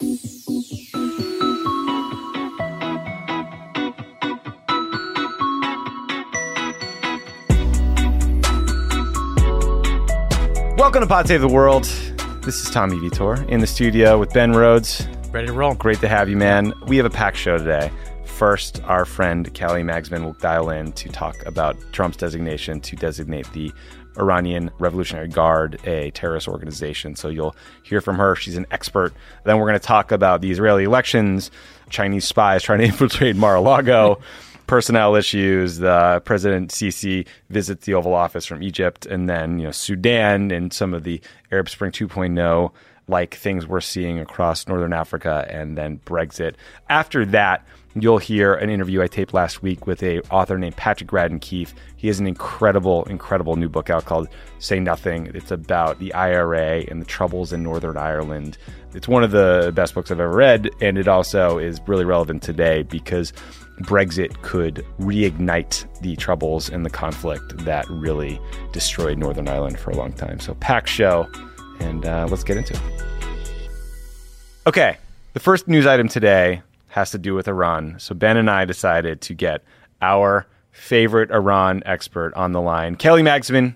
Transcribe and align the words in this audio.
Welcome 0.00 0.16
to 11.02 11.06
Pod 11.06 11.28
Save 11.28 11.42
the 11.42 11.48
World. 11.48 11.84
This 12.42 12.60
is 12.60 12.70
Tommy 12.70 12.98
Vietor 12.98 13.44
in 13.48 13.60
the 13.60 13.66
studio 13.66 14.18
with 14.18 14.32
Ben 14.32 14.52
Rhodes. 14.52 15.06
Ready 15.30 15.46
to 15.46 15.52
roll. 15.52 15.74
Great 15.74 16.00
to 16.00 16.08
have 16.08 16.28
you, 16.28 16.36
man. 16.36 16.72
We 16.88 16.96
have 16.96 17.06
a 17.06 17.10
packed 17.10 17.36
show 17.36 17.56
today. 17.58 17.92
First, 18.24 18.82
our 18.84 19.04
friend 19.04 19.54
Kelly 19.54 19.84
Magsamen 19.84 20.24
will 20.24 20.32
dial 20.32 20.70
in 20.70 20.90
to 20.92 21.08
talk 21.08 21.36
about 21.46 21.76
Trump's 21.92 22.16
designation 22.16 22.80
to 22.80 22.96
designate 22.96 23.46
the 23.52 23.72
Iranian 24.18 24.70
Revolutionary 24.78 25.28
Guard 25.28 25.80
a 25.84 26.10
terrorist 26.12 26.48
organization. 26.48 27.16
So 27.16 27.28
you'll 27.28 27.56
hear 27.82 28.00
from 28.00 28.16
her. 28.16 28.36
She's 28.36 28.56
an 28.56 28.66
expert. 28.70 29.12
Then 29.44 29.58
we're 29.58 29.66
going 29.66 29.78
to 29.78 29.86
talk 29.86 30.12
about 30.12 30.40
the 30.40 30.50
Israeli 30.50 30.84
elections, 30.84 31.50
Chinese 31.90 32.24
spies 32.24 32.62
trying 32.62 32.80
to 32.80 32.84
infiltrate 32.86 33.36
Mar-a-Lago. 33.36 34.20
personnel 34.66 35.14
issues. 35.14 35.78
The 35.78 36.22
President 36.24 36.70
Sisi 36.70 37.26
visits 37.50 37.84
the 37.84 37.94
Oval 37.94 38.14
Office 38.14 38.46
from 38.46 38.62
Egypt, 38.62 39.06
and 39.06 39.28
then 39.28 39.58
you 39.58 39.66
know 39.66 39.72
Sudan 39.72 40.50
and 40.50 40.72
some 40.72 40.94
of 40.94 41.04
the 41.04 41.20
Arab 41.52 41.68
Spring 41.68 41.92
2.0 41.92 42.72
like 43.06 43.34
things 43.34 43.66
we're 43.66 43.80
seeing 43.80 44.18
across 44.18 44.66
Northern 44.66 44.92
Africa, 44.92 45.46
and 45.50 45.76
then 45.76 46.00
Brexit. 46.06 46.54
After 46.88 47.26
that, 47.26 47.66
you'll 47.94 48.18
hear 48.18 48.54
an 48.54 48.70
interview 48.70 49.02
I 49.02 49.06
taped 49.06 49.32
last 49.34 49.62
week 49.62 49.86
with 49.86 50.02
a 50.02 50.20
author 50.30 50.58
named 50.58 50.76
Patrick 50.76 51.10
Radden 51.10 51.40
Keefe. 51.40 51.74
He 51.96 52.08
has 52.08 52.18
an 52.18 52.26
incredible, 52.26 53.04
incredible 53.04 53.56
new 53.56 53.68
book 53.68 53.90
out 53.90 54.04
called 54.04 54.28
Say 54.58 54.80
Nothing. 54.80 55.30
It's 55.34 55.50
about 55.50 55.98
the 56.00 56.12
IRA 56.14 56.84
and 56.88 57.00
the 57.00 57.06
troubles 57.06 57.52
in 57.52 57.62
Northern 57.62 57.96
Ireland. 57.96 58.58
It's 58.94 59.08
one 59.08 59.22
of 59.22 59.30
the 59.30 59.72
best 59.74 59.94
books 59.94 60.10
I've 60.10 60.20
ever 60.20 60.34
read, 60.34 60.70
and 60.80 60.98
it 60.98 61.08
also 61.08 61.58
is 61.58 61.80
really 61.86 62.04
relevant 62.04 62.42
today 62.42 62.82
because 62.82 63.32
Brexit 63.82 64.40
could 64.42 64.84
reignite 65.00 65.84
the 66.00 66.16
troubles 66.16 66.70
and 66.70 66.84
the 66.84 66.90
conflict 66.90 67.64
that 67.64 67.88
really 67.88 68.40
destroyed 68.72 69.18
Northern 69.18 69.48
Ireland 69.48 69.78
for 69.78 69.90
a 69.90 69.96
long 69.96 70.12
time. 70.12 70.38
So, 70.40 70.54
pack 70.54 70.86
show, 70.86 71.28
and 71.80 72.06
uh, 72.06 72.26
let's 72.30 72.44
get 72.44 72.56
into 72.56 72.74
it. 72.74 73.04
Okay, 74.66 74.96
the 75.32 75.40
first 75.40 75.66
news 75.66 75.86
item 75.86 76.08
today 76.08 76.62
has 76.94 77.10
to 77.10 77.18
do 77.18 77.34
with 77.34 77.48
Iran. 77.48 77.96
So, 77.98 78.14
Ben 78.14 78.36
and 78.36 78.48
I 78.48 78.64
decided 78.64 79.20
to 79.22 79.34
get 79.34 79.62
our 80.00 80.46
favorite 80.70 81.30
Iran 81.30 81.82
expert 81.86 82.32
on 82.34 82.52
the 82.52 82.60
line, 82.60 82.94
Kelly 82.96 83.22
Magsamen. 83.22 83.74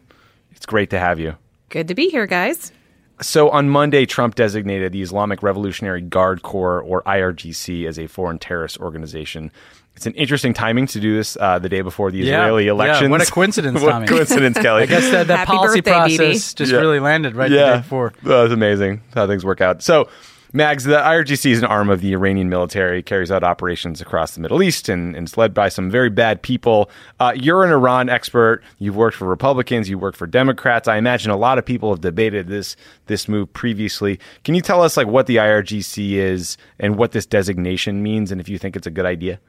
It's 0.52 0.66
great 0.66 0.91
to 0.91 0.98
have 0.98 1.19
you. 1.20 1.34
Good 1.69 1.89
to 1.89 1.94
be 1.94 2.08
here, 2.08 2.27
guys. 2.27 2.72
So 3.20 3.50
on 3.50 3.69
Monday, 3.69 4.06
Trump 4.06 4.36
designated 4.36 4.92
the 4.92 5.02
Islamic 5.02 5.42
Revolutionary 5.42 6.00
Guard 6.00 6.42
Corps, 6.42 6.80
or 6.80 7.02
IRGC, 7.02 7.86
as 7.89 7.98
a 7.98 8.06
foreign 8.06 8.39
terrorist 8.39 8.78
organization. 8.78 9.50
It's 9.96 10.06
an 10.06 10.14
interesting 10.14 10.55
timing 10.55 10.86
to 10.89 11.00
do 11.00 11.16
this 11.16 11.36
uh, 11.41 11.58
the 11.58 11.69
day 11.69 11.80
before 11.80 12.12
the 12.12 12.19
Yeah, 12.19 12.42
Israeli 12.42 12.67
yeah, 12.67 12.70
elections. 12.70 13.11
what 13.11 13.20
a 13.20 13.30
coincidence, 13.33 13.80
what 13.83 13.90
Tommy. 13.90 14.07
coincidence, 14.07 14.57
Kelly. 14.58 14.84
I 14.84 14.86
guess 14.86 15.11
that, 15.11 15.27
that 15.27 15.39
Happy 15.40 15.57
policy 15.57 15.80
birthday, 15.80 15.90
process 15.90 16.18
Bibi. 16.55 16.58
just 16.64 16.73
Yeah. 16.73 16.78
really 16.78 17.01
landed 17.01 17.34
right 17.34 17.51
the 17.51 17.57
day 17.57 17.77
before. 17.78 18.12
That 18.23 18.42
was 18.45 18.52
amazing 18.52 19.01
how 19.14 19.27
things 19.27 19.45
work 19.45 19.61
out. 19.61 19.83
So, 19.83 20.08
Mags, 20.53 20.85
the 20.85 20.97
IRGC 20.97 21.51
is 21.51 21.59
an 21.59 21.67
arm 21.67 21.91
of 21.91 22.01
the 22.01 22.14
Iranian 22.14 22.48
military, 22.48 23.03
carries 23.03 23.31
out 23.31 23.45
operations 23.45 24.01
across 24.01 24.33
the 24.33 24.41
Middle 24.41 24.63
East, 24.63 24.89
and, 24.89 25.14
and 25.14 25.29
it's 25.29 25.36
led 25.36 25.53
by 25.53 25.69
some 25.69 25.91
very 25.91 26.09
bad 26.09 26.41
people. 26.41 26.91
Uh, 27.20 27.35
you're 27.36 27.64
an 27.64 27.70
Iran 27.70 28.09
expert. 28.09 28.63
You've 28.79 28.97
worked 28.97 29.19
for 29.19 29.27
Republicans. 29.27 29.91
You've 29.91 30.01
worked 30.01 30.17
for 30.17 30.27
Democrats. 30.27 30.89
I 30.89 30.97
imagine 30.97 31.31
a 31.31 31.37
lot 31.37 31.58
of 31.58 31.67
people 31.67 31.91
have 31.91 32.01
debated 32.01 32.48
this 32.48 32.77
this 33.07 33.29
move 33.29 33.53
previously. 33.53 34.19
Can 34.45 34.55
you 34.55 34.63
tell 34.63 34.83
us 34.83 34.97
like 34.97 35.07
what 35.07 35.27
the 35.27 35.37
IRGC 35.37 36.13
is 36.13 36.57
and 36.79 36.97
what 36.97 37.13
this 37.13 37.27
designation 37.27 38.03
means, 38.03 38.33
and 38.33 38.41
if 38.41 38.48
you 38.48 38.57
think 38.57 38.75
it's 38.75 38.87
a 38.87 38.91
good 38.91 39.07
idea? 39.07 39.41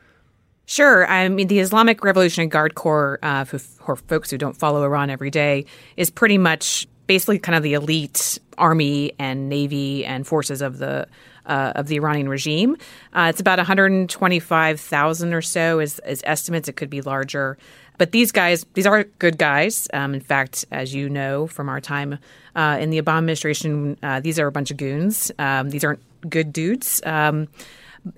Sure. 0.66 1.08
I 1.08 1.30
mean, 1.30 1.48
the 1.48 1.60
Islamic 1.60 2.04
Revolutionary 2.04 2.48
Guard 2.48 2.76
Corps, 2.76 3.18
uh, 3.24 3.44
for, 3.44 3.58
for 3.58 3.96
folks 3.96 4.30
who 4.30 4.38
don't 4.38 4.56
follow 4.56 4.84
Iran 4.84 5.10
every 5.10 5.32
day, 5.32 5.66
is 5.98 6.12
pretty 6.12 6.38
much 6.38 6.88
basically 7.10 7.40
kind 7.40 7.56
of 7.56 7.64
the 7.64 7.74
elite 7.74 8.38
army 8.60 9.12
and 9.18 9.50
navy 9.50 10.06
and 10.06 10.28
forces 10.28 10.62
of 10.62 10.78
the 10.78 11.08
uh, 11.48 11.74
of 11.76 11.88
the 11.88 11.96
Iranian 11.96 12.30
regime. 12.30 12.78
Uh, 13.14 13.26
it's 13.32 13.42
about 13.42 13.58
125,000 13.58 15.34
or 15.34 15.42
so 15.42 15.80
is, 15.80 16.00
is 16.06 16.22
estimates. 16.24 16.70
It 16.70 16.74
could 16.74 16.92
be 16.92 17.02
larger. 17.02 17.58
But 17.98 18.12
these 18.12 18.32
guys, 18.32 18.64
these 18.76 18.86
are 18.86 19.06
good 19.18 19.40
guys. 19.40 19.88
Um, 19.92 20.14
in 20.14 20.22
fact, 20.22 20.66
as 20.72 20.94
you 20.94 21.10
know 21.10 21.48
from 21.48 21.68
our 21.68 21.82
time 21.82 22.20
uh, 22.56 22.78
in 22.80 22.92
the 22.92 23.02
Obama 23.02 23.18
administration, 23.18 23.98
uh, 24.04 24.20
these 24.20 24.38
are 24.38 24.46
a 24.46 24.52
bunch 24.52 24.70
of 24.70 24.78
goons. 24.78 25.32
Um, 25.40 25.72
these 25.72 25.84
aren't 25.84 26.02
good 26.30 26.54
dudes. 26.54 27.02
Um, 27.08 27.48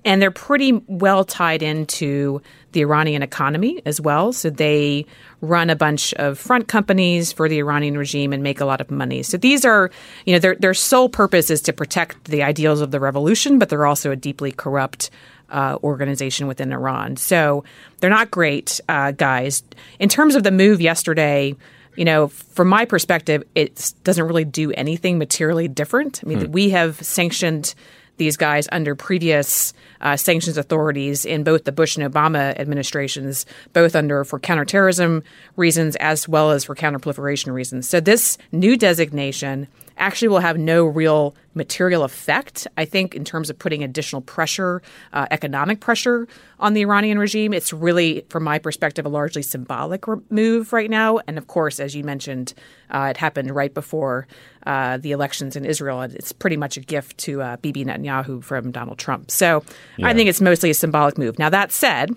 and 0.04 0.20
they're 0.20 0.30
pretty 0.30 0.72
well 0.86 1.24
tied 1.24 1.62
into 1.62 2.40
the 2.72 2.80
Iranian 2.80 3.22
economy 3.22 3.82
as 3.84 4.00
well. 4.00 4.32
So 4.32 4.50
they 4.50 5.06
run 5.40 5.70
a 5.70 5.76
bunch 5.76 6.14
of 6.14 6.38
front 6.38 6.68
companies 6.68 7.32
for 7.32 7.48
the 7.48 7.58
Iranian 7.58 7.98
regime 7.98 8.32
and 8.32 8.42
make 8.42 8.60
a 8.60 8.64
lot 8.64 8.80
of 8.80 8.90
money. 8.90 9.22
So 9.22 9.36
these 9.36 9.64
are, 9.64 9.90
you 10.24 10.32
know, 10.32 10.38
their 10.38 10.54
their 10.54 10.74
sole 10.74 11.08
purpose 11.08 11.50
is 11.50 11.60
to 11.62 11.72
protect 11.72 12.24
the 12.24 12.42
ideals 12.42 12.80
of 12.80 12.90
the 12.90 13.00
revolution, 13.00 13.58
but 13.58 13.68
they're 13.68 13.86
also 13.86 14.10
a 14.10 14.16
deeply 14.16 14.52
corrupt 14.52 15.10
uh, 15.50 15.78
organization 15.82 16.46
within 16.46 16.72
Iran. 16.72 17.16
So 17.16 17.64
they're 18.00 18.10
not 18.10 18.30
great 18.30 18.80
uh, 18.88 19.12
guys. 19.12 19.62
In 19.98 20.08
terms 20.08 20.34
of 20.34 20.42
the 20.42 20.50
move 20.50 20.80
yesterday, 20.80 21.54
you 21.96 22.06
know, 22.06 22.28
from 22.28 22.68
my 22.68 22.86
perspective, 22.86 23.44
it 23.54 23.92
doesn't 24.02 24.24
really 24.24 24.46
do 24.46 24.72
anything 24.72 25.18
materially 25.18 25.68
different. 25.68 26.20
I 26.24 26.26
mean, 26.26 26.50
we 26.50 26.70
have 26.70 26.96
sanctioned 27.04 27.74
these 28.16 28.36
guys 28.36 28.68
under 28.72 28.94
previous 28.94 29.72
uh, 30.00 30.16
sanctions 30.16 30.56
authorities 30.56 31.24
in 31.24 31.44
both 31.44 31.64
the 31.64 31.72
Bush 31.72 31.96
and 31.96 32.12
Obama 32.12 32.58
administrations, 32.58 33.46
both 33.72 33.96
under 33.96 34.24
for 34.24 34.38
counterterrorism 34.38 35.22
reasons 35.56 35.96
as 35.96 36.28
well 36.28 36.50
as 36.50 36.64
for 36.64 36.74
counterproliferation 36.74 37.52
reasons. 37.52 37.88
So 37.88 38.00
this 38.00 38.38
new 38.52 38.76
designation 38.76 39.68
actually 39.96 40.28
will 40.28 40.40
have 40.40 40.58
no 40.58 40.84
real 40.84 41.34
material 41.54 42.02
effect. 42.02 42.66
I 42.76 42.84
think 42.84 43.14
in 43.14 43.24
terms 43.24 43.50
of 43.50 43.58
putting 43.58 43.82
additional 43.84 44.22
pressure, 44.22 44.82
uh, 45.12 45.26
economic 45.30 45.80
pressure 45.80 46.26
on 46.58 46.74
the 46.74 46.80
Iranian 46.82 47.18
regime, 47.18 47.52
it's 47.52 47.72
really, 47.72 48.24
from 48.30 48.44
my 48.44 48.58
perspective, 48.58 49.04
a 49.04 49.08
largely 49.08 49.42
symbolic 49.42 50.04
move 50.30 50.72
right 50.72 50.88
now. 50.88 51.18
And 51.26 51.38
of 51.38 51.46
course, 51.46 51.80
as 51.80 51.94
you 51.94 52.04
mentioned, 52.04 52.54
uh, 52.90 53.08
it 53.10 53.16
happened 53.16 53.50
right 53.50 53.72
before 53.72 54.26
uh, 54.66 54.96
the 54.96 55.12
elections 55.12 55.56
in 55.56 55.64
Israel, 55.64 56.00
and 56.00 56.14
it's 56.14 56.32
pretty 56.32 56.56
much 56.56 56.76
a 56.76 56.80
gift 56.80 57.18
to 57.18 57.42
uh, 57.42 57.56
Bibi 57.56 57.84
Netanyahu 57.84 58.42
from 58.42 58.70
Donald 58.70 58.98
Trump. 58.98 59.30
So 59.30 59.62
I 60.02 60.14
think 60.14 60.28
it's 60.28 60.40
mostly 60.40 60.70
a 60.70 60.74
symbolic 60.74 61.18
move. 61.18 61.38
Now 61.38 61.50
that 61.50 61.72
said, 61.72 62.14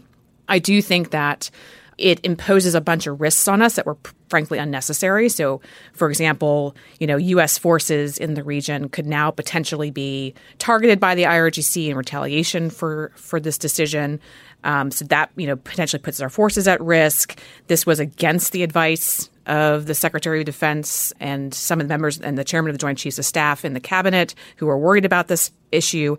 I 0.47 0.59
do 0.59 0.81
think 0.81 1.09
that 1.09 1.49
it 1.97 2.19
imposes 2.23 2.75
a 2.75 2.81
bunch 2.81 3.07
of 3.07 3.21
risks 3.21 3.47
on 3.47 3.61
us 3.61 3.75
that 3.75 3.85
were 3.85 3.97
frankly 4.29 4.57
unnecessary. 4.57 5.29
So, 5.29 5.61
for 5.93 6.09
example, 6.09 6.75
you 6.99 7.07
know, 7.07 7.17
U.S. 7.17 7.57
forces 7.57 8.17
in 8.17 8.33
the 8.33 8.43
region 8.43 8.89
could 8.89 9.05
now 9.05 9.31
potentially 9.31 9.91
be 9.91 10.33
targeted 10.57 10.99
by 10.99 11.15
the 11.15 11.23
IRGC 11.23 11.89
in 11.89 11.97
retaliation 11.97 12.69
for 12.69 13.11
for 13.15 13.39
this 13.39 13.57
decision. 13.57 14.19
Um, 14.63 14.89
so 14.89 15.05
that 15.05 15.29
you 15.35 15.45
know 15.45 15.57
potentially 15.57 16.01
puts 16.01 16.19
our 16.21 16.29
forces 16.29 16.67
at 16.67 16.81
risk. 16.81 17.39
This 17.67 17.85
was 17.85 17.99
against 17.99 18.51
the 18.51 18.63
advice 18.63 19.29
of 19.45 19.85
the 19.85 19.93
Secretary 19.93 20.39
of 20.39 20.45
Defense 20.45 21.13
and 21.19 21.53
some 21.53 21.79
of 21.79 21.87
the 21.87 21.91
members 21.91 22.19
and 22.19 22.37
the 22.37 22.43
chairman 22.43 22.71
of 22.71 22.73
the 22.73 22.79
Joint 22.79 22.97
Chiefs 22.97 23.19
of 23.19 23.25
Staff 23.25 23.63
in 23.63 23.73
the 23.73 23.79
cabinet 23.79 24.33
who 24.57 24.67
are 24.67 24.77
worried 24.77 25.05
about 25.05 25.27
this 25.27 25.51
issue. 25.71 26.17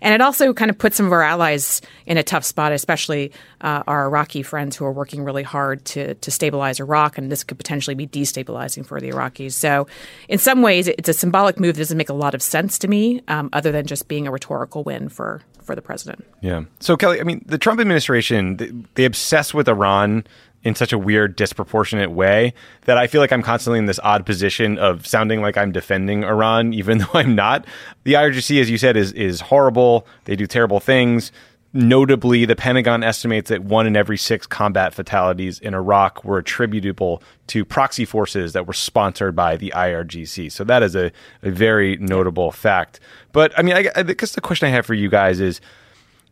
And 0.00 0.14
it 0.14 0.20
also 0.20 0.52
kind 0.52 0.70
of 0.70 0.78
puts 0.78 0.96
some 0.96 1.06
of 1.06 1.12
our 1.12 1.22
allies 1.22 1.80
in 2.06 2.18
a 2.18 2.22
tough 2.22 2.44
spot, 2.44 2.72
especially 2.72 3.32
uh, 3.60 3.82
our 3.86 4.04
Iraqi 4.04 4.42
friends 4.42 4.76
who 4.76 4.84
are 4.84 4.92
working 4.92 5.24
really 5.24 5.42
hard 5.42 5.84
to, 5.86 6.14
to 6.14 6.30
stabilize 6.30 6.80
Iraq. 6.80 7.18
And 7.18 7.30
this 7.30 7.44
could 7.44 7.58
potentially 7.58 7.94
be 7.94 8.06
destabilizing 8.06 8.84
for 8.84 9.00
the 9.00 9.10
Iraqis. 9.10 9.52
So, 9.52 9.86
in 10.28 10.38
some 10.38 10.62
ways, 10.62 10.88
it's 10.88 11.08
a 11.08 11.14
symbolic 11.14 11.58
move 11.58 11.76
that 11.76 11.80
doesn't 11.80 11.98
make 11.98 12.08
a 12.08 12.14
lot 12.14 12.34
of 12.34 12.42
sense 12.42 12.78
to 12.80 12.88
me, 12.88 13.22
um, 13.28 13.50
other 13.52 13.72
than 13.72 13.86
just 13.86 14.08
being 14.08 14.26
a 14.26 14.30
rhetorical 14.30 14.84
win 14.84 15.08
for, 15.08 15.42
for 15.62 15.74
the 15.74 15.82
president. 15.82 16.24
Yeah. 16.40 16.64
So 16.80 16.96
Kelly, 16.96 17.20
I 17.20 17.24
mean, 17.24 17.44
the 17.46 17.58
Trump 17.58 17.80
administration 17.80 18.56
they, 18.56 18.70
they 18.94 19.04
obsess 19.04 19.52
with 19.52 19.68
Iran. 19.68 20.24
In 20.62 20.74
such 20.74 20.92
a 20.92 20.98
weird, 20.98 21.36
disproportionate 21.36 22.10
way 22.10 22.52
that 22.86 22.98
I 22.98 23.06
feel 23.06 23.20
like 23.20 23.32
I'm 23.32 23.42
constantly 23.42 23.78
in 23.78 23.86
this 23.86 24.00
odd 24.02 24.26
position 24.26 24.78
of 24.78 25.06
sounding 25.06 25.40
like 25.40 25.56
I'm 25.56 25.72
defending 25.72 26.24
Iran, 26.24 26.72
even 26.72 26.98
though 26.98 27.10
I'm 27.14 27.34
not. 27.34 27.66
The 28.04 28.14
IRGC, 28.14 28.60
as 28.60 28.70
you 28.70 28.78
said, 28.78 28.96
is 28.96 29.12
is 29.12 29.42
horrible. 29.42 30.06
They 30.24 30.36
do 30.36 30.46
terrible 30.46 30.80
things. 30.80 31.32
Notably, 31.72 32.46
the 32.46 32.56
Pentagon 32.56 33.02
estimates 33.02 33.50
that 33.50 33.62
one 33.62 33.86
in 33.86 33.96
every 33.96 34.16
six 34.16 34.46
combat 34.46 34.94
fatalities 34.94 35.58
in 35.58 35.74
Iraq 35.74 36.24
were 36.24 36.38
attributable 36.38 37.22
to 37.48 37.66
proxy 37.66 38.06
forces 38.06 38.54
that 38.54 38.66
were 38.66 38.72
sponsored 38.72 39.36
by 39.36 39.58
the 39.58 39.74
IRGC. 39.76 40.50
So 40.50 40.64
that 40.64 40.82
is 40.82 40.96
a, 40.96 41.12
a 41.42 41.50
very 41.50 41.98
notable 41.98 42.50
fact. 42.50 42.98
But 43.32 43.52
I 43.58 43.62
mean, 43.62 43.76
I, 43.76 43.90
I 43.94 44.04
guess 44.04 44.34
the 44.34 44.40
question 44.40 44.68
I 44.68 44.70
have 44.70 44.86
for 44.86 44.94
you 44.94 45.10
guys 45.10 45.38
is 45.38 45.60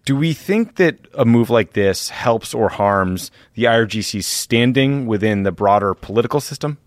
do 0.04 0.16
we 0.16 0.34
think 0.34 0.76
that 0.76 0.98
a 1.14 1.24
move 1.24 1.50
like 1.50 1.72
this 1.72 2.10
helps 2.10 2.52
or 2.52 2.68
harms 2.68 3.30
the 3.54 3.64
IRGC's 3.64 4.26
standing 4.26 5.06
within 5.06 5.44
the 5.44 5.52
broader 5.52 5.94
political 5.94 6.40
system? 6.40 6.78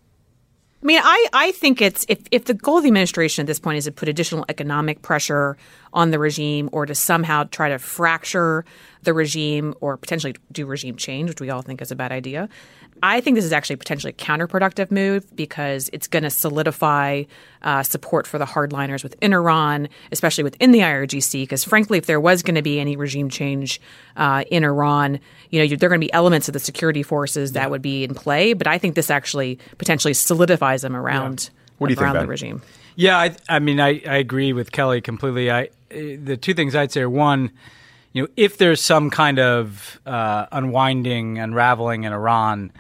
I 0.83 0.85
mean, 0.85 1.01
I, 1.03 1.27
I 1.33 1.51
think 1.53 1.81
it's 1.81 2.05
if, 2.07 2.19
if 2.29 2.45
the 2.45 2.53
goal 2.53 2.77
of 2.77 2.83
the 2.83 2.89
administration 2.89 3.43
at 3.43 3.47
this 3.47 3.59
point 3.59 3.79
is 3.79 3.85
to 3.85 3.91
put 3.91 4.07
additional 4.07 4.45
economic 4.47 5.01
pressure 5.01 5.57
on 5.91 6.11
the 6.11 6.19
regime 6.19 6.69
or 6.71 6.85
to 6.85 6.93
somehow 6.93 7.45
try 7.45 7.69
to 7.69 7.79
fracture 7.79 8.63
the 9.01 9.13
regime 9.13 9.73
or 9.81 9.97
potentially 9.97 10.35
do 10.51 10.67
regime 10.67 10.95
change, 10.95 11.29
which 11.29 11.41
we 11.41 11.49
all 11.49 11.63
think 11.63 11.81
is 11.81 11.91
a 11.91 11.95
bad 11.95 12.11
idea, 12.11 12.47
I 13.03 13.21
think 13.21 13.35
this 13.35 13.45
is 13.45 13.53
actually 13.53 13.75
potentially 13.77 14.11
a 14.11 14.13
counterproductive 14.13 14.91
move 14.91 15.35
because 15.35 15.89
it's 15.93 16.07
going 16.07 16.23
to 16.23 16.29
solidify 16.29 17.23
uh, 17.61 17.83
support 17.83 18.27
for 18.27 18.37
the 18.37 18.45
hardliners 18.45 19.03
within 19.03 19.33
Iran, 19.33 19.89
especially 20.11 20.43
within 20.43 20.71
the 20.71 20.79
IRGC. 20.79 21.43
Because 21.43 21.63
frankly, 21.63 21.97
if 21.97 22.05
there 22.05 22.19
was 22.19 22.43
going 22.43 22.55
to 22.55 22.61
be 22.61 22.79
any 22.79 22.95
regime 22.95 23.29
change 23.29 23.81
uh, 24.15 24.43
in 24.49 24.63
Iran, 24.63 25.19
you 25.49 25.59
know, 25.59 25.75
there 25.75 25.87
are 25.87 25.89
going 25.89 26.01
to 26.01 26.05
be 26.05 26.13
elements 26.13 26.47
of 26.47 26.53
the 26.53 26.59
security 26.59 27.03
forces 27.03 27.53
that 27.53 27.63
yeah. 27.63 27.67
would 27.67 27.81
be 27.81 28.03
in 28.03 28.13
play. 28.13 28.53
But 28.53 28.67
I 28.67 28.77
think 28.77 28.95
this 28.95 29.09
actually 29.09 29.59
potentially 29.77 30.13
solidifies 30.13 30.81
them 30.81 30.95
around. 30.95 31.49
Yeah. 31.51 31.61
What 31.77 31.87
do 31.87 31.93
you 31.93 31.99
around 31.99 32.13
think, 32.13 32.23
the 32.23 32.29
regime? 32.29 32.61
Yeah, 32.95 33.17
I, 33.17 33.35
I 33.47 33.59
mean, 33.59 33.79
I, 33.79 34.01
I 34.07 34.17
agree 34.17 34.53
with 34.53 34.71
Kelly 34.71 35.01
completely. 35.01 35.51
I 35.51 35.69
the 35.89 36.35
two 36.35 36.53
things 36.53 36.75
I'd 36.75 36.91
say 36.91 37.01
are 37.01 37.09
one 37.09 37.51
you 38.17 38.23
know, 38.23 38.29
if 38.35 38.57
there's 38.57 38.81
some 38.81 39.11
kind 39.11 39.37
of 39.37 40.01
uh, 40.07 40.47
unwinding, 40.51 41.37
unraveling 41.37 42.03
in 42.03 42.11
Iran, 42.11 42.71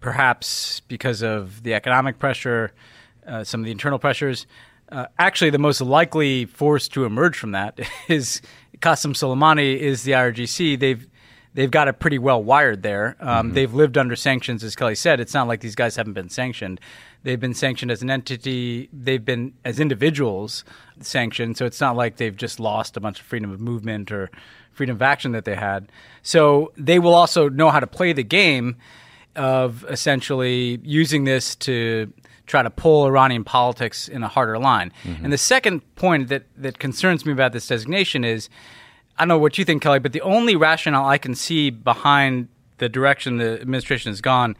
perhaps 0.00 0.80
because 0.88 1.22
of 1.22 1.62
the 1.64 1.74
economic 1.74 2.18
pressure, 2.18 2.72
uh, 3.26 3.44
some 3.44 3.60
of 3.60 3.66
the 3.66 3.72
internal 3.72 3.98
pressures, 3.98 4.46
uh, 4.90 5.04
actually 5.18 5.50
the 5.50 5.58
most 5.58 5.82
likely 5.82 6.46
force 6.46 6.88
to 6.88 7.04
emerge 7.04 7.36
from 7.36 7.50
that 7.50 7.78
is 8.08 8.40
Qasem 8.78 9.12
Soleimani 9.12 9.76
is 9.76 10.04
the 10.04 10.12
IRGC. 10.12 10.80
They've 10.80 11.06
they've 11.52 11.70
got 11.70 11.88
it 11.88 11.98
pretty 11.98 12.18
well 12.18 12.42
wired 12.42 12.82
there. 12.82 13.16
Um, 13.20 13.48
mm-hmm. 13.48 13.54
They've 13.54 13.74
lived 13.74 13.98
under 13.98 14.16
sanctions, 14.16 14.64
as 14.64 14.74
Kelly 14.74 14.94
said. 14.94 15.20
It's 15.20 15.34
not 15.34 15.46
like 15.46 15.60
these 15.60 15.74
guys 15.74 15.96
haven't 15.96 16.14
been 16.14 16.30
sanctioned. 16.30 16.80
They've 17.22 17.40
been 17.40 17.54
sanctioned 17.54 17.90
as 17.90 18.00
an 18.00 18.08
entity. 18.08 18.88
They've 18.94 19.22
been 19.22 19.52
as 19.62 19.78
individuals 19.78 20.64
sanctioned. 21.00 21.58
So 21.58 21.66
it's 21.66 21.82
not 21.82 21.96
like 21.96 22.16
they've 22.16 22.36
just 22.36 22.58
lost 22.60 22.96
a 22.96 23.00
bunch 23.00 23.20
of 23.20 23.26
freedom 23.26 23.50
of 23.50 23.60
movement 23.60 24.10
or 24.10 24.30
freedom 24.76 24.96
of 24.96 25.02
action 25.02 25.32
that 25.32 25.44
they 25.44 25.54
had. 25.54 25.90
So 26.22 26.72
they 26.76 26.98
will 26.98 27.14
also 27.14 27.48
know 27.48 27.70
how 27.70 27.80
to 27.80 27.86
play 27.86 28.12
the 28.12 28.22
game 28.22 28.76
of 29.34 29.84
essentially 29.88 30.78
using 30.82 31.24
this 31.24 31.56
to 31.56 32.12
try 32.46 32.62
to 32.62 32.70
pull 32.70 33.06
Iranian 33.06 33.42
politics 33.42 34.06
in 34.06 34.22
a 34.22 34.28
harder 34.28 34.58
line. 34.58 34.92
Mm-hmm. 35.02 35.24
And 35.24 35.32
the 35.32 35.38
second 35.38 35.80
point 35.96 36.28
that, 36.28 36.44
that 36.56 36.78
concerns 36.78 37.26
me 37.26 37.32
about 37.32 37.52
this 37.52 37.66
designation 37.66 38.22
is 38.22 38.48
I 39.18 39.22
don't 39.22 39.28
know 39.28 39.38
what 39.38 39.56
you 39.56 39.64
think, 39.64 39.82
Kelly, 39.82 39.98
but 39.98 40.12
the 40.12 40.20
only 40.20 40.56
rationale 40.56 41.06
I 41.06 41.16
can 41.16 41.34
see 41.34 41.70
behind 41.70 42.48
the 42.76 42.88
direction 42.88 43.38
the 43.38 43.58
administration 43.60 44.12
has 44.12 44.20
gone 44.20 44.56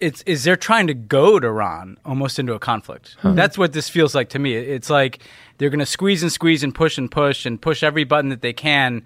it's 0.00 0.22
is 0.22 0.44
they're 0.44 0.56
trying 0.56 0.86
to 0.88 0.94
goad 0.94 1.44
Iran 1.44 1.96
almost 2.04 2.38
into 2.38 2.52
a 2.52 2.58
conflict. 2.58 3.16
Huh. 3.20 3.32
That's 3.32 3.56
what 3.56 3.72
this 3.72 3.88
feels 3.88 4.14
like 4.14 4.28
to 4.30 4.38
me. 4.38 4.54
It's 4.54 4.90
like 4.90 5.20
they're 5.58 5.70
going 5.70 5.80
to 5.80 5.86
squeeze 5.86 6.22
and 6.22 6.30
squeeze 6.30 6.62
and 6.62 6.74
push 6.74 6.98
and 6.98 7.10
push 7.10 7.46
and 7.46 7.60
push 7.60 7.82
every 7.82 8.04
button 8.04 8.28
that 8.30 8.42
they 8.42 8.52
can 8.52 9.02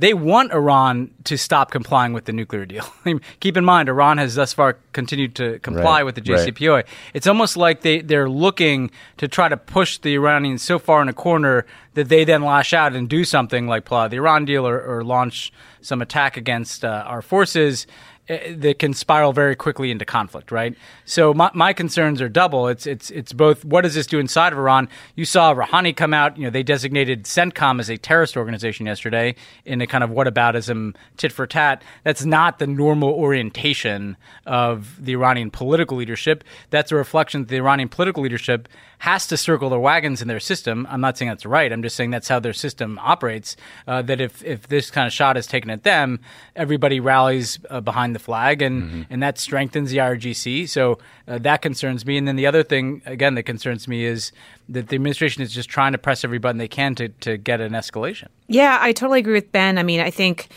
they 0.00 0.14
want 0.14 0.52
Iran 0.52 1.10
to 1.24 1.36
stop 1.36 1.70
complying 1.70 2.12
with 2.12 2.24
the 2.24 2.32
nuclear 2.32 2.64
deal. 2.64 2.84
Keep 3.40 3.56
in 3.56 3.64
mind, 3.64 3.88
Iran 3.88 4.18
has 4.18 4.34
thus 4.34 4.52
far 4.52 4.78
continued 4.92 5.34
to 5.36 5.58
comply 5.60 5.98
right, 5.98 6.02
with 6.04 6.14
the 6.14 6.20
JCPOA. 6.20 6.74
Right. 6.74 6.86
It's 7.14 7.26
almost 7.26 7.56
like 7.56 7.82
they, 7.82 8.00
they're 8.00 8.28
looking 8.28 8.90
to 9.18 9.28
try 9.28 9.48
to 9.48 9.56
push 9.56 9.98
the 9.98 10.14
Iranians 10.14 10.62
so 10.62 10.78
far 10.78 11.02
in 11.02 11.08
a 11.08 11.12
corner 11.12 11.66
that 11.94 12.08
they 12.08 12.24
then 12.24 12.42
lash 12.42 12.72
out 12.72 12.94
and 12.94 13.08
do 13.08 13.24
something 13.24 13.66
like 13.66 13.84
pull 13.84 13.98
out 13.98 14.10
the 14.10 14.16
Iran 14.16 14.44
deal 14.44 14.66
or, 14.66 14.80
or 14.80 15.04
launch 15.04 15.52
some 15.80 16.00
attack 16.00 16.36
against 16.36 16.84
uh, 16.84 17.04
our 17.06 17.22
forces. 17.22 17.86
Uh, 18.30 18.38
that 18.54 18.78
can 18.78 18.94
spiral 18.94 19.32
very 19.32 19.56
quickly 19.56 19.90
into 19.90 20.04
conflict, 20.04 20.52
right? 20.52 20.76
So 21.04 21.34
my, 21.34 21.50
my 21.52 21.72
concerns 21.72 22.22
are 22.22 22.28
double. 22.28 22.68
It's 22.68 22.86
it's 22.86 23.10
it's 23.10 23.32
both 23.32 23.64
what 23.64 23.80
does 23.80 23.96
this 23.96 24.06
do 24.06 24.20
inside 24.20 24.52
of 24.52 24.58
Iran? 24.58 24.88
You 25.16 25.24
saw 25.24 25.52
Rouhani 25.52 25.96
come 25.96 26.14
out, 26.14 26.38
you 26.38 26.44
know, 26.44 26.50
they 26.50 26.62
designated 26.62 27.24
CENTCOM 27.24 27.80
as 27.80 27.90
a 27.90 27.96
terrorist 27.96 28.36
organization 28.36 28.86
yesterday 28.86 29.34
in 29.64 29.80
a 29.80 29.86
kind 29.86 30.04
of 30.04 30.10
whataboutism 30.10 30.94
tit 31.16 31.32
for 31.32 31.44
tat. 31.44 31.82
That's 32.04 32.24
not 32.24 32.60
the 32.60 32.68
normal 32.68 33.08
orientation 33.10 34.16
of 34.46 35.04
the 35.04 35.12
Iranian 35.12 35.50
political 35.50 35.96
leadership. 35.96 36.44
That's 36.70 36.92
a 36.92 36.96
reflection 36.96 37.40
that 37.42 37.48
the 37.48 37.56
Iranian 37.56 37.88
political 37.88 38.22
leadership 38.22 38.68
has 39.00 39.26
to 39.26 39.36
circle 39.36 39.70
their 39.70 39.78
wagons 39.78 40.20
in 40.20 40.28
their 40.28 40.38
system. 40.38 40.86
I'm 40.90 41.00
not 41.00 41.16
saying 41.16 41.30
that's 41.30 41.46
right. 41.46 41.72
I'm 41.72 41.82
just 41.82 41.96
saying 41.96 42.10
that's 42.10 42.28
how 42.28 42.38
their 42.38 42.52
system 42.52 42.98
operates. 43.02 43.56
Uh, 43.88 44.02
that 44.02 44.20
if, 44.20 44.44
if 44.44 44.68
this 44.68 44.90
kind 44.90 45.06
of 45.06 45.12
shot 45.12 45.38
is 45.38 45.46
taken 45.46 45.70
at 45.70 45.84
them, 45.84 46.20
everybody 46.54 47.00
rallies 47.00 47.58
uh, 47.70 47.80
behind 47.80 48.14
the 48.14 48.19
flag, 48.20 48.62
and, 48.62 48.82
mm-hmm. 48.82 49.02
and 49.10 49.22
that 49.22 49.38
strengthens 49.38 49.90
the 49.90 49.98
IRGC. 49.98 50.68
So 50.68 50.98
uh, 51.26 51.38
that 51.38 51.62
concerns 51.62 52.06
me. 52.06 52.16
And 52.16 52.28
then 52.28 52.36
the 52.36 52.46
other 52.46 52.62
thing, 52.62 53.02
again, 53.06 53.34
that 53.34 53.44
concerns 53.44 53.88
me 53.88 54.04
is 54.04 54.32
that 54.68 54.88
the 54.88 54.96
administration 54.96 55.42
is 55.42 55.52
just 55.52 55.68
trying 55.68 55.92
to 55.92 55.98
press 55.98 56.24
every 56.24 56.38
button 56.38 56.58
they 56.58 56.68
can 56.68 56.94
to, 56.96 57.08
to 57.08 57.36
get 57.36 57.60
an 57.60 57.72
escalation. 57.72 58.28
Yeah, 58.48 58.78
I 58.80 58.92
totally 58.92 59.20
agree 59.20 59.34
with 59.34 59.50
Ben. 59.52 59.78
I 59.78 59.82
mean, 59.82 60.00
I 60.00 60.10
think 60.10 60.48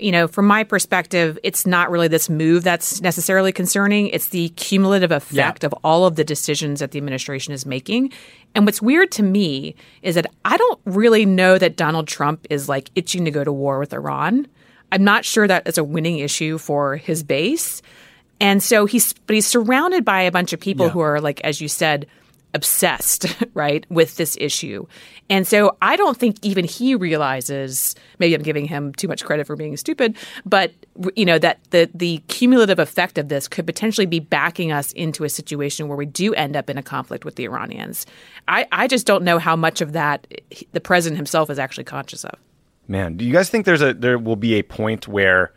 you 0.00 0.10
know, 0.10 0.26
from 0.26 0.46
my 0.46 0.64
perspective, 0.64 1.38
it's 1.42 1.66
not 1.66 1.90
really 1.90 2.08
this 2.08 2.28
move 2.28 2.64
that's 2.64 3.00
necessarily 3.00 3.52
concerning. 3.52 4.08
It's 4.08 4.28
the 4.28 4.48
cumulative 4.50 5.12
effect 5.12 5.62
yeah. 5.62 5.66
of 5.66 5.74
all 5.84 6.06
of 6.06 6.16
the 6.16 6.24
decisions 6.24 6.80
that 6.80 6.90
the 6.90 6.98
administration 6.98 7.52
is 7.52 7.66
making. 7.66 8.12
And 8.54 8.64
what's 8.64 8.82
weird 8.82 9.12
to 9.12 9.22
me 9.22 9.74
is 10.02 10.14
that 10.14 10.26
I 10.44 10.56
don't 10.56 10.80
really 10.86 11.26
know 11.26 11.58
that 11.58 11.76
Donald 11.76 12.08
Trump 12.08 12.46
is 12.50 12.68
like 12.68 12.90
itching 12.94 13.24
to 13.26 13.30
go 13.30 13.44
to 13.44 13.52
war 13.52 13.78
with 13.78 13.92
Iran. 13.92 14.46
I'm 14.92 15.04
not 15.04 15.24
sure 15.24 15.46
that 15.46 15.66
is 15.66 15.78
a 15.78 15.84
winning 15.84 16.18
issue 16.18 16.58
for 16.58 16.96
his 16.96 17.22
base. 17.22 17.82
And 18.40 18.62
so 18.62 18.86
he's, 18.86 19.12
but 19.12 19.34
he's 19.34 19.46
surrounded 19.46 20.04
by 20.04 20.22
a 20.22 20.32
bunch 20.32 20.52
of 20.52 20.60
people 20.60 20.86
yeah. 20.86 20.92
who 20.92 21.00
are 21.00 21.20
like, 21.20 21.40
as 21.42 21.60
you 21.60 21.68
said, 21.68 22.06
obsessed, 22.54 23.26
right, 23.54 23.86
with 23.90 24.16
this 24.16 24.36
issue. 24.40 24.86
And 25.28 25.46
so 25.46 25.76
I 25.80 25.96
don't 25.96 26.16
think 26.16 26.36
even 26.42 26.64
he 26.64 26.94
realizes, 26.94 27.94
maybe 28.18 28.34
I'm 28.34 28.42
giving 28.42 28.66
him 28.66 28.92
too 28.94 29.08
much 29.08 29.24
credit 29.24 29.46
for 29.46 29.56
being 29.56 29.76
stupid, 29.76 30.16
but 30.44 30.72
you 31.14 31.24
know 31.24 31.38
that 31.38 31.60
the 31.70 31.88
the 31.94 32.18
cumulative 32.26 32.78
effect 32.78 33.16
of 33.16 33.28
this 33.28 33.48
could 33.48 33.64
potentially 33.64 34.06
be 34.06 34.18
backing 34.18 34.72
us 34.72 34.92
into 34.92 35.24
a 35.24 35.28
situation 35.28 35.88
where 35.88 35.96
we 35.96 36.06
do 36.06 36.34
end 36.34 36.56
up 36.56 36.68
in 36.68 36.76
a 36.76 36.82
conflict 36.82 37.24
with 37.24 37.36
the 37.36 37.44
Iranians. 37.44 38.06
I, 38.48 38.66
I 38.72 38.86
just 38.86 39.06
don't 39.06 39.22
know 39.22 39.38
how 39.38 39.56
much 39.56 39.80
of 39.80 39.92
that 39.92 40.26
the 40.72 40.80
president 40.80 41.16
himself 41.16 41.48
is 41.48 41.58
actually 41.58 41.84
conscious 41.84 42.24
of. 42.24 42.38
Man, 42.90 43.16
do 43.16 43.24
you 43.24 43.32
guys 43.32 43.48
think 43.48 43.66
there's 43.66 43.82
a 43.82 43.94
there 43.94 44.18
will 44.18 44.34
be 44.34 44.54
a 44.54 44.64
point 44.64 45.06
where 45.06 45.52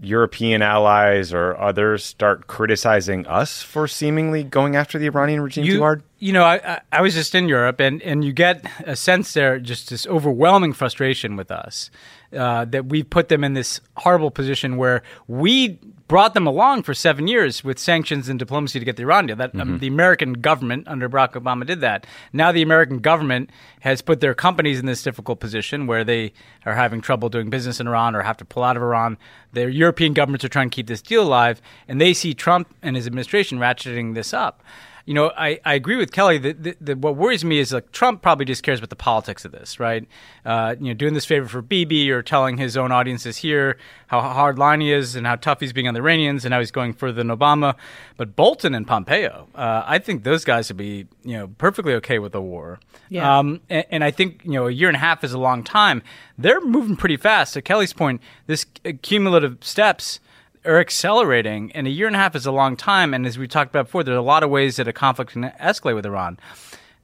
European 0.00 0.62
allies 0.62 1.32
or 1.34 1.58
others 1.58 2.04
start 2.04 2.46
criticizing 2.46 3.26
us 3.26 3.60
for 3.60 3.88
seemingly 3.88 4.44
going 4.44 4.76
after 4.76 4.96
the 4.96 5.06
Iranian 5.06 5.40
regime 5.40 5.64
you, 5.64 5.72
too 5.74 5.80
hard? 5.80 6.04
You 6.20 6.34
know, 6.34 6.44
I, 6.44 6.80
I 6.92 7.00
was 7.00 7.14
just 7.14 7.34
in 7.34 7.48
Europe, 7.48 7.80
and, 7.80 8.02
and 8.02 8.22
you 8.22 8.34
get 8.34 8.64
a 8.84 8.94
sense 8.94 9.32
there, 9.32 9.58
just 9.58 9.88
this 9.88 10.06
overwhelming 10.06 10.74
frustration 10.74 11.34
with 11.34 11.50
us 11.50 11.90
uh, 12.36 12.66
that 12.66 12.86
we 12.86 13.02
put 13.02 13.28
them 13.28 13.42
in 13.42 13.54
this 13.54 13.80
horrible 13.96 14.30
position 14.30 14.76
where 14.76 15.02
we 15.28 15.78
brought 16.08 16.34
them 16.34 16.46
along 16.46 16.82
for 16.82 16.92
seven 16.92 17.26
years 17.26 17.64
with 17.64 17.78
sanctions 17.78 18.28
and 18.28 18.38
diplomacy 18.38 18.78
to 18.78 18.84
get 18.84 18.96
the 18.96 19.02
Iran 19.02 19.26
deal. 19.26 19.36
That 19.36 19.54
um, 19.54 19.60
mm-hmm. 19.60 19.72
um, 19.74 19.78
the 19.78 19.86
American 19.86 20.34
government 20.34 20.88
under 20.88 21.08
Barack 21.08 21.32
Obama 21.32 21.64
did 21.64 21.80
that. 21.80 22.06
Now 22.32 22.52
the 22.52 22.62
American 22.62 22.98
government 22.98 23.50
has 23.80 24.02
put 24.02 24.20
their 24.20 24.34
companies 24.34 24.78
in 24.78 24.86
this 24.86 25.02
difficult 25.02 25.40
position 25.40 25.86
where 25.86 26.04
they 26.04 26.32
are 26.66 26.74
having 26.74 27.00
trouble 27.00 27.28
doing 27.28 27.48
business 27.48 27.80
in 27.80 27.86
Iran 27.86 28.14
or 28.14 28.22
have 28.22 28.36
to 28.38 28.44
pull 28.44 28.62
out 28.64 28.76
of 28.76 28.82
Iran. 28.82 29.18
Their 29.52 29.68
European 29.68 30.12
governments 30.12 30.44
are 30.44 30.48
trying 30.48 30.68
to 30.68 30.74
keep 30.74 30.88
this 30.88 31.00
deal 31.00 31.22
alive, 31.22 31.62
and 31.88 32.00
they 32.00 32.12
see 32.12 32.34
Trump 32.34 32.74
and 32.82 32.96
his 32.96 33.06
administration 33.06 33.58
ratcheting 33.58 34.14
this 34.14 34.34
up 34.34 34.62
you 35.06 35.14
know, 35.14 35.32
I, 35.36 35.60
I 35.64 35.74
agree 35.74 35.96
with 35.96 36.12
Kelly 36.12 36.38
that, 36.38 36.62
that, 36.62 36.76
that, 36.80 36.98
what 36.98 37.16
worries 37.16 37.44
me 37.44 37.58
is 37.58 37.72
like 37.72 37.92
Trump 37.92 38.22
probably 38.22 38.44
just 38.44 38.62
cares 38.62 38.78
about 38.78 38.90
the 38.90 38.96
politics 38.96 39.44
of 39.44 39.52
this, 39.52 39.80
right? 39.80 40.06
Uh, 40.44 40.76
you 40.78 40.88
know, 40.88 40.94
doing 40.94 41.14
this 41.14 41.24
favor 41.24 41.48
for 41.48 41.62
Bibi 41.62 42.10
or 42.10 42.22
telling 42.22 42.56
his 42.56 42.76
own 42.76 42.92
audiences 42.92 43.38
here 43.38 43.76
how 44.08 44.20
hard 44.20 44.58
line 44.58 44.80
he 44.80 44.92
is 44.92 45.16
and 45.16 45.26
how 45.26 45.36
tough 45.36 45.60
he's 45.60 45.72
being 45.72 45.88
on 45.88 45.94
the 45.94 46.00
Iranians 46.00 46.44
and 46.44 46.52
how 46.52 46.60
he's 46.60 46.70
going 46.70 46.92
further 46.92 47.22
than 47.22 47.28
Obama. 47.28 47.76
But 48.16 48.36
Bolton 48.36 48.74
and 48.74 48.86
Pompeo, 48.86 49.48
uh, 49.54 49.84
I 49.86 49.98
think 49.98 50.24
those 50.24 50.44
guys 50.44 50.68
would 50.68 50.76
be, 50.76 51.06
you 51.24 51.36
know, 51.36 51.48
perfectly 51.58 51.94
okay 51.94 52.18
with 52.18 52.32
the 52.32 52.42
war. 52.42 52.80
Yeah. 53.08 53.38
Um, 53.38 53.60
and, 53.68 53.84
and, 53.90 54.04
I 54.04 54.10
think, 54.10 54.42
you 54.44 54.52
know, 54.52 54.66
a 54.66 54.70
year 54.70 54.88
and 54.88 54.96
a 54.96 55.00
half 55.00 55.24
is 55.24 55.32
a 55.32 55.38
long 55.38 55.64
time. 55.64 56.02
They're 56.38 56.60
moving 56.60 56.96
pretty 56.96 57.16
fast. 57.16 57.54
To 57.54 57.62
Kelly's 57.62 57.92
point, 57.92 58.20
this 58.46 58.66
cumulative 59.02 59.58
steps– 59.60 60.20
are 60.64 60.78
accelerating, 60.78 61.72
and 61.72 61.86
a 61.86 61.90
year 61.90 62.06
and 62.06 62.16
a 62.16 62.18
half 62.18 62.36
is 62.36 62.46
a 62.46 62.52
long 62.52 62.76
time. 62.76 63.14
And 63.14 63.26
as 63.26 63.38
we 63.38 63.48
talked 63.48 63.70
about 63.70 63.86
before, 63.86 64.04
there 64.04 64.14
are 64.14 64.18
a 64.18 64.22
lot 64.22 64.42
of 64.42 64.50
ways 64.50 64.76
that 64.76 64.88
a 64.88 64.92
conflict 64.92 65.32
can 65.32 65.44
escalate 65.60 65.94
with 65.94 66.06
Iran. 66.06 66.38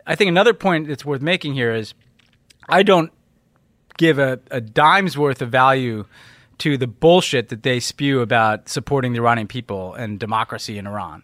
I 0.06 0.14
think 0.14 0.28
another 0.28 0.54
point 0.54 0.88
that's 0.88 1.04
worth 1.04 1.22
making 1.22 1.54
here 1.54 1.72
is 1.75 1.94
I 2.68 2.82
don't 2.82 3.12
give 3.96 4.18
a, 4.18 4.40
a 4.50 4.60
dime's 4.60 5.16
worth 5.16 5.42
of 5.42 5.50
value 5.50 6.04
to 6.58 6.76
the 6.76 6.86
bullshit 6.86 7.48
that 7.48 7.62
they 7.62 7.80
spew 7.80 8.20
about 8.20 8.68
supporting 8.68 9.12
the 9.12 9.18
Iranian 9.18 9.48
people 9.48 9.94
and 9.94 10.18
democracy 10.18 10.78
in 10.78 10.86
Iran. 10.86 11.22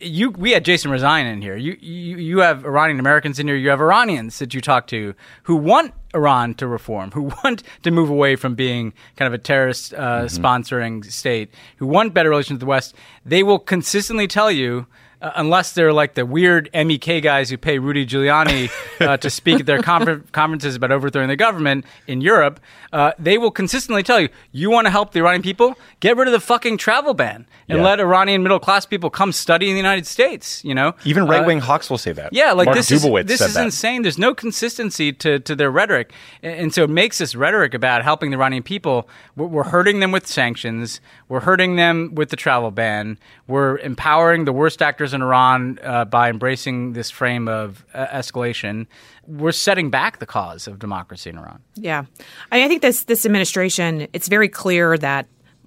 You, 0.00 0.30
we 0.30 0.52
had 0.52 0.64
Jason 0.64 0.90
Rezaian 0.90 1.32
in 1.32 1.42
here. 1.42 1.56
You, 1.56 1.76
you, 1.80 2.16
you 2.16 2.38
have 2.38 2.64
Iranian 2.64 3.00
Americans 3.00 3.38
in 3.38 3.46
here. 3.46 3.56
You 3.56 3.70
have 3.70 3.80
Iranians 3.80 4.38
that 4.38 4.54
you 4.54 4.60
talk 4.60 4.86
to 4.88 5.14
who 5.44 5.56
want 5.56 5.92
Iran 6.14 6.54
to 6.54 6.66
reform, 6.66 7.10
who 7.12 7.22
want 7.44 7.62
to 7.82 7.90
move 7.90 8.10
away 8.10 8.36
from 8.36 8.54
being 8.54 8.92
kind 9.16 9.26
of 9.26 9.32
a 9.32 9.38
terrorist 9.38 9.94
uh, 9.94 9.96
mm-hmm. 10.24 10.44
sponsoring 10.44 11.04
state, 11.04 11.50
who 11.78 11.86
want 11.86 12.14
better 12.14 12.30
relations 12.30 12.56
with 12.56 12.60
the 12.60 12.66
West. 12.66 12.94
They 13.24 13.42
will 13.42 13.58
consistently 13.58 14.26
tell 14.26 14.50
you 14.50 14.86
uh, 15.24 15.32
unless 15.36 15.72
they're 15.72 15.92
like 15.92 16.14
the 16.14 16.26
weird 16.26 16.68
MEK 16.74 17.22
guys 17.22 17.48
who 17.48 17.56
pay 17.56 17.78
Rudy 17.78 18.04
Giuliani 18.04 18.70
uh, 19.00 19.16
to 19.16 19.30
speak 19.30 19.60
at 19.60 19.66
their 19.66 19.80
confer- 19.82 20.22
conferences 20.32 20.76
about 20.76 20.92
overthrowing 20.92 21.28
the 21.28 21.36
government 21.36 21.86
in 22.06 22.20
Europe, 22.20 22.60
uh, 22.92 23.12
they 23.18 23.38
will 23.38 23.50
consistently 23.50 24.02
tell 24.02 24.20
you, 24.20 24.28
you 24.52 24.70
want 24.70 24.86
to 24.86 24.90
help 24.90 25.12
the 25.12 25.20
Iranian 25.20 25.40
people? 25.40 25.78
Get 26.00 26.18
rid 26.18 26.28
of 26.28 26.32
the 26.32 26.40
fucking 26.40 26.76
travel 26.76 27.14
ban 27.14 27.46
and 27.68 27.78
yeah. 27.78 27.84
let 27.84 28.00
Iranian 28.00 28.42
middle 28.42 28.60
class 28.60 28.84
people 28.84 29.08
come 29.08 29.32
study 29.32 29.68
in 29.68 29.72
the 29.72 29.78
United 29.78 30.06
States. 30.06 30.62
You 30.62 30.74
know, 30.74 30.94
even 31.06 31.26
right 31.26 31.46
wing 31.46 31.58
uh, 31.58 31.62
hawks 31.62 31.88
will 31.88 31.98
say 31.98 32.12
that. 32.12 32.34
Yeah, 32.34 32.52
like 32.52 32.66
Mark 32.66 32.76
this 32.76 32.90
Dubowitz 32.90 33.22
is 33.22 33.26
this 33.26 33.40
is 33.40 33.54
that. 33.54 33.64
insane. 33.64 34.02
There's 34.02 34.18
no 34.18 34.34
consistency 34.34 35.10
to, 35.14 35.38
to 35.40 35.56
their 35.56 35.70
rhetoric, 35.70 36.12
and, 36.42 36.54
and, 36.54 36.74
so 36.74 36.84
it 36.84 36.90
makes 36.90 37.18
this 37.18 37.34
rhetoric 37.34 37.72
about 37.72 38.02
helping 38.02 38.30
the 38.30 38.36
Iranian 38.36 38.62
people. 38.62 39.08
We're, 39.36 39.46
we're 39.46 39.64
hurting 39.64 40.00
them 40.00 40.12
with 40.12 40.26
sanctions. 40.26 41.00
We're 41.28 41.40
hurting 41.40 41.76
them 41.76 42.14
with 42.14 42.28
the 42.28 42.36
travel 42.36 42.70
ban. 42.70 43.18
We're 43.46 43.78
empowering 43.78 44.46
the 44.46 44.52
worst 44.52 44.80
actors 44.80 45.12
in 45.12 45.20
Iran 45.20 45.78
uh, 45.82 46.06
by 46.06 46.30
embracing 46.30 46.94
this 46.94 47.10
frame 47.10 47.46
of 47.46 47.84
uh, 47.92 48.06
escalation. 48.06 48.86
We're 49.26 49.52
setting 49.52 49.90
back 49.90 50.18
the 50.18 50.26
cause 50.26 50.66
of 50.66 50.78
democracy 50.78 51.30
in 51.30 51.38
Iran. 51.38 51.60
Yeah, 51.74 52.04
I, 52.50 52.56
mean, 52.56 52.64
I 52.64 52.68
think 52.68 52.82
this 52.82 53.04
this 53.04 53.26
administration. 53.26 54.08
It's 54.12 54.28
very 54.28 54.48
clear 54.48 54.96
that 54.98 55.26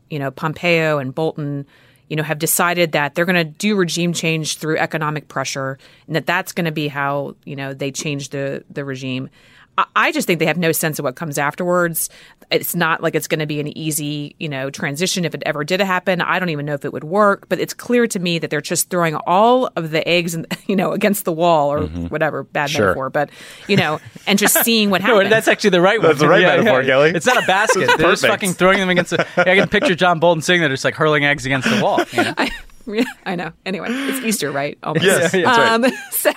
you 0.09 0.17
know 0.17 0.31
Pompeo 0.31 0.97
and 0.97 1.13
Bolton 1.13 1.67
you 2.09 2.15
know, 2.15 2.23
have 2.23 2.39
decided 2.39 2.93
that 2.93 3.15
they're 3.15 3.25
going 3.25 3.35
to 3.35 3.43
do 3.43 3.75
regime 3.75 4.13
change 4.13 4.57
through 4.57 4.77
economic 4.77 5.27
pressure, 5.27 5.77
and 6.07 6.15
that 6.15 6.25
that's 6.25 6.53
going 6.53 6.65
to 6.65 6.71
be 6.71 6.87
how 6.87 7.35
you 7.43 7.55
know 7.55 7.73
they 7.73 7.91
change 7.91 8.29
the 8.29 8.63
the 8.69 8.85
regime. 8.85 9.29
I 9.95 10.11
just 10.11 10.25
think 10.25 10.39
they 10.39 10.47
have 10.47 10.57
no 10.57 10.71
sense 10.71 10.97
of 10.97 11.03
what 11.03 11.15
comes 11.15 11.37
afterwards. 11.37 12.09
It's 12.49 12.75
not 12.75 13.03
like 13.03 13.13
it's 13.13 13.27
going 13.27 13.41
to 13.41 13.45
be 13.45 13.59
an 13.59 13.77
easy, 13.77 14.35
you 14.39 14.49
know, 14.49 14.71
transition 14.71 15.23
if 15.23 15.35
it 15.35 15.43
ever 15.45 15.63
did 15.63 15.79
happen. 15.81 16.19
I 16.19 16.39
don't 16.39 16.49
even 16.49 16.65
know 16.65 16.73
if 16.73 16.83
it 16.83 16.93
would 16.93 17.03
work, 17.03 17.47
but 17.47 17.59
it's 17.59 17.75
clear 17.75 18.07
to 18.07 18.19
me 18.19 18.39
that 18.39 18.49
they're 18.49 18.61
just 18.61 18.89
throwing 18.89 19.15
all 19.27 19.69
of 19.75 19.91
the 19.91 20.07
eggs, 20.07 20.33
and 20.33 20.47
you 20.67 20.75
know, 20.75 20.93
against 20.93 21.25
the 21.25 21.31
wall 21.31 21.71
or 21.71 21.81
mm-hmm. 21.81 22.07
whatever 22.07 22.43
bad 22.43 22.69
sure. 22.69 22.87
metaphor, 22.87 23.09
but 23.11 23.29
you 23.67 23.77
know, 23.77 23.99
and 24.25 24.39
just 24.39 24.63
seeing 24.63 24.89
what 24.89 25.01
happens. 25.01 25.23
no, 25.25 25.29
that's 25.29 25.47
actually 25.47 25.71
the 25.71 25.81
right 25.81 25.99
one. 25.99 26.07
That's 26.07 26.21
the 26.21 26.27
right 26.27 26.41
yeah, 26.41 26.57
metaphor, 26.57 26.81
yeah. 26.81 26.87
Kelly. 26.87 27.09
It's 27.11 27.27
not 27.27 27.41
a 27.41 27.45
basket. 27.47 27.89
they're 27.97 28.09
just 28.09 28.25
fucking 28.25 28.53
throwing 28.53 28.79
them 28.79 28.89
against. 28.89 29.11
The, 29.11 29.27
I 29.37 29.55
can 29.55 29.69
picture 29.69 29.95
John 29.95 30.19
Bolton 30.19 30.41
sitting 30.41 30.61
there, 30.61 30.69
just 30.69 30.85
like 30.85 30.95
hurling 30.95 31.25
eggs 31.25 31.45
against 31.45 31.69
the 31.69 31.83
wall. 31.83 31.99
You 32.11 32.23
know? 32.23 32.33
I, 32.37 32.49
I 33.25 33.35
know. 33.35 33.51
Anyway, 33.65 33.87
it's 33.89 34.25
Easter, 34.25 34.51
right? 34.51 34.77
Almost. 34.83 35.05
Yes, 35.05 35.33
um, 35.33 35.83
right. 35.83 35.93
So, 36.11 36.31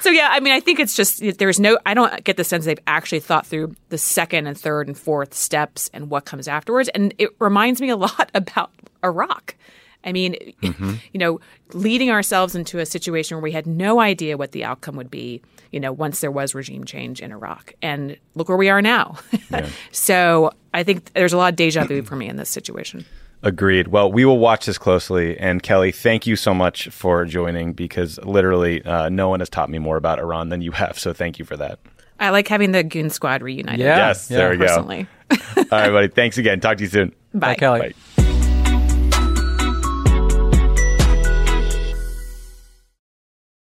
so 0.00 0.10
yeah. 0.10 0.28
I 0.30 0.40
mean, 0.40 0.52
I 0.52 0.60
think 0.60 0.80
it's 0.80 0.94
just 0.94 1.22
there's 1.38 1.60
no. 1.60 1.78
I 1.84 1.94
don't 1.94 2.24
get 2.24 2.36
the 2.36 2.44
sense 2.44 2.64
they've 2.64 2.78
actually 2.86 3.20
thought 3.20 3.46
through 3.46 3.74
the 3.88 3.98
second 3.98 4.46
and 4.46 4.58
third 4.58 4.88
and 4.88 4.96
fourth 4.96 5.34
steps 5.34 5.90
and 5.92 6.10
what 6.10 6.24
comes 6.24 6.48
afterwards. 6.48 6.88
And 6.94 7.14
it 7.18 7.30
reminds 7.38 7.80
me 7.80 7.90
a 7.90 7.96
lot 8.02 8.30
about 8.34 8.70
Iraq. 9.04 9.56
I 10.04 10.12
mean, 10.12 10.34
mm-hmm. 10.62 10.94
you 11.12 11.18
know, 11.18 11.40
leading 11.72 12.10
ourselves 12.10 12.56
into 12.56 12.78
a 12.78 12.86
situation 12.86 13.36
where 13.36 13.42
we 13.42 13.52
had 13.52 13.66
no 13.66 14.00
idea 14.00 14.36
what 14.36 14.50
the 14.50 14.64
outcome 14.64 14.96
would 14.96 15.10
be, 15.10 15.42
you 15.70 15.78
know, 15.78 15.92
once 15.92 16.20
there 16.20 16.30
was 16.30 16.56
regime 16.56 16.84
change 16.84 17.20
in 17.20 17.30
Iraq. 17.30 17.72
And 17.82 18.16
look 18.34 18.48
where 18.48 18.58
we 18.58 18.68
are 18.68 18.82
now. 18.82 19.18
Yeah. 19.50 19.68
so 19.92 20.52
I 20.74 20.82
think 20.82 21.12
there's 21.12 21.32
a 21.32 21.36
lot 21.36 21.52
of 21.52 21.56
deja 21.56 21.84
vu 21.84 22.02
for 22.02 22.16
me 22.16 22.28
in 22.28 22.36
this 22.36 22.50
situation. 22.50 23.04
Agreed. 23.42 23.88
Well, 23.88 24.10
we 24.10 24.24
will 24.24 24.38
watch 24.38 24.66
this 24.66 24.78
closely. 24.78 25.38
And 25.38 25.62
Kelly, 25.62 25.90
thank 25.90 26.26
you 26.26 26.36
so 26.36 26.54
much 26.54 26.88
for 26.88 27.24
joining 27.24 27.72
because 27.72 28.18
literally 28.18 28.84
uh, 28.84 29.08
no 29.08 29.28
one 29.28 29.40
has 29.40 29.48
taught 29.48 29.68
me 29.68 29.78
more 29.78 29.96
about 29.96 30.18
Iran 30.20 30.48
than 30.48 30.62
you 30.62 30.70
have. 30.72 30.98
So 30.98 31.12
thank 31.12 31.38
you 31.38 31.44
for 31.44 31.56
that. 31.56 31.78
I 32.20 32.30
like 32.30 32.46
having 32.46 32.70
the 32.70 32.84
Goon 32.84 33.10
Squad 33.10 33.42
reunited. 33.42 33.80
Yeah. 33.80 33.96
Yes, 33.96 34.30
yeah, 34.30 34.36
there 34.36 34.50
we 34.50 34.58
personally. 34.58 35.08
go. 35.28 35.36
All 35.56 35.64
right, 35.70 35.90
buddy. 35.90 36.08
Thanks 36.08 36.38
again. 36.38 36.60
Talk 36.60 36.76
to 36.76 36.84
you 36.84 36.88
soon. 36.88 37.08
Bye, 37.34 37.48
Bye 37.48 37.54
Kelly. 37.56 37.80
Bye. 37.80 37.94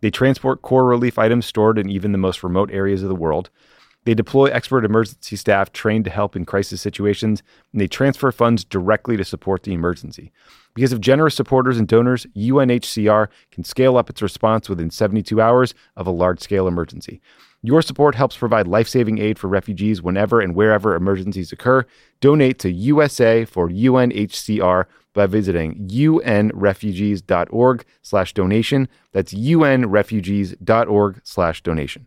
They 0.00 0.10
transport 0.10 0.62
core 0.62 0.86
relief 0.86 1.18
items 1.18 1.46
stored 1.46 1.78
in 1.78 1.90
even 1.90 2.12
the 2.12 2.18
most 2.18 2.42
remote 2.42 2.70
areas 2.70 3.02
of 3.02 3.08
the 3.08 3.14
world. 3.14 3.50
They 4.04 4.14
deploy 4.14 4.46
expert 4.46 4.84
emergency 4.84 5.36
staff 5.36 5.72
trained 5.72 6.04
to 6.04 6.10
help 6.10 6.34
in 6.34 6.46
crisis 6.46 6.80
situations, 6.80 7.42
and 7.72 7.80
they 7.80 7.88
transfer 7.88 8.32
funds 8.32 8.64
directly 8.64 9.16
to 9.16 9.24
support 9.24 9.64
the 9.64 9.74
emergency. 9.74 10.32
Because 10.74 10.92
of 10.92 11.00
generous 11.00 11.34
supporters 11.34 11.78
and 11.78 11.88
donors, 11.88 12.26
UNHCR 12.36 13.28
can 13.50 13.64
scale 13.64 13.96
up 13.96 14.08
its 14.08 14.22
response 14.22 14.68
within 14.68 14.90
72 14.90 15.40
hours 15.40 15.74
of 15.96 16.06
a 16.06 16.12
large 16.12 16.40
scale 16.40 16.68
emergency. 16.68 17.20
Your 17.62 17.82
support 17.82 18.14
helps 18.14 18.36
provide 18.36 18.68
life 18.68 18.86
saving 18.88 19.18
aid 19.18 19.38
for 19.38 19.48
refugees 19.48 20.00
whenever 20.00 20.40
and 20.40 20.54
wherever 20.54 20.94
emergencies 20.94 21.50
occur. 21.50 21.84
Donate 22.20 22.60
to 22.60 22.70
USA 22.70 23.44
for 23.44 23.68
UNHCR 23.68 24.84
by 25.12 25.26
visiting 25.26 25.88
unrefugees.org 25.88 27.84
slash 28.02 28.32
donation. 28.34 28.88
That's 29.12 29.34
unrefugees.org 29.34 31.20
slash 31.24 31.62
donation. 31.62 32.06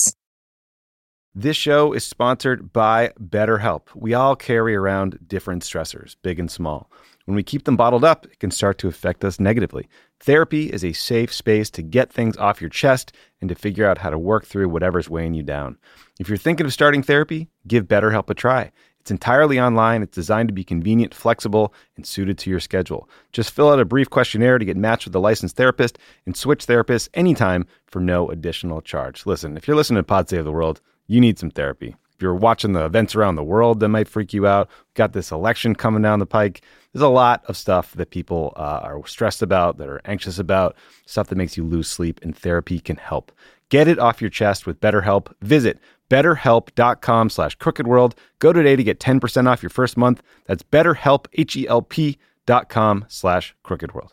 This 1.33 1.55
show 1.55 1.93
is 1.93 2.03
sponsored 2.03 2.73
by 2.73 3.13
BetterHelp. 3.17 3.83
We 3.95 4.13
all 4.13 4.35
carry 4.35 4.75
around 4.75 5.17
different 5.25 5.63
stressors, 5.63 6.17
big 6.21 6.41
and 6.41 6.51
small. 6.51 6.91
When 7.23 7.37
we 7.37 7.43
keep 7.43 7.63
them 7.63 7.77
bottled 7.77 8.03
up, 8.03 8.25
it 8.25 8.39
can 8.39 8.51
start 8.51 8.77
to 8.79 8.89
affect 8.89 9.23
us 9.23 9.39
negatively. 9.39 9.87
Therapy 10.19 10.65
is 10.69 10.83
a 10.83 10.91
safe 10.91 11.33
space 11.33 11.69
to 11.69 11.81
get 11.81 12.11
things 12.11 12.35
off 12.35 12.59
your 12.59 12.69
chest 12.69 13.13
and 13.39 13.47
to 13.47 13.55
figure 13.55 13.87
out 13.87 13.99
how 13.99 14.09
to 14.09 14.19
work 14.19 14.45
through 14.45 14.67
whatever's 14.67 15.09
weighing 15.09 15.33
you 15.33 15.41
down. 15.41 15.77
If 16.19 16.27
you're 16.27 16.37
thinking 16.37 16.65
of 16.65 16.73
starting 16.73 17.01
therapy, 17.01 17.47
give 17.65 17.87
BetterHelp 17.87 18.29
a 18.29 18.33
try. 18.33 18.73
It's 18.99 19.09
entirely 19.09 19.57
online, 19.57 20.03
it's 20.03 20.13
designed 20.13 20.49
to 20.49 20.53
be 20.53 20.65
convenient, 20.65 21.15
flexible, 21.15 21.73
and 21.95 22.05
suited 22.05 22.39
to 22.39 22.49
your 22.49 22.59
schedule. 22.59 23.09
Just 23.31 23.51
fill 23.51 23.71
out 23.71 23.79
a 23.79 23.85
brief 23.85 24.09
questionnaire 24.09 24.59
to 24.59 24.65
get 24.65 24.75
matched 24.75 25.05
with 25.05 25.15
a 25.15 25.19
licensed 25.19 25.55
therapist 25.55 25.97
and 26.25 26.35
switch 26.35 26.67
therapists 26.67 27.07
anytime 27.13 27.65
for 27.87 28.01
no 28.01 28.29
additional 28.29 28.81
charge. 28.81 29.25
Listen, 29.25 29.55
if 29.55 29.65
you're 29.65 29.77
listening 29.77 29.99
to 29.99 30.03
Pod 30.03 30.27
Save 30.27 30.43
the 30.43 30.51
World, 30.51 30.81
you 31.11 31.19
need 31.19 31.37
some 31.37 31.51
therapy. 31.51 31.95
If 32.15 32.21
you're 32.21 32.35
watching 32.35 32.73
the 32.73 32.85
events 32.85 33.15
around 33.15 33.35
the 33.35 33.43
world 33.43 33.79
that 33.79 33.89
might 33.89 34.07
freak 34.07 34.31
you 34.31 34.47
out, 34.47 34.69
got 34.93 35.11
this 35.11 35.31
election 35.31 35.75
coming 35.75 36.01
down 36.01 36.19
the 36.19 36.25
pike. 36.25 36.61
There's 36.93 37.03
a 37.03 37.09
lot 37.09 37.43
of 37.47 37.57
stuff 37.57 37.93
that 37.93 38.11
people 38.11 38.53
uh, 38.55 38.79
are 38.83 39.05
stressed 39.07 39.41
about, 39.41 39.77
that 39.77 39.89
are 39.89 40.01
anxious 40.05 40.39
about, 40.39 40.75
stuff 41.05 41.27
that 41.27 41.37
makes 41.37 41.57
you 41.57 41.65
lose 41.65 41.89
sleep, 41.89 42.19
and 42.21 42.37
therapy 42.37 42.79
can 42.79 42.95
help. 42.95 43.31
Get 43.69 43.87
it 43.87 43.99
off 43.99 44.21
your 44.21 44.29
chest 44.29 44.65
with 44.65 44.79
BetterHelp. 44.79 45.33
Visit 45.41 45.79
betterhelp.com 46.09 47.29
slash 47.29 47.57
crookedworld. 47.57 48.13
Go 48.39 48.53
today 48.53 48.75
to 48.75 48.83
get 48.83 48.99
10% 48.99 49.47
off 49.47 49.63
your 49.63 49.69
first 49.69 49.97
month. 49.97 50.21
That's 50.45 50.63
betterhelp, 50.63 51.25
H-E-L-P 51.33 52.17
dot 52.45 52.69
com 52.69 53.05
slash 53.07 53.55
crookedworld. 53.65 54.11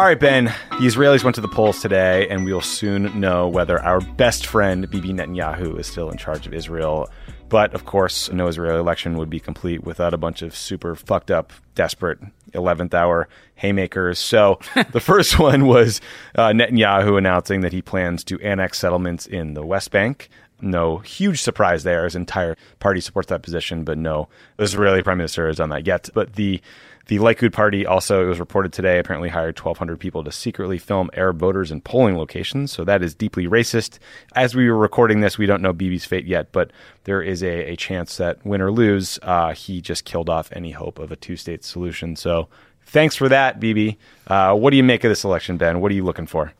All 0.00 0.06
right, 0.06 0.18
Ben. 0.18 0.46
The 0.46 0.86
Israelis 0.86 1.24
went 1.24 1.34
to 1.34 1.42
the 1.42 1.46
polls 1.46 1.82
today, 1.82 2.26
and 2.30 2.46
we'll 2.46 2.62
soon 2.62 3.20
know 3.20 3.46
whether 3.46 3.78
our 3.82 4.00
best 4.00 4.46
friend 4.46 4.88
Bibi 4.88 5.12
Netanyahu 5.12 5.78
is 5.78 5.88
still 5.88 6.08
in 6.08 6.16
charge 6.16 6.46
of 6.46 6.54
Israel. 6.54 7.10
But 7.50 7.74
of 7.74 7.84
course, 7.84 8.32
no 8.32 8.46
Israeli 8.46 8.80
election 8.80 9.18
would 9.18 9.28
be 9.28 9.40
complete 9.40 9.84
without 9.84 10.14
a 10.14 10.16
bunch 10.16 10.40
of 10.40 10.56
super 10.56 10.94
fucked 10.94 11.30
up, 11.30 11.52
desperate 11.74 12.18
11th 12.52 12.94
hour 12.94 13.28
haymakers. 13.56 14.18
So 14.18 14.58
the 14.92 15.00
first 15.00 15.38
one 15.38 15.66
was 15.66 16.00
uh, 16.34 16.48
Netanyahu 16.48 17.18
announcing 17.18 17.60
that 17.60 17.74
he 17.74 17.82
plans 17.82 18.24
to 18.24 18.40
annex 18.40 18.78
settlements 18.78 19.26
in 19.26 19.52
the 19.52 19.66
West 19.66 19.90
Bank. 19.90 20.30
No 20.62 20.98
huge 20.98 21.42
surprise 21.42 21.82
there. 21.82 22.04
His 22.04 22.16
entire 22.16 22.56
party 22.78 23.00
supports 23.00 23.28
that 23.28 23.42
position, 23.42 23.84
but 23.84 23.98
no 23.98 24.28
Israeli 24.58 25.02
prime 25.02 25.18
minister 25.18 25.46
has 25.46 25.56
done 25.56 25.70
that 25.70 25.86
yet. 25.86 26.08
But 26.14 26.34
the 26.34 26.60
the 27.06 27.18
Likud 27.18 27.52
party 27.52 27.84
also, 27.84 28.22
it 28.22 28.28
was 28.28 28.38
reported 28.38 28.72
today, 28.72 29.00
apparently 29.00 29.30
hired 29.30 29.58
1,200 29.58 29.98
people 29.98 30.22
to 30.22 30.30
secretly 30.30 30.78
film 30.78 31.10
Arab 31.14 31.40
voters 31.40 31.72
in 31.72 31.80
polling 31.80 32.16
locations. 32.16 32.70
So 32.70 32.84
that 32.84 33.02
is 33.02 33.16
deeply 33.16 33.48
racist. 33.48 33.98
As 34.36 34.54
we 34.54 34.70
were 34.70 34.78
recording 34.78 35.20
this, 35.20 35.36
we 35.36 35.46
don't 35.46 35.60
know 35.60 35.72
Bibi's 35.72 36.04
fate 36.04 36.24
yet, 36.24 36.52
but 36.52 36.70
there 37.04 37.20
is 37.20 37.42
a, 37.42 37.72
a 37.72 37.76
chance 37.76 38.16
that 38.18 38.44
win 38.46 38.60
or 38.60 38.70
lose, 38.70 39.18
uh, 39.22 39.54
he 39.54 39.80
just 39.80 40.04
killed 40.04 40.30
off 40.30 40.50
any 40.52 40.70
hope 40.70 41.00
of 41.00 41.10
a 41.10 41.16
two 41.16 41.34
state 41.34 41.64
solution. 41.64 42.14
So 42.14 42.48
thanks 42.86 43.16
for 43.16 43.28
that, 43.28 43.58
Bibi. 43.58 43.98
Uh, 44.28 44.54
what 44.54 44.70
do 44.70 44.76
you 44.76 44.84
make 44.84 45.02
of 45.02 45.10
this 45.10 45.24
election, 45.24 45.56
Ben? 45.56 45.80
What 45.80 45.90
are 45.90 45.96
you 45.96 46.04
looking 46.04 46.28
for? 46.28 46.52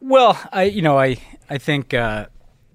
Well, 0.00 0.36
I 0.52 0.64
you 0.64 0.82
know 0.82 0.98
I 0.98 1.18
I 1.48 1.58
think 1.58 1.94
uh, 1.94 2.26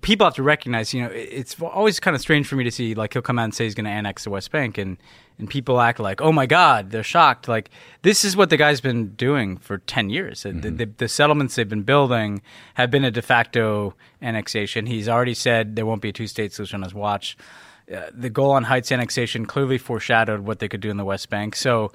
people 0.08 0.26
have 0.26 0.36
to 0.36 0.42
recognize 0.42 0.94
you 0.94 1.02
know 1.02 1.10
it's 1.12 1.62
always 1.62 2.00
kind 2.00 2.16
of 2.16 2.22
strange 2.22 2.48
for 2.48 2.56
me 2.56 2.64
to 2.64 2.72
see 2.72 2.96
like 2.96 3.12
he'll 3.12 3.22
come 3.22 3.38
out 3.38 3.44
and 3.44 3.54
say 3.54 3.66
he's 3.66 3.76
going 3.76 3.84
to 3.84 3.92
annex 3.92 4.24
the 4.24 4.30
West 4.30 4.50
Bank 4.52 4.78
and 4.78 4.96
and 5.38 5.50
people 5.50 5.82
act 5.82 6.00
like 6.00 6.22
oh 6.22 6.32
my 6.32 6.46
god 6.46 6.92
they're 6.92 7.04
shocked. 7.04 7.50
Like 7.50 7.70
this 8.04 8.24
is 8.24 8.38
what 8.38 8.50
the 8.50 8.56
guy's 8.56 8.80
been 8.80 9.10
doing 9.16 9.58
for 9.58 9.80
10 9.80 10.10
years. 10.10 10.44
Mm-hmm. 10.44 10.62
the, 10.62 10.72
the, 10.72 10.86
the, 10.86 11.08
settlements 11.10 11.56
they've 11.56 11.68
been 11.68 11.84
building 11.84 12.42
have 12.76 12.90
been 12.90 13.04
a 13.04 13.12
de 13.12 13.22
facto 13.22 13.96
annexation. 14.22 14.86
He's 14.86 15.10
already 15.10 15.34
said 15.34 15.76
there 15.76 15.86
won't 15.86 16.02
be 16.02 16.10
a 16.10 16.14
two-state 16.14 16.54
solution 16.54 16.78
on 16.78 16.84
his 16.84 16.94
watch. 16.94 17.38
Uh, 17.94 18.04
the 18.14 18.30
Golan 18.30 18.64
Heights 18.64 18.94
annexation 18.94 19.46
clearly 19.46 19.78
foreshadowed 19.78 20.42
what 20.42 20.60
they 20.60 20.70
could 20.70 20.80
do 20.80 20.90
in 20.90 20.96
the 20.96 21.06
West 21.06 21.30
Bank. 21.30 21.54
So 21.54 21.92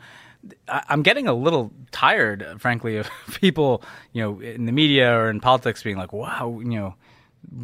I'm 0.68 1.02
getting 1.02 1.28
a 1.28 1.34
little 1.34 1.72
tired, 1.92 2.46
frankly, 2.58 2.98
of 2.98 3.08
people, 3.40 3.82
you 4.12 4.22
know, 4.22 4.40
in 4.40 4.66
the 4.66 4.72
media 4.72 5.16
or 5.16 5.30
in 5.30 5.40
politics 5.40 5.82
being 5.82 5.96
like, 5.96 6.12
"Wow, 6.12 6.60
you 6.62 6.78
know, 6.78 6.94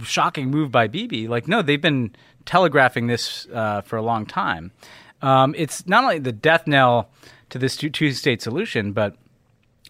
shocking 0.03 0.51
move 0.51 0.71
by 0.71 0.89
Bibi." 0.89 1.29
Like, 1.29 1.49
no, 1.49 1.63
they've 1.63 1.81
been 1.81 2.15
telegraphing 2.45 3.07
this 3.07 3.47
uh, 3.53 3.83
for 3.83 3.97
a 3.97 4.03
long 4.03 4.27
time. 4.27 4.73
Um, 5.23 5.55
it's 5.57 5.87
not 5.87 6.05
only 6.05 6.19
the 6.19 6.33
death 6.33 6.67
knell 6.67 7.11
to 7.51 7.59
this 7.59 7.77
two 7.77 8.13
state 8.13 8.43
solution, 8.43 8.93
but 8.93 9.17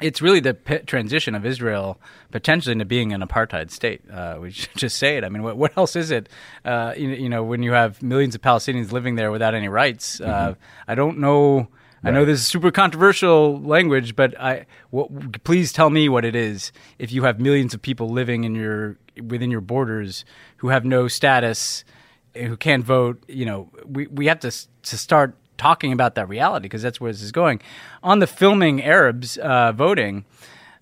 it's 0.00 0.22
really 0.22 0.40
the 0.40 0.54
p- 0.54 0.78
transition 0.78 1.34
of 1.34 1.44
Israel 1.44 2.00
potentially 2.30 2.72
into 2.72 2.84
being 2.84 3.12
an 3.12 3.20
apartheid 3.20 3.70
state. 3.70 4.02
Uh, 4.10 4.38
we 4.40 4.50
should 4.50 4.76
just 4.76 4.96
say 4.96 5.16
it. 5.16 5.24
I 5.24 5.28
mean, 5.28 5.42
what, 5.42 5.56
what 5.56 5.76
else 5.76 5.96
is 5.96 6.10
it? 6.10 6.28
Uh, 6.64 6.94
you, 6.96 7.10
you, 7.10 7.28
know, 7.28 7.42
when 7.42 7.62
you 7.62 7.72
have 7.72 8.02
millions 8.02 8.34
of 8.34 8.40
Palestinians 8.40 8.92
living 8.92 9.16
there 9.16 9.30
without 9.30 9.54
any 9.54 9.68
rights, 9.68 10.20
uh, 10.20 10.26
mm-hmm. 10.26 10.60
I 10.86 10.94
don't 10.94 11.18
know. 11.18 11.68
Right. 12.02 12.10
I 12.10 12.10
know 12.12 12.24
this 12.24 12.40
is 12.40 12.46
super 12.46 12.70
controversial 12.70 13.60
language, 13.60 14.14
but 14.14 14.38
I 14.40 14.66
what, 14.90 15.42
please 15.42 15.72
tell 15.72 15.90
me 15.90 16.08
what 16.08 16.24
it 16.24 16.36
is. 16.36 16.70
If 17.00 17.10
you 17.10 17.24
have 17.24 17.40
millions 17.40 17.74
of 17.74 17.82
people 17.82 18.08
living 18.08 18.44
in 18.44 18.54
your 18.54 18.96
within 19.20 19.50
your 19.50 19.60
borders 19.60 20.24
who 20.58 20.68
have 20.68 20.84
no 20.84 21.08
status, 21.08 21.84
who 22.34 22.56
can't 22.56 22.84
vote, 22.84 23.22
you 23.28 23.44
know, 23.44 23.70
we, 23.86 24.06
we 24.08 24.26
have 24.26 24.40
to 24.40 24.50
to 24.50 24.98
start 24.98 25.36
talking 25.56 25.92
about 25.92 26.14
that 26.14 26.28
reality 26.28 26.64
because 26.64 26.82
that's 26.82 27.00
where 27.00 27.12
this 27.12 27.22
is 27.22 27.32
going. 27.32 27.60
On 28.02 28.20
the 28.20 28.26
filming 28.26 28.82
Arabs 28.82 29.36
uh, 29.38 29.72
voting, 29.72 30.24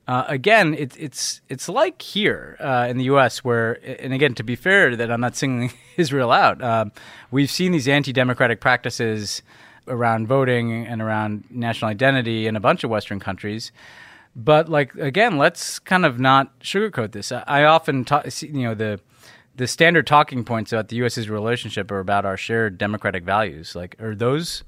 uh, 0.07 0.25
again, 0.29 0.75
it, 0.75 0.95
it's 0.99 1.41
it's 1.49 1.69
like 1.69 2.01
here 2.01 2.57
uh, 2.61 2.87
in 2.89 2.97
the 2.97 3.05
U.S. 3.05 3.43
where, 3.43 3.81
and 4.01 4.13
again, 4.13 4.35
to 4.35 4.45
be 4.45 4.55
fair, 4.55 4.95
that 4.95 5.11
I'm 5.11 5.21
not 5.21 5.35
singling 5.35 5.73
Israel 5.97 6.31
out. 6.31 6.63
Uh, 6.63 6.87
we've 7.31 7.51
seen 7.51 7.73
these 7.73 7.89
anti-democratic 7.89 8.61
practices 8.61 9.43
around 9.89 10.29
voting 10.29 10.87
and 10.87 11.03
around 11.03 11.45
national 11.51 11.91
identity 11.91 12.47
in 12.47 12.57
a 12.57 12.61
bunch 12.61 12.85
of 12.85 12.91
Western 12.91 13.19
countries. 13.19 13.73
But 14.39 14.69
like 14.69 14.95
again, 14.97 15.39
let's 15.39 15.79
kind 15.79 16.05
of 16.05 16.21
not 16.21 16.61
sugarcoat 16.61 17.13
this. 17.13 17.33
I, 17.33 17.43
I 17.47 17.65
often 17.65 18.05
talk, 18.05 18.27
you 18.43 18.63
know, 18.65 18.75
the 18.75 19.01
the 19.57 19.67
standard 19.67 20.07
talking 20.07 20.45
points 20.45 20.73
about 20.73 20.89
the 20.89 20.97
U.S.'s 20.97 21.31
relationship 21.31 21.91
are 21.91 22.01
about 22.01 22.27
our 22.27 22.37
shared 22.37 22.77
democratic 22.77 23.25
values. 23.25 23.75
Like, 23.75 23.97
are 23.99 24.15
those 24.15 24.63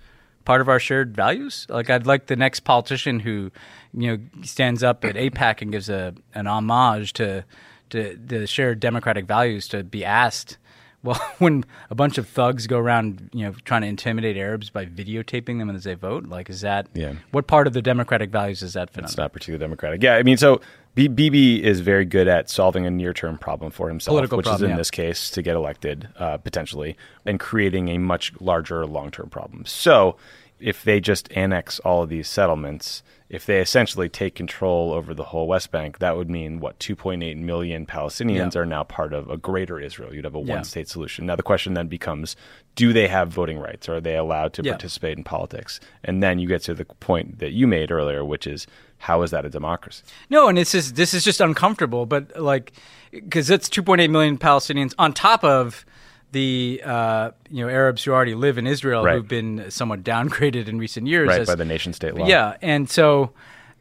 part 0.46 0.62
of 0.62 0.68
our 0.70 0.80
shared 0.80 1.14
values? 1.14 1.66
Like, 1.68 1.90
I'd 1.90 2.06
like 2.06 2.26
the 2.26 2.36
next 2.36 2.60
politician 2.60 3.20
who, 3.20 3.52
you 3.92 4.16
know, 4.16 4.42
stands 4.42 4.82
up 4.82 5.04
at 5.04 5.14
AIPAC 5.14 5.60
and 5.60 5.70
gives 5.70 5.90
a 5.90 6.14
an 6.34 6.46
homage 6.46 7.12
to 7.14 7.44
to 7.90 8.18
the 8.24 8.46
shared 8.46 8.80
democratic 8.80 9.26
values 9.26 9.68
to 9.68 9.84
be 9.84 10.04
asked 10.04 10.56
well, 11.02 11.20
when 11.38 11.64
a 11.90 11.94
bunch 11.94 12.18
of 12.18 12.28
thugs 12.28 12.66
go 12.66 12.78
around, 12.78 13.30
you 13.32 13.44
know, 13.44 13.54
trying 13.64 13.82
to 13.82 13.88
intimidate 13.88 14.36
Arabs 14.36 14.70
by 14.70 14.86
videotaping 14.86 15.58
them 15.58 15.70
as 15.70 15.84
they 15.84 15.94
vote, 15.94 16.26
like, 16.26 16.50
is 16.50 16.60
that 16.62 16.88
yeah. 16.94 17.14
what 17.30 17.46
part 17.46 17.66
of 17.66 17.72
the 17.72 17.82
democratic 17.82 18.30
values 18.30 18.62
is 18.62 18.72
that 18.74 18.90
fit 18.90 19.04
It's 19.04 19.16
not 19.16 19.32
particularly 19.32 19.60
democratic. 19.60 20.02
Yeah, 20.02 20.16
I 20.16 20.22
mean, 20.22 20.36
so 20.36 20.60
B- 20.94 21.08
Bibi 21.08 21.62
is 21.64 21.80
very 21.80 22.04
good 22.04 22.28
at 22.28 22.50
solving 22.50 22.86
a 22.86 22.90
near-term 22.90 23.38
problem 23.38 23.70
for 23.70 23.88
himself, 23.88 24.12
Political 24.12 24.38
which 24.38 24.46
problem, 24.46 24.64
is 24.64 24.64
in 24.64 24.70
yeah. 24.70 24.76
this 24.76 24.90
case 24.90 25.30
to 25.30 25.42
get 25.42 25.54
elected 25.54 26.08
uh, 26.16 26.38
potentially, 26.38 26.96
and 27.24 27.38
creating 27.38 27.88
a 27.88 27.98
much 27.98 28.32
larger 28.40 28.84
long-term 28.86 29.30
problem. 29.30 29.64
So, 29.66 30.16
if 30.60 30.82
they 30.82 30.98
just 30.98 31.30
annex 31.32 31.78
all 31.80 32.02
of 32.02 32.08
these 32.08 32.26
settlements 32.26 33.04
if 33.28 33.44
they 33.44 33.60
essentially 33.60 34.08
take 34.08 34.34
control 34.34 34.92
over 34.92 35.12
the 35.12 35.24
whole 35.24 35.46
West 35.46 35.70
Bank, 35.70 35.98
that 35.98 36.16
would 36.16 36.30
mean 36.30 36.60
what 36.60 36.78
2.8 36.78 37.36
million 37.36 37.84
Palestinians 37.84 38.54
yeah. 38.54 38.60
are 38.60 38.66
now 38.66 38.84
part 38.84 39.12
of 39.12 39.28
a 39.28 39.36
greater 39.36 39.78
Israel. 39.78 40.14
You'd 40.14 40.24
have 40.24 40.34
a 40.34 40.40
one 40.40 40.64
state 40.64 40.88
solution. 40.88 41.26
Now 41.26 41.36
the 41.36 41.42
question 41.42 41.74
then 41.74 41.88
becomes 41.88 42.36
do 42.74 42.92
they 42.92 43.08
have 43.08 43.28
voting 43.28 43.58
rights? 43.58 43.88
Are 43.88 44.00
they 44.00 44.16
allowed 44.16 44.54
to 44.54 44.62
yeah. 44.62 44.72
participate 44.72 45.18
in 45.18 45.24
politics? 45.24 45.78
And 46.04 46.22
then 46.22 46.38
you 46.38 46.48
get 46.48 46.62
to 46.62 46.74
the 46.74 46.84
point 46.84 47.38
that 47.40 47.52
you 47.52 47.66
made 47.66 47.90
earlier, 47.90 48.24
which 48.24 48.46
is 48.46 48.66
how 48.98 49.22
is 49.22 49.30
that 49.30 49.44
a 49.44 49.50
democracy? 49.50 50.04
No, 50.30 50.48
and 50.48 50.58
it's 50.58 50.72
just 50.72 50.94
this 50.94 51.12
is 51.12 51.22
just 51.22 51.40
uncomfortable, 51.40 52.06
but 52.06 52.40
like 52.40 52.72
because 53.10 53.50
it's 53.50 53.68
2.8 53.68 54.08
million 54.10 54.38
Palestinians 54.38 54.94
on 54.98 55.12
top 55.12 55.44
of 55.44 55.84
the 56.32 56.82
uh, 56.84 57.30
you 57.50 57.64
know 57.64 57.70
Arabs 57.70 58.04
who 58.04 58.12
already 58.12 58.34
live 58.34 58.58
in 58.58 58.66
Israel 58.66 59.04
right. 59.04 59.14
who've 59.14 59.28
been 59.28 59.70
somewhat 59.70 60.02
downgraded 60.04 60.68
in 60.68 60.78
recent 60.78 61.06
years, 61.06 61.28
right, 61.28 61.40
as, 61.40 61.46
by 61.46 61.54
the 61.54 61.64
nation 61.64 61.92
state 61.92 62.14
law. 62.14 62.26
Yeah, 62.26 62.56
and 62.62 62.88
so 62.88 63.32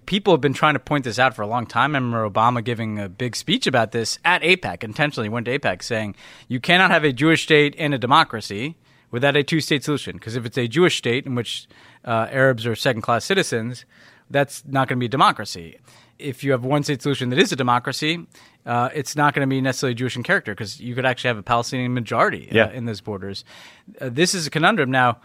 people 0.05 0.33
have 0.33 0.41
been 0.41 0.53
trying 0.53 0.73
to 0.73 0.79
point 0.79 1.03
this 1.03 1.19
out 1.19 1.35
for 1.35 1.41
a 1.41 1.47
long 1.47 1.65
time. 1.65 1.95
I 1.95 1.99
remember 1.99 2.27
Obama 2.27 2.63
giving 2.63 2.99
a 2.99 3.09
big 3.09 3.35
speech 3.35 3.67
about 3.67 3.91
this 3.91 4.17
at 4.25 4.41
AIPAC, 4.41 4.83
Intentionally 4.83 5.29
went 5.29 5.45
to 5.45 5.59
AIPAC, 5.59 5.83
saying 5.83 6.15
you 6.47 6.59
cannot 6.59 6.89
have 6.91 7.03
a 7.03 7.11
Jewish 7.11 7.43
state 7.43 7.75
and 7.77 7.93
a 7.93 7.97
democracy 7.97 8.77
without 9.11 9.35
a 9.35 9.43
two-state 9.43 9.83
solution. 9.83 10.15
Because 10.17 10.35
if 10.35 10.45
it's 10.45 10.57
a 10.57 10.67
Jewish 10.67 10.97
state 10.97 11.25
in 11.25 11.35
which 11.35 11.67
uh, 12.03 12.27
Arabs 12.31 12.65
are 12.65 12.75
second-class 12.75 13.25
citizens, 13.25 13.85
that's 14.29 14.63
not 14.65 14.87
going 14.87 14.97
to 14.97 14.99
be 14.99 15.05
a 15.05 15.09
democracy 15.09 15.77
if 16.19 16.43
you 16.43 16.51
have 16.51 16.63
one 16.63 16.83
state 16.83 17.01
solution 17.01 17.29
that 17.29 17.39
is 17.39 17.51
a 17.51 17.55
democracy, 17.55 18.25
uh, 18.65 18.89
it's 18.93 19.15
not 19.15 19.33
going 19.33 19.47
to 19.47 19.49
be 19.49 19.61
necessarily 19.61 19.95
Jewish 19.95 20.15
in 20.15 20.23
character 20.23 20.53
because 20.53 20.79
you 20.79 20.95
could 20.95 21.05
actually 21.05 21.29
have 21.29 21.37
a 21.37 21.43
Palestinian 21.43 21.93
majority 21.93 22.49
uh, 22.51 22.55
yeah. 22.55 22.71
in 22.71 22.85
those 22.85 23.01
borders. 23.01 23.45
Uh, 23.99 24.09
this 24.09 24.33
is 24.33 24.47
a 24.47 24.49
conundrum. 24.49 24.91
Now, 24.91 25.19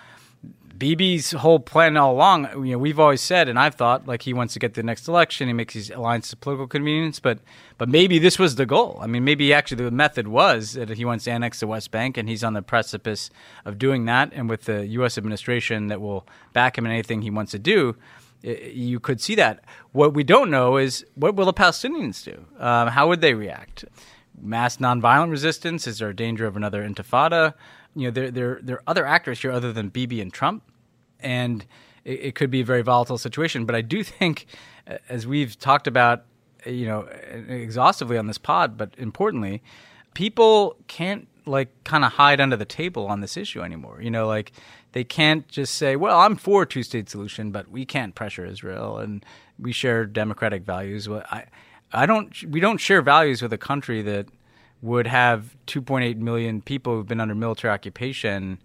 Bibi's 0.83 1.31
whole 1.31 1.61
plan 1.61 1.97
all 1.97 2.13
along, 2.13 2.49
you 2.67 2.73
know, 2.73 2.79
we've 2.79 2.99
always 2.99 3.21
said, 3.21 3.49
and 3.49 3.57
I've 3.57 3.77
thought, 3.77 4.09
like 4.09 4.23
he 4.23 4.33
wants 4.33 4.55
to 4.55 4.59
get 4.59 4.75
the 4.75 4.83
next 4.83 5.07
election. 5.07 5.47
He 5.47 5.53
makes 5.53 5.75
these 5.75 5.91
alliances 5.91 6.33
of 6.33 6.41
political 6.41 6.67
convenience, 6.67 7.21
but 7.21 7.39
but 7.79 7.89
maybe 7.89 8.19
this 8.19 8.37
was 8.37 8.57
the 8.57 8.67
goal. 8.67 8.99
I 9.01 9.07
mean, 9.07 9.23
maybe 9.23 9.53
actually 9.53 9.85
the 9.85 9.93
method 9.93 10.27
was 10.27 10.73
that 10.73 10.91
he 10.91 11.05
wants 11.05 11.25
to 11.25 11.31
annex 11.31 11.61
the 11.61 11.69
West 11.69 11.93
Bank, 11.93 12.17
and 12.17 12.29
he's 12.29 12.43
on 12.43 12.55
the 12.55 12.63
precipice 12.63 13.31
of 13.65 13.79
doing 13.79 14.07
that. 14.07 14.33
And 14.33 14.49
with 14.49 14.65
the 14.65 14.85
U.S. 14.87 15.17
administration 15.19 15.87
that 15.87 16.01
will 16.01 16.27
back 16.53 16.77
him 16.77 16.85
in 16.85 16.91
anything 16.91 17.23
he 17.23 17.31
wants 17.31 17.53
to 17.53 17.61
do, 17.61 17.95
you 18.43 19.01
could 19.01 19.21
see 19.21 19.35
that. 19.37 19.65
What 19.93 20.15
we 20.15 20.25
don't 20.25 20.51
know 20.51 20.77
is 20.77 21.05
what 21.15 21.35
will 21.35 21.47
the 21.47 21.53
Palestinians 21.53 22.25
do? 22.25 22.45
Um, 22.59 22.89
how 22.89 23.09
would 23.09 23.21
they 23.21 23.35
react? 23.35 23.85
Mass 24.41 24.79
nonviolent 24.79 25.31
resistance? 25.31 25.87
Is 25.87 25.99
there 25.99 26.09
a 26.09 26.17
danger 26.17 26.47
of 26.47 26.57
another 26.57 26.83
intifada? 26.83 27.55
You 27.95 28.07
know, 28.07 28.11
there 28.11 28.31
there 28.31 28.61
there 28.63 28.77
are 28.77 28.83
other 28.87 29.07
actors 29.07 29.41
here 29.41 29.53
other 29.53 29.73
than 29.73 29.91
Bibi 29.91 30.21
and 30.21 30.33
Trump, 30.33 30.63
and 31.21 31.65
it, 32.05 32.21
it 32.21 32.35
could 32.35 32.51
be 32.51 32.61
a 32.61 32.65
very 32.65 32.83
volatile 32.83 33.19
situation. 33.19 33.65
But 33.67 33.75
I 33.75 33.83
do 33.83 34.03
think, 34.03 34.47
as 35.09 35.27
we've 35.27 35.59
talked 35.59 35.87
about, 35.87 36.25
you 36.67 36.87
know, 36.87 37.09
exhaustively 37.49 38.19
on 38.19 38.27
this 38.27 38.39
pod, 38.39 38.77
but 38.77 38.95
importantly, 38.99 39.63
people 40.15 40.77
can't 40.89 41.29
like 41.45 41.69
kind 41.85 42.05
of 42.05 42.13
hide 42.13 42.41
under 42.41 42.57
the 42.57 42.65
table 42.65 43.07
on 43.07 43.21
this 43.21 43.37
issue 43.37 43.63
anymore. 43.63 44.01
You 44.01 44.11
know, 44.11 44.27
like 44.27 44.53
they 44.93 45.05
can't 45.05 45.49
just 45.49 45.75
say, 45.75 45.97
"Well, 45.97 46.19
I'm 46.19 46.37
for 46.37 46.63
a 46.63 46.67
two-state 46.67 47.09
solution, 47.09 47.51
but 47.51 47.71
we 47.71 47.85
can't 47.85 48.15
pressure 48.15 48.45
Israel 48.45 48.99
and 48.99 49.25
we 49.59 49.73
share 49.73 50.05
democratic 50.07 50.65
values." 50.65 51.09
Well, 51.09 51.25
I 51.31 51.47
I 51.93 52.07
don't 52.07 52.43
we 52.45 52.61
don't 52.61 52.79
share 52.79 53.03
values 53.03 53.43
with 53.43 53.53
a 53.53 53.59
country 53.59 54.03
that 54.03 54.27
would 54.81 55.07
have 55.07 55.57
2.8 55.67 56.17
million 56.17 56.61
people 56.61 56.97
who've 56.97 57.07
been 57.07 57.21
under 57.21 57.35
military 57.35 57.73
occupation 57.73 58.59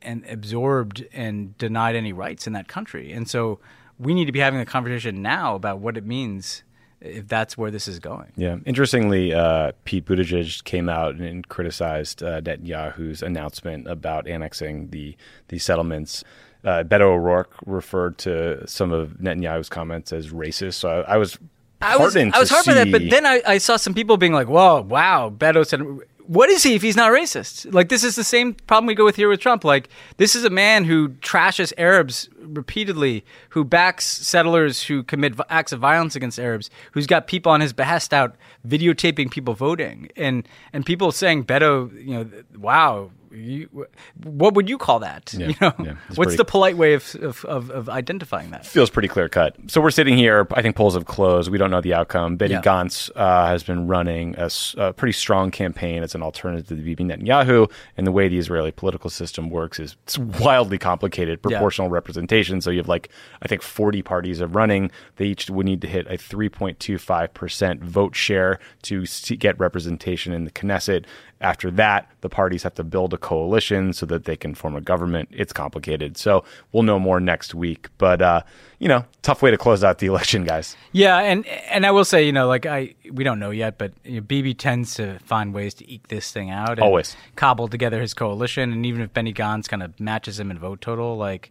and 0.00 0.24
absorbed 0.28 1.06
and 1.12 1.56
denied 1.58 1.94
any 1.94 2.12
rights 2.12 2.46
in 2.46 2.52
that 2.52 2.66
country. 2.66 3.12
And 3.12 3.28
so 3.28 3.60
we 3.98 4.14
need 4.14 4.24
to 4.24 4.32
be 4.32 4.40
having 4.40 4.58
a 4.58 4.66
conversation 4.66 5.22
now 5.22 5.54
about 5.54 5.78
what 5.78 5.96
it 5.96 6.04
means 6.04 6.64
if 7.04 7.28
that's 7.28 7.58
where 7.58 7.70
this 7.70 7.88
is 7.88 7.98
going. 7.98 8.32
Yeah. 8.36 8.58
Interestingly, 8.64 9.34
uh, 9.34 9.72
Pete 9.84 10.06
Buttigieg 10.06 10.64
came 10.64 10.88
out 10.88 11.16
and 11.16 11.46
criticized 11.48 12.22
uh, 12.22 12.40
Netanyahu's 12.40 13.22
announcement 13.22 13.88
about 13.88 14.26
annexing 14.26 14.88
the 14.88 15.16
the 15.48 15.58
settlements. 15.58 16.24
Uh, 16.64 16.84
Beto 16.84 17.02
O'Rourke 17.02 17.54
referred 17.66 18.18
to 18.18 18.66
some 18.68 18.92
of 18.92 19.14
Netanyahu's 19.14 19.68
comments 19.68 20.12
as 20.12 20.28
racist. 20.28 20.74
So 20.74 21.02
I, 21.02 21.14
I 21.14 21.16
was 21.16 21.38
I 21.82 21.96
was, 21.96 22.16
I 22.16 22.38
was 22.38 22.48
hard 22.48 22.64
for 22.64 22.74
that, 22.74 22.92
but 22.92 23.02
then 23.10 23.26
I, 23.26 23.42
I 23.44 23.58
saw 23.58 23.76
some 23.76 23.92
people 23.92 24.16
being 24.16 24.32
like, 24.32 24.48
"Whoa, 24.48 24.82
wow, 24.82 25.30
Beto 25.30 25.66
said." 25.66 25.82
What 26.26 26.50
is 26.50 26.62
he 26.62 26.74
if 26.74 26.82
he's 26.82 26.96
not 26.96 27.12
racist? 27.12 27.72
Like 27.72 27.88
this 27.88 28.04
is 28.04 28.16
the 28.16 28.24
same 28.24 28.54
problem 28.54 28.86
we 28.86 28.94
go 28.94 29.04
with 29.04 29.16
here 29.16 29.28
with 29.28 29.40
Trump. 29.40 29.64
Like 29.64 29.88
this 30.16 30.34
is 30.34 30.44
a 30.44 30.50
man 30.50 30.84
who 30.84 31.10
trashes 31.10 31.72
Arabs 31.76 32.28
repeatedly, 32.40 33.24
who 33.50 33.64
backs 33.64 34.04
settlers 34.06 34.84
who 34.84 35.02
commit 35.02 35.34
acts 35.48 35.72
of 35.72 35.80
violence 35.80 36.14
against 36.14 36.38
Arabs, 36.38 36.70
who's 36.92 37.06
got 37.06 37.26
people 37.26 37.50
on 37.50 37.60
his 37.60 37.72
behest 37.72 38.14
out 38.14 38.36
videotaping 38.66 39.30
people 39.30 39.54
voting, 39.54 40.08
and 40.16 40.46
and 40.72 40.86
people 40.86 41.12
saying 41.12 41.44
Beto, 41.44 41.92
you 42.04 42.14
know, 42.14 42.30
wow, 42.56 43.10
you, 43.34 43.86
what 44.22 44.54
would 44.54 44.68
you 44.68 44.78
call 44.78 44.98
that? 45.00 45.32
Yeah, 45.36 45.48
you 45.48 45.54
know, 45.60 45.72
yeah, 45.78 45.92
what's 46.08 46.16
pretty- 46.16 46.36
the 46.36 46.44
polite 46.44 46.76
way 46.76 46.94
of, 46.94 47.14
of, 47.16 47.44
of, 47.46 47.70
of 47.70 47.88
identifying 47.88 48.50
that? 48.50 48.66
feels 48.66 48.90
pretty 48.90 49.08
clear 49.08 49.28
cut. 49.28 49.56
So 49.68 49.80
we're 49.80 49.90
sitting 49.90 50.16
here. 50.16 50.46
I 50.52 50.62
think 50.62 50.76
polls 50.76 50.94
have 50.94 51.06
closed. 51.06 51.50
We 51.50 51.58
don't 51.58 51.70
know 51.70 51.80
the 51.80 51.94
outcome. 51.94 52.36
Benny 52.36 52.52
Yeah. 52.52 52.62
Gantz 52.62 53.10
uh, 53.16 53.46
has 53.46 53.62
been 53.62 53.86
running 53.86 54.34
a 54.38 54.92
pretty 54.92 55.12
strong 55.12 55.50
campaign 55.50 56.02
as 56.02 56.14
an 56.14 56.22
alternative 56.22 56.66
to 56.68 56.74
Bibi 56.74 57.04
Netanyahu. 57.04 57.70
And 57.96 58.06
the 58.06 58.12
way 58.12 58.28
the 58.28 58.38
Israeli 58.38 58.70
political 58.72 59.10
system 59.10 59.50
works 59.50 59.78
is 59.80 59.96
it's 60.04 60.18
wildly 60.18 60.78
complicated, 60.78 61.38
Yeah. 61.44 61.50
proportional 61.58 61.88
representation. 61.90 62.60
So 62.60 62.70
you 62.70 62.78
have 62.78 62.88
like 62.88 63.08
I 63.42 63.48
think 63.48 63.62
40 63.62 64.02
parties 64.02 64.40
are 64.42 64.46
running. 64.46 64.90
They 65.16 65.26
each 65.26 65.48
would 65.50 65.66
need 65.66 65.80
to 65.82 65.88
hit 65.88 66.06
a 66.08 66.16
3.25 66.16 67.34
percent 67.34 67.82
vote 67.82 68.14
share 68.14 68.58
to 68.82 69.06
see, 69.06 69.36
get 69.36 69.58
representation 69.58 70.32
in 70.32 70.44
the 70.44 70.50
Knesset. 70.50 71.04
After 71.42 71.70
that, 71.72 72.08
the 72.20 72.28
parties 72.28 72.62
have 72.62 72.74
to 72.74 72.84
build 72.84 73.12
a 73.12 73.18
coalition 73.18 73.92
so 73.92 74.06
that 74.06 74.24
they 74.24 74.36
can 74.36 74.54
form 74.54 74.76
a 74.76 74.80
government. 74.80 75.28
It's 75.32 75.52
complicated. 75.52 76.16
So 76.16 76.44
we'll 76.70 76.84
know 76.84 76.98
more 76.98 77.20
next 77.20 77.54
week. 77.54 77.88
But 77.98 78.22
uh, 78.22 78.42
you 78.78 78.88
know, 78.88 79.04
tough 79.22 79.42
way 79.42 79.50
to 79.50 79.58
close 79.58 79.82
out 79.82 79.98
the 79.98 80.06
election, 80.12 80.44
guys. 80.44 80.76
Yeah, 80.92 81.18
and 81.18 81.46
and 81.46 81.84
I 81.84 81.90
will 81.90 82.04
say, 82.04 82.24
you 82.24 82.32
know, 82.32 82.46
like 82.46 82.64
I 82.64 82.94
we 83.10 83.24
don't 83.24 83.40
know 83.40 83.50
yet, 83.50 83.76
but 83.76 83.92
you 84.04 84.16
know, 84.16 84.20
Bibi 84.20 84.54
tends 84.54 84.94
to 84.94 85.18
find 85.18 85.52
ways 85.52 85.74
to 85.74 85.90
eke 85.90 86.08
this 86.08 86.30
thing 86.30 86.50
out. 86.50 86.70
And 86.70 86.80
Always. 86.80 87.16
cobble 87.36 87.68
together 87.68 88.00
his 88.00 88.14
coalition, 88.14 88.72
and 88.72 88.86
even 88.86 89.02
if 89.02 89.12
Benny 89.12 89.34
Gantz 89.34 89.68
kind 89.68 89.82
of 89.82 89.98
matches 89.98 90.38
him 90.38 90.50
in 90.50 90.58
vote 90.58 90.80
total, 90.80 91.16
like 91.16 91.50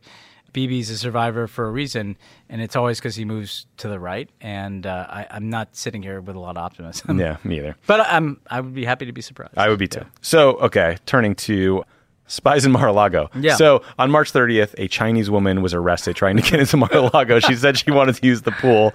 Bibi's 0.53 0.89
a 0.89 0.97
survivor 0.97 1.47
for 1.47 1.65
a 1.65 1.71
reason, 1.71 2.17
and 2.49 2.61
it's 2.61 2.75
always 2.75 2.99
because 2.99 3.15
he 3.15 3.25
moves 3.25 3.67
to 3.77 3.87
the 3.87 3.99
right. 3.99 4.29
And 4.41 4.85
uh, 4.85 5.07
I, 5.09 5.27
I'm 5.31 5.49
not 5.49 5.75
sitting 5.75 6.03
here 6.03 6.19
with 6.21 6.35
a 6.35 6.39
lot 6.39 6.57
of 6.57 6.63
optimism. 6.63 7.19
Yeah, 7.19 7.37
me 7.43 7.59
either. 7.59 7.75
but 7.87 8.01
I'm 8.01 8.39
I 8.49 8.61
would 8.61 8.73
be 8.73 8.85
happy 8.85 9.05
to 9.05 9.11
be 9.11 9.21
surprised. 9.21 9.57
I 9.57 9.69
would 9.69 9.79
be 9.79 9.87
too. 9.87 10.05
So, 10.21 10.51
okay, 10.57 10.97
turning 11.05 11.35
to 11.35 11.83
spies 12.27 12.65
in 12.65 12.71
Mar-a-Lago. 12.71 13.29
Yeah. 13.35 13.55
So 13.55 13.83
on 13.99 14.09
March 14.09 14.31
30th, 14.31 14.73
a 14.77 14.87
Chinese 14.87 15.29
woman 15.29 15.61
was 15.61 15.73
arrested 15.73 16.15
trying 16.15 16.37
to 16.37 16.43
get 16.43 16.59
into 16.61 16.77
Mar-a-Lago. 16.77 17.39
she 17.39 17.55
said 17.55 17.77
she 17.77 17.91
wanted 17.91 18.15
to 18.15 18.25
use 18.25 18.41
the 18.43 18.51
pool. 18.51 18.93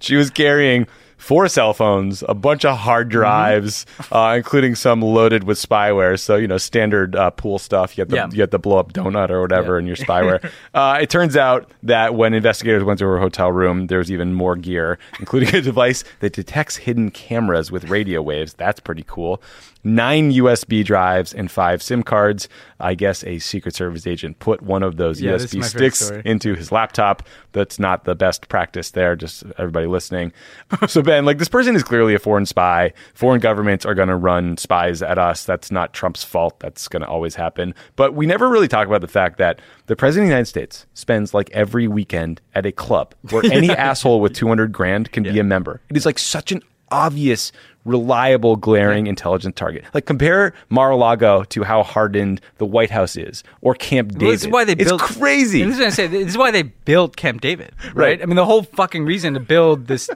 She 0.00 0.16
was 0.16 0.30
carrying 0.30 0.86
four 1.18 1.46
cell 1.48 1.74
phones, 1.74 2.24
a 2.28 2.34
bunch 2.34 2.64
of 2.64 2.78
hard 2.78 3.10
drives, 3.10 3.84
uh, 4.10 4.32
including 4.36 4.74
some 4.74 5.02
loaded 5.02 5.44
with 5.44 5.58
spyware. 5.58 6.18
So 6.18 6.36
you 6.36 6.48
know, 6.48 6.56
standard 6.58 7.14
uh, 7.14 7.30
pool 7.30 7.58
stuff. 7.58 7.98
You 7.98 8.02
have 8.02 8.08
the 8.08 8.16
Yeah. 8.16 8.28
you 8.32 8.40
have 8.40 8.50
blow 8.62 8.78
up 8.78 8.92
donut 8.94 9.28
or 9.30 9.42
whatever 9.42 9.74
Yeah. 9.74 9.80
in 9.80 9.86
your 9.86 9.96
spyware. 10.06 10.50
uh, 10.74 10.98
it 11.00 11.10
turns 11.10 11.36
out 11.36 11.70
that 11.82 12.14
when 12.14 12.32
investigators 12.34 12.82
went 12.84 12.98
to 13.00 13.06
her 13.06 13.18
hotel 13.18 13.52
room, 13.52 13.88
there 13.88 13.98
was 13.98 14.10
even 14.10 14.32
more 14.32 14.56
gear, 14.56 14.98
including 15.20 15.54
a 15.54 15.60
device 15.70 16.02
that 16.20 16.32
detects 16.32 16.76
hidden 16.76 17.10
cameras 17.10 17.70
with 17.70 17.90
radio 17.90 18.22
waves. 18.22 18.54
That's 18.54 18.80
pretty 18.80 19.04
cool. 19.06 19.42
Nine 19.84 20.32
USB 20.32 20.84
drives 20.84 21.32
and 21.32 21.50
five 21.50 21.82
SIM 21.82 22.02
cards. 22.02 22.48
I 22.80 22.94
guess 22.94 23.24
a 23.24 23.38
Secret 23.38 23.74
Service 23.74 24.06
agent 24.06 24.38
put 24.38 24.62
one 24.62 24.82
of 24.82 24.96
those 24.96 25.20
Yeah, 25.20 25.32
USB 25.32 25.64
sticks 25.64 26.10
into 26.24 26.54
his 26.54 26.72
laptop. 26.72 27.22
That's 27.52 27.78
not 27.78 28.04
the 28.04 28.14
best 28.14 28.48
practice 28.48 28.90
there, 28.90 29.16
just 29.16 29.44
everybody 29.56 29.86
listening. 29.86 30.32
so, 30.88 31.02
Ben, 31.02 31.24
like 31.24 31.38
this 31.38 31.48
person 31.48 31.76
is 31.76 31.82
clearly 31.82 32.14
a 32.14 32.18
foreign 32.18 32.46
spy. 32.46 32.92
Foreign 33.14 33.40
governments 33.40 33.86
are 33.86 33.94
going 33.94 34.08
to 34.08 34.16
run 34.16 34.56
spies 34.56 35.02
at 35.02 35.18
us. 35.18 35.44
That's 35.44 35.70
not 35.70 35.92
Trump's 35.92 36.24
fault. 36.24 36.58
That's 36.60 36.88
going 36.88 37.02
to 37.02 37.08
always 37.08 37.34
happen. 37.34 37.74
But 37.96 38.14
we 38.14 38.26
never 38.26 38.48
really 38.48 38.68
talk 38.68 38.86
about 38.86 39.00
the 39.00 39.08
fact 39.08 39.38
that 39.38 39.60
the 39.86 39.96
president 39.96 40.24
of 40.24 40.28
the 40.28 40.32
United 40.34 40.46
States 40.46 40.86
spends 40.94 41.34
like 41.34 41.50
every 41.50 41.88
weekend 41.88 42.40
at 42.54 42.66
a 42.66 42.72
club 42.72 43.14
where 43.30 43.44
any 43.52 43.70
asshole 43.70 44.20
with 44.20 44.34
200 44.34 44.72
grand 44.72 45.12
can 45.12 45.22
be 45.22 45.38
a 45.38 45.44
member. 45.44 45.80
It 45.88 45.96
is 45.96 46.04
like 46.04 46.18
such 46.18 46.52
an 46.52 46.62
obvious, 46.90 47.52
reliable, 47.84 48.56
glaring, 48.56 49.06
intelligent 49.06 49.56
target. 49.56 49.84
Like 49.94 50.06
compare 50.06 50.54
Mar-a-Lago 50.68 51.44
to 51.44 51.64
how 51.64 51.82
hardened 51.82 52.40
the 52.58 52.66
White 52.66 52.90
House 52.90 53.16
is, 53.16 53.42
or 53.60 53.74
Camp 53.74 54.12
David. 54.12 54.22
Well, 54.22 54.32
this 54.32 54.42
is 54.42 54.48
why 54.48 54.64
they 54.64 54.72
it's 54.72 54.84
built 54.84 55.00
crazy. 55.00 55.64
This 55.64 55.78
is 55.78 55.94
say. 55.94 56.06
This 56.06 56.28
is 56.28 56.38
why 56.38 56.50
they 56.50 56.62
built 56.62 57.16
Camp 57.16 57.40
David, 57.40 57.72
right? 57.86 57.96
Right. 57.96 58.22
I 58.22 58.26
mean, 58.26 58.36
the 58.36 58.44
whole 58.44 58.62
fucking 58.62 59.04
reason 59.04 59.34
to 59.34 59.40
build 59.40 59.86
this 59.86 60.08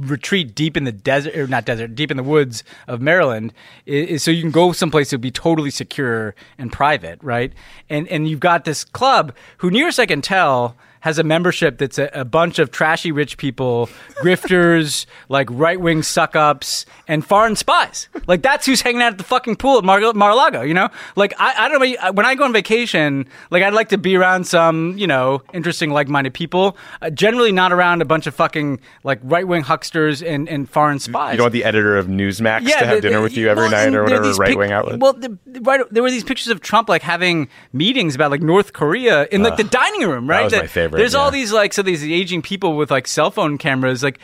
retreat 0.00 0.54
deep 0.54 0.76
in 0.76 0.84
the 0.84 0.92
desert, 0.92 1.36
or 1.36 1.46
not 1.46 1.64
desert, 1.66 1.94
deep 1.94 2.10
in 2.10 2.16
the 2.16 2.22
woods 2.22 2.64
of 2.88 3.00
Maryland, 3.00 3.52
is, 3.86 4.08
is 4.08 4.22
so 4.22 4.30
you 4.30 4.42
can 4.42 4.50
go 4.50 4.72
someplace 4.72 5.10
that 5.10 5.16
would 5.16 5.22
be 5.22 5.30
totally 5.30 5.70
secure 5.70 6.34
and 6.58 6.72
private, 6.72 7.22
right? 7.22 7.52
And 7.88 8.08
and 8.08 8.28
you've 8.28 8.40
got 8.40 8.64
this 8.64 8.84
club 8.84 9.34
who, 9.58 9.70
nearest 9.70 9.98
I 10.00 10.06
can 10.06 10.22
tell. 10.22 10.76
Has 11.00 11.18
a 11.18 11.24
membership 11.24 11.78
that's 11.78 11.98
a, 11.98 12.10
a 12.12 12.24
bunch 12.24 12.58
of 12.58 12.70
trashy 12.70 13.10
rich 13.10 13.36
people, 13.38 13.88
grifters, 14.22 15.06
like 15.28 15.48
right 15.50 15.80
wing 15.80 16.02
suck 16.02 16.36
ups, 16.36 16.86
and 17.08 17.24
foreign 17.24 17.56
spies. 17.56 18.08
Like 18.26 18.42
that's 18.42 18.66
who's 18.66 18.82
hanging 18.82 19.02
out 19.02 19.12
at 19.12 19.18
the 19.18 19.24
fucking 19.24 19.56
pool 19.56 19.78
at 19.78 19.84
Mar- 19.84 20.12
Mar-a-Lago. 20.12 20.62
You 20.62 20.74
know, 20.74 20.88
like 21.16 21.32
I, 21.38 21.54
I 21.64 21.68
don't 21.68 21.80
know. 21.80 22.12
When 22.12 22.26
I 22.26 22.34
go 22.34 22.44
on 22.44 22.52
vacation, 22.52 23.26
like 23.50 23.62
I'd 23.62 23.72
like 23.72 23.88
to 23.90 23.98
be 23.98 24.16
around 24.16 24.44
some, 24.46 24.96
you 24.98 25.06
know, 25.06 25.42
interesting, 25.52 25.90
like-minded 25.90 26.34
people. 26.34 26.76
Uh, 27.00 27.10
generally, 27.10 27.52
not 27.52 27.72
around 27.72 28.02
a 28.02 28.04
bunch 28.04 28.26
of 28.26 28.34
fucking 28.34 28.80
like 29.04 29.20
right-wing 29.22 29.62
hucksters 29.62 30.22
and, 30.22 30.48
and 30.48 30.68
foreign 30.68 30.98
spies. 30.98 31.32
You 31.32 31.38
don't 31.38 31.44
want 31.44 31.52
the 31.54 31.64
editor 31.64 31.96
of 31.96 32.06
Newsmax 32.08 32.66
to 32.66 32.76
have 32.84 32.96
the- 32.96 33.00
dinner 33.00 33.16
the- 33.16 33.22
with 33.22 33.36
you 33.36 33.48
every 33.48 33.64
well, 33.64 33.70
night 33.70 33.94
or 33.94 34.02
whatever 34.02 34.30
right 34.34 34.48
pic- 34.50 34.58
wing 34.58 34.72
outlet. 34.72 34.98
Well, 35.00 35.14
the, 35.14 35.38
right, 35.62 35.80
there 35.90 36.02
were 36.02 36.10
these 36.10 36.24
pictures 36.24 36.48
of 36.48 36.60
Trump 36.60 36.88
like 36.88 37.02
having 37.02 37.48
meetings 37.72 38.14
about 38.14 38.30
like 38.30 38.42
North 38.42 38.72
Korea 38.72 39.26
in 39.30 39.42
like 39.42 39.56
the 39.56 39.64
dining 39.64 40.08
room, 40.08 40.28
right? 40.28 40.50
That 40.50 40.62
was 40.62 40.62
my 40.62 40.66
favorite, 40.66 40.89
There's 40.90 41.14
all 41.14 41.30
these 41.30 41.52
like 41.52 41.72
so 41.72 41.82
these 41.82 42.04
aging 42.04 42.42
people 42.42 42.76
with 42.76 42.90
like 42.90 43.06
cell 43.06 43.30
phone 43.30 43.58
cameras. 43.58 44.02
Like, 44.02 44.18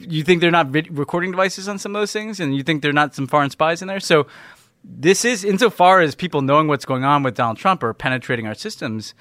you 0.00 0.22
think 0.24 0.40
they're 0.40 0.50
not 0.50 0.72
recording 0.72 1.30
devices 1.30 1.68
on 1.68 1.78
some 1.78 1.94
of 1.94 2.00
those 2.00 2.12
things, 2.12 2.40
and 2.40 2.54
you 2.54 2.62
think 2.62 2.82
they're 2.82 2.92
not 2.92 3.14
some 3.14 3.26
foreign 3.26 3.50
spies 3.50 3.82
in 3.82 3.88
there. 3.88 4.00
So 4.00 4.26
this 4.84 5.24
is 5.24 5.44
insofar 5.44 6.00
as 6.00 6.14
people 6.14 6.42
knowing 6.42 6.68
what's 6.68 6.84
going 6.84 7.04
on 7.04 7.22
with 7.22 7.34
Donald 7.34 7.58
Trump 7.58 7.82
or 7.82 7.94
penetrating 7.94 8.46
our 8.46 8.54
systems. 8.54 9.14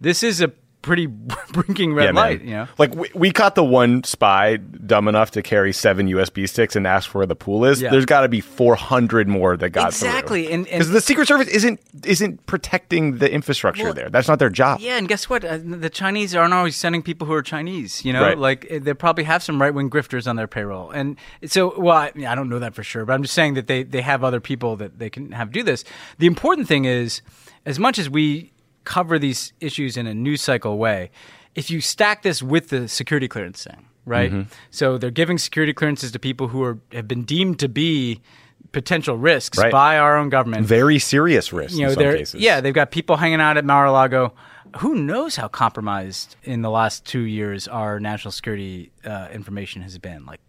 This 0.00 0.22
is 0.22 0.40
a 0.40 0.52
pretty 0.82 1.06
blinking 1.52 1.92
red 1.94 2.04
yeah, 2.04 2.12
man. 2.12 2.14
light. 2.14 2.42
You 2.42 2.50
know. 2.50 2.68
Like 2.78 2.94
we, 2.94 3.10
we 3.14 3.30
caught 3.30 3.54
the 3.54 3.64
one 3.64 4.04
spy 4.04 4.56
dumb 4.56 5.08
enough 5.08 5.32
to 5.32 5.42
carry 5.42 5.72
seven 5.72 6.06
USB 6.08 6.48
sticks 6.48 6.76
and 6.76 6.86
ask 6.86 7.14
where 7.14 7.26
the 7.26 7.34
pool 7.36 7.64
is. 7.64 7.82
Yeah. 7.82 7.90
There's 7.90 8.06
got 8.06 8.20
to 8.22 8.28
be 8.28 8.40
400 8.40 9.28
more 9.28 9.56
that 9.56 9.70
got 9.70 9.88
Exactly, 9.88 10.46
and- 10.46 10.66
and- 10.68 10.78
because 10.78 10.90
the 10.90 11.00
Secret 11.00 11.26
Service 11.28 11.48
isn't 11.48 11.80
isn't 12.04 12.46
protecting 12.46 13.18
the 13.18 13.30
infrastructure 13.30 13.84
Well, 13.84 13.94
there. 13.94 14.08
That's 14.08 14.28
not 14.28 14.38
their 14.38 14.50
job. 14.50 14.80
Yeah, 14.80 14.96
and 14.98 15.08
guess 15.08 15.28
what? 15.28 15.44
Uh, 15.44 15.58
the 15.62 15.90
Chinese 15.90 16.34
aren't 16.34 16.54
always 16.54 16.76
sending 16.76 17.02
people 17.02 17.26
who 17.26 17.32
are 17.34 17.42
Chinese. 17.42 18.04
You 18.04 18.12
know, 18.12 18.22
Right. 18.22 18.38
like 18.38 18.68
they 18.70 18.94
probably 18.94 19.24
have 19.24 19.42
some 19.42 19.60
right 19.60 19.74
wing 19.74 19.90
grifters 19.90 20.26
on 20.28 20.36
their 20.36 20.46
payroll, 20.46 20.90
and 20.90 21.16
so 21.46 21.78
well, 21.78 21.96
I, 21.96 22.12
I 22.26 22.34
don't 22.34 22.48
know 22.48 22.58
that 22.60 22.74
for 22.74 22.82
sure, 22.82 23.04
but 23.04 23.12
I'm 23.14 23.22
just 23.22 23.34
saying 23.34 23.54
that 23.54 23.66
they 23.66 23.82
they 23.82 24.00
have 24.02 24.22
other 24.24 24.40
people 24.40 24.76
that 24.76 24.98
they 24.98 25.10
can 25.10 25.32
have 25.32 25.50
do 25.52 25.62
this. 25.62 25.84
The 26.18 26.26
important 26.26 26.68
thing 26.68 26.84
is, 26.84 27.20
as 27.66 27.78
much 27.78 27.98
as 27.98 28.08
we 28.08 28.52
cover 28.94 29.18
these 29.18 29.52
issues 29.60 29.96
in 29.96 30.06
a 30.06 30.14
news 30.14 30.40
cycle 30.40 30.78
way, 30.78 31.10
if 31.54 31.70
you 31.70 31.80
stack 31.80 32.22
this 32.22 32.42
with 32.42 32.68
the 32.70 32.88
security 32.88 33.28
clearance 33.28 33.62
thing, 33.64 33.86
right? 34.06 34.30
Mm-hmm. 34.32 34.50
So 34.70 34.96
they're 34.98 35.10
giving 35.22 35.38
security 35.38 35.72
clearances 35.74 36.10
to 36.12 36.18
people 36.18 36.48
who 36.48 36.62
are 36.62 36.78
have 36.92 37.06
been 37.06 37.24
deemed 37.24 37.58
to 37.60 37.68
be 37.68 38.20
potential 38.72 39.16
risks 39.16 39.56
Right. 39.58 39.72
by 39.72 39.98
our 39.98 40.16
own 40.18 40.28
government 40.30 40.66
Very 40.66 40.98
serious 40.98 41.52
risks 41.52 41.76
you 41.78 41.84
know, 41.84 41.92
in 41.92 41.94
some 41.94 42.16
cases. 42.18 42.40
yeah, 42.40 42.60
they've 42.60 42.74
got 42.74 42.90
people 42.90 43.16
hanging 43.16 43.40
out 43.40 43.56
at 43.56 43.64
Mar-a-Lago. 43.64 44.34
Who 44.80 44.94
knows 44.94 45.36
how 45.36 45.48
compromised 45.48 46.36
in 46.42 46.60
the 46.62 46.70
last 46.70 47.04
two 47.06 47.22
years 47.38 47.66
our 47.68 47.98
national 48.00 48.32
security 48.32 48.90
uh, 49.04 49.28
information 49.32 49.80
has 49.82 49.96
been? 49.98 50.26
Like, 50.26 50.40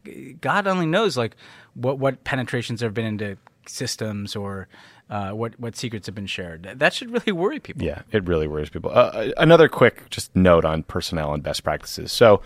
God 0.41 0.67
only 0.67 0.85
knows, 0.85 1.15
like 1.17 1.35
what 1.75 1.99
what 1.99 2.23
penetrations 2.23 2.79
there 2.79 2.87
have 2.89 2.93
been 2.93 3.05
into 3.15 3.37
systems 3.67 4.35
or 4.35 4.67
uh, 5.09 5.31
what 5.31 5.59
what 5.59 5.75
secrets 5.75 6.05
have 6.05 6.15
been 6.15 6.27
shared. 6.27 6.63
That 6.75 6.93
should 6.93 7.11
really 7.11 7.31
worry 7.31 7.59
people. 7.59 7.83
Yeah, 7.83 8.01
it 8.11 8.27
really 8.27 8.47
worries 8.47 8.69
people. 8.69 8.91
Uh, 8.93 9.29
another 9.37 9.67
quick 9.67 10.09
just 10.09 10.35
note 10.35 10.65
on 10.65 10.83
personnel 10.83 11.33
and 11.33 11.41
best 11.41 11.63
practices. 11.63 12.11
So, 12.11 12.41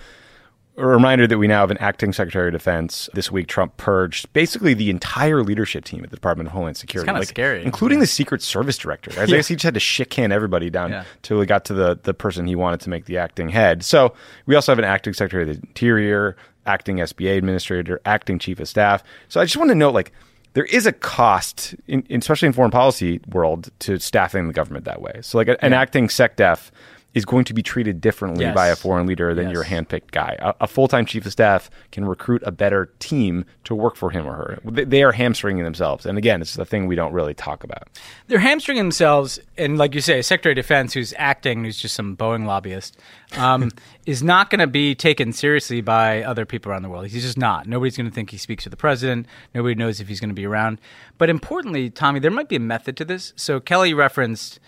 a 0.75 0.87
reminder 0.87 1.27
that 1.27 1.37
we 1.37 1.45
now 1.47 1.59
have 1.59 1.71
an 1.71 1.77
acting 1.77 2.13
Secretary 2.13 2.47
of 2.47 2.53
Defense. 2.53 3.07
This 3.13 3.31
week, 3.31 3.47
Trump 3.47 3.77
purged 3.77 4.31
basically 4.33 4.73
the 4.73 4.89
entire 4.89 5.43
leadership 5.43 5.83
team 5.85 6.03
at 6.03 6.09
the 6.09 6.15
Department 6.15 6.47
of 6.47 6.53
Homeland 6.53 6.77
Security, 6.77 7.05
kinda 7.11 7.25
scary. 7.25 7.63
including 7.63 7.99
the 7.99 8.07
Secret 8.07 8.41
Service 8.41 8.77
director. 8.77 9.11
I 9.21 9.25
guess 9.27 9.47
he 9.47 9.55
just 9.55 9.63
had 9.65 9.73
to 9.75 9.79
shit 9.79 10.09
can 10.09 10.31
everybody 10.31 10.69
down 10.71 10.91
Yeah. 10.91 11.03
till 11.21 11.39
he 11.41 11.45
got 11.45 11.65
to 11.65 11.73
the 11.73 11.99
the 12.01 12.13
person 12.13 12.47
he 12.47 12.55
wanted 12.55 12.79
to 12.81 12.89
make 12.89 13.05
the 13.05 13.17
acting 13.17 13.49
head. 13.49 13.83
So, 13.83 14.13
we 14.45 14.55
also 14.55 14.71
have 14.71 14.79
an 14.79 14.85
acting 14.85 15.13
Secretary 15.13 15.43
of 15.49 15.49
the 15.61 15.67
Interior. 15.67 16.35
acting 16.65 17.01
SBA 17.01 17.37
administrator, 17.37 17.99
acting 18.05 18.39
chief 18.39 18.57
of 18.57 18.69
staff. 18.69 19.03
So 19.27 19.41
I 19.41 19.43
just 19.43 19.57
want 19.57 19.67
to 19.71 19.75
note, 19.75 19.93
like, 19.93 20.13
there 20.53 20.65
is 20.65 20.85
a 20.85 20.91
cost, 20.91 21.75
in, 21.87 22.05
especially 22.11 22.47
in 22.47 22.53
foreign 22.53 22.71
policy 22.71 23.19
world, 23.31 23.69
to 23.79 23.99
staffing 23.99 24.47
the 24.47 24.53
government 24.53 24.85
that 24.85 25.01
way. 25.01 25.19
So, 25.21 25.37
like, 25.37 25.47
an 25.47 25.57
Yeah. 25.71 25.81
acting 25.81 26.07
SecDef 26.07 26.69
is 27.13 27.25
going 27.25 27.45
to 27.45 27.53
be 27.53 27.61
treated 27.61 28.01
differently 28.01 28.45
Yes. 28.45 28.55
by 28.55 28.67
a 28.69 28.75
foreign 28.75 29.05
leader 29.05 29.33
than 29.35 29.45
Yes. 29.45 29.53
your 29.53 29.63
handpicked 29.65 30.11
guy. 30.11 30.35
A, 30.39 30.53
a 30.61 30.67
full-time 30.67 31.05
chief 31.05 31.25
of 31.25 31.31
staff 31.31 31.69
can 31.91 32.05
recruit 32.05 32.41
a 32.45 32.51
better 32.51 32.91
team 32.99 33.45
to 33.65 33.75
work 33.75 33.95
for 33.95 34.09
him 34.09 34.25
or 34.25 34.33
her. 34.33 34.59
They, 34.65 34.83
they 34.83 35.03
are 35.03 35.11
hamstringing 35.11 35.63
themselves, 35.63 36.05
and 36.05 36.17
again, 36.17 36.41
it's 36.41 36.55
the 36.55 36.65
thing 36.65 36.87
we 36.87 36.95
don't 36.95 37.13
really 37.13 37.33
talk 37.33 37.63
about. 37.63 37.87
they're 38.27 38.39
hamstringing 38.39 38.83
themselves, 38.83 39.39
and 39.57 39.77
like 39.77 39.93
you 39.93 40.01
say, 40.01 40.19
a 40.19 40.23
Secretary 40.23 40.53
of 40.53 40.55
Defense, 40.55 40.93
who's 40.93 41.13
acting, 41.17 41.63
who's 41.63 41.77
just 41.77 41.93
some 41.95 42.17
Boeing 42.17 42.45
lobbyist, 42.45 42.97
um, 43.37 43.69
is 44.07 44.23
not 44.23 44.49
going 44.49 44.59
to 44.59 44.67
be 44.67 44.95
taken 44.95 45.31
seriously 45.33 45.81
by 45.81 46.23
other 46.23 46.45
people 46.45 46.71
around 46.71 46.81
the 46.81 46.89
world. 46.89 47.05
He's 47.07 47.21
just 47.23 47.37
not. 47.37 47.67
Nobody's 47.67 47.95
going 47.95 48.09
to 48.09 48.13
think 48.13 48.31
he 48.31 48.37
speaks 48.37 48.63
for 48.63 48.69
the 48.69 48.75
president. 48.77 49.27
Nobody 49.53 49.75
knows 49.75 49.99
if 49.99 50.07
he's 50.07 50.19
going 50.19 50.29
to 50.31 50.35
be 50.35 50.45
around. 50.45 50.81
But 51.17 51.29
importantly, 51.29 51.89
Tommy, 51.89 52.19
there 52.19 52.31
might 52.31 52.49
be 52.49 52.55
a 52.55 52.59
method 52.59 52.97
to 52.97 53.05
this. 53.05 53.33
So 53.35 53.59
Kelly 53.59 53.93
referenced 53.93 54.59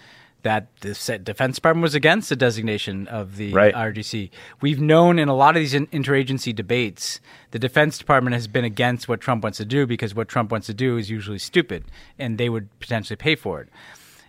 that 0.46 0.68
the 0.82 0.90
Defense 1.24 1.56
Department 1.56 1.82
was 1.82 1.96
against 1.96 2.30
the 2.30 2.36
designation 2.36 3.08
of 3.08 3.36
the 3.36 3.52
Right. 3.52 3.74
IRGC. 3.74 4.30
We've 4.62 4.80
known 4.80 5.18
in 5.18 5.28
a 5.28 5.36
lot 5.36 5.56
of 5.56 5.62
these 5.62 5.74
interagency 5.74 6.56
debates, 6.56 7.20
the 7.50 7.58
Defense 7.58 7.98
Department 7.98 8.36
has 8.36 8.48
been 8.48 8.64
against 8.64 9.10
what 9.10 9.20
Trump 9.22 9.42
wants 9.42 9.58
to 9.58 9.66
do 9.66 9.88
because 9.88 10.14
what 10.14 10.28
Trump 10.28 10.52
wants 10.52 10.68
to 10.68 10.74
do 10.76 10.98
is 10.98 11.10
usually 11.10 11.40
stupid, 11.40 11.86
and 12.20 12.38
they 12.38 12.48
would 12.48 12.70
potentially 12.80 13.18
pay 13.18 13.34
for 13.36 13.60
it. 13.60 13.70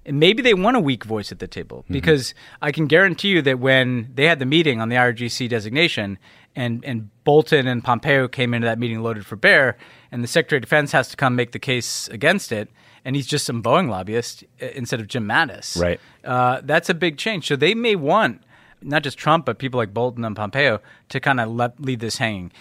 And 0.07 0.19
maybe 0.19 0.41
they 0.43 0.55
want 0.55 0.75
a 0.75 0.81
weak 0.81 1.05
voice 1.05 1.33
at 1.33 1.39
the 1.39 1.47
table 1.47 1.83
mm-hmm. 1.83 1.93
because 1.93 2.33
I 2.63 2.73
can 2.73 2.87
guarantee 2.87 3.29
you 3.29 3.43
that 3.43 3.59
when 3.59 4.11
they 4.15 4.25
had 4.25 4.39
the 4.39 4.47
meeting 4.47 4.81
on 4.81 4.89
the 4.89 4.97
IRGC 4.97 5.51
designation 5.51 6.19
and, 6.55 6.83
and 6.83 7.11
Bolton 7.25 7.67
and 7.67 7.85
Pompeo 7.85 8.27
came 8.27 8.55
into 8.55 8.65
that 8.65 8.79
meeting 8.79 9.03
loaded 9.03 9.27
for 9.27 9.37
bear, 9.37 9.77
and 10.11 10.25
the 10.25 10.29
Secretary 10.29 10.57
of 10.57 10.63
Defense 10.63 10.93
has 10.93 11.09
to 11.09 11.17
come 11.17 11.37
make 11.37 11.53
the 11.53 11.59
case 11.59 12.09
against 12.09 12.53
it, 12.53 12.71
and 13.07 13.15
he's 13.15 13.27
just 13.27 13.47
some 13.47 13.63
Boeing 13.63 13.89
lobbyist 13.89 14.43
uh, 14.61 14.67
instead 14.75 15.01
of 15.01 15.07
Jim 15.07 15.27
Mattis. 15.27 15.81
Right. 15.81 16.01
Uh, 16.25 16.61
that's 16.65 16.91
a 16.91 16.95
big 16.95 17.17
change. 17.17 17.47
So 17.47 17.55
they 17.55 17.73
may 17.73 17.95
want 17.95 18.43
not 18.83 19.05
just 19.05 19.17
Trump, 19.17 19.47
but 19.47 19.59
people 19.59 19.79
like 19.79 19.95
Bolton 19.95 20.25
and 20.25 20.35
Pompeo 20.35 20.81
to 21.09 21.21
kind 21.21 21.41
of 21.41 21.49
let 21.49 21.81
leave 21.81 22.01
this 22.01 22.19
hanging. 22.19 22.53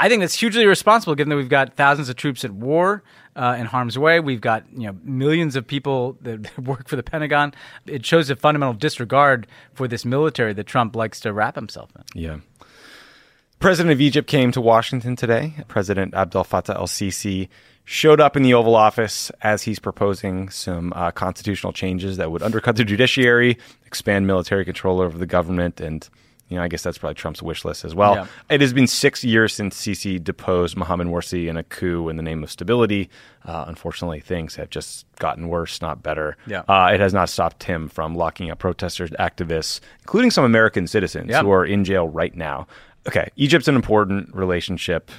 I 0.00 0.08
think 0.08 0.20
that's 0.20 0.34
hugely 0.34 0.66
responsible, 0.66 1.14
given 1.14 1.30
that 1.30 1.36
we've 1.36 1.48
got 1.48 1.74
thousands 1.74 2.08
of 2.08 2.16
troops 2.16 2.44
at 2.44 2.52
war 2.52 3.02
uh, 3.34 3.56
in 3.58 3.66
harm's 3.66 3.98
way. 3.98 4.20
We've 4.20 4.40
got 4.40 4.64
you 4.72 4.88
know 4.88 4.96
millions 5.04 5.54
of 5.54 5.64
people 5.64 6.18
that 6.22 6.58
work 6.66 6.88
for 6.88 6.96
the 6.96 7.02
Pentagon. 7.04 7.54
It 7.86 8.04
shows 8.04 8.30
a 8.30 8.36
fundamental 8.36 8.74
disregard 8.74 9.46
for 9.74 9.86
this 9.86 10.04
military 10.04 10.52
that 10.54 10.66
Trump 10.66 10.96
likes 10.96 11.20
to 11.20 11.32
wrap 11.32 11.54
himself 11.54 11.90
in. 11.96 12.20
Yeah. 12.20 12.36
President 13.58 13.92
of 13.92 14.00
Egypt 14.00 14.28
came 14.28 14.52
to 14.52 14.60
Washington 14.60 15.16
today. 15.16 15.54
President 15.66 16.14
Abdel 16.14 16.44
Fattah 16.44 16.76
el 16.76 16.86
Sisi 16.86 17.48
showed 17.84 18.20
up 18.20 18.36
in 18.36 18.42
the 18.42 18.54
Oval 18.54 18.76
Office 18.76 19.32
as 19.42 19.62
he's 19.62 19.78
proposing 19.80 20.48
some 20.48 20.92
uh, 20.94 21.10
constitutional 21.10 21.72
changes 21.72 22.18
that 22.18 22.30
would 22.30 22.42
undercut 22.42 22.76
the 22.76 22.84
judiciary, 22.84 23.58
expand 23.84 24.26
military 24.26 24.64
control 24.64 25.00
over 25.00 25.18
the 25.18 25.26
government, 25.26 25.80
and 25.80 26.08
you 26.50 26.56
know, 26.56 26.62
I 26.62 26.68
guess 26.68 26.82
that's 26.82 26.96
probably 26.96 27.14
Trump's 27.14 27.42
wish 27.42 27.62
list 27.66 27.84
as 27.84 27.94
well. 27.94 28.14
Yeah. 28.14 28.26
It 28.48 28.62
has 28.62 28.72
been 28.72 28.86
six 28.86 29.22
years 29.22 29.52
since 29.52 29.78
Sisi 29.78 30.22
deposed 30.22 30.78
Mohamed 30.78 31.08
Morsi 31.08 31.46
in 31.46 31.58
a 31.58 31.62
coup 31.62 32.08
in 32.08 32.16
the 32.16 32.22
name 32.22 32.42
of 32.42 32.50
stability. 32.50 33.10
Uh, 33.44 33.66
unfortunately, 33.68 34.20
things 34.20 34.54
have 34.56 34.70
just 34.70 35.04
gotten 35.16 35.48
worse, 35.48 35.82
not 35.82 36.02
better. 36.02 36.38
Yeah. 36.46 36.60
Uh, 36.66 36.90
it 36.94 37.00
has 37.00 37.12
not 37.12 37.28
stopped 37.28 37.64
him 37.64 37.88
from 37.90 38.14
locking 38.14 38.50
up 38.50 38.60
protesters, 38.60 39.10
activists, 39.10 39.80
including 40.00 40.30
some 40.30 40.44
American 40.44 40.86
citizens 40.86 41.28
Yeah. 41.28 41.42
who 41.42 41.50
are 41.50 41.66
in 41.66 41.84
jail 41.84 42.08
right 42.08 42.34
now. 42.34 42.66
Okay, 43.06 43.28
Egypt's 43.36 43.68
an 43.68 43.76
important 43.76 44.34
relationship. 44.34 45.10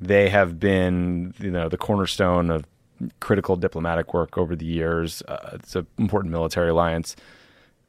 They 0.00 0.28
have 0.30 0.58
been, 0.58 1.34
you 1.38 1.50
know, 1.50 1.68
the 1.68 1.76
cornerstone 1.76 2.50
of 2.50 2.64
critical 3.20 3.56
diplomatic 3.56 4.12
work 4.12 4.36
over 4.36 4.56
the 4.56 4.64
years. 4.64 5.22
Uh, 5.26 5.50
it's 5.54 5.76
an 5.76 5.86
important 5.98 6.32
military 6.32 6.70
alliance. 6.70 7.16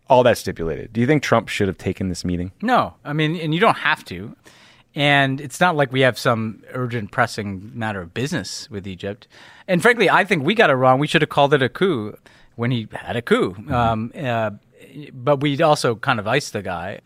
All 0.09 0.23
that 0.23 0.37
stipulated. 0.37 0.91
Do 0.93 1.01
you 1.01 1.07
think 1.07 1.23
Trump 1.23 1.47
should 1.47 1.67
have 1.67 1.77
taken 1.77 2.09
this 2.09 2.25
meeting? 2.25 2.51
No, 2.61 2.95
I 3.05 3.13
mean, 3.13 3.35
and 3.37 3.53
you 3.53 3.59
don't 3.59 3.77
have 3.77 4.03
to. 4.05 4.35
And 4.93 5.39
it's 5.39 5.61
not 5.61 5.77
like 5.77 5.93
we 5.93 6.01
have 6.01 6.19
some 6.19 6.63
urgent, 6.73 7.11
pressing 7.11 7.71
matter 7.73 8.01
of 8.01 8.13
business 8.13 8.69
with 8.69 8.85
Egypt. 8.85 9.27
And 9.67 9.81
frankly, 9.81 10.09
I 10.09 10.25
think 10.25 10.43
we 10.43 10.53
got 10.53 10.69
it 10.69 10.73
wrong. 10.73 10.99
We 10.99 11.07
should 11.07 11.21
have 11.21 11.29
called 11.29 11.53
it 11.53 11.61
a 11.61 11.69
coup 11.69 12.17
when 12.55 12.71
he 12.71 12.89
had 12.91 13.15
a 13.15 13.21
coup. 13.21 13.55
Um, 13.69 14.11
uh, 14.17 14.51
but 15.13 15.39
we 15.39 15.61
also 15.61 15.95
kind 15.95 16.19
of 16.19 16.27
iced 16.27 16.51
the 16.51 16.61
guy 16.61 16.99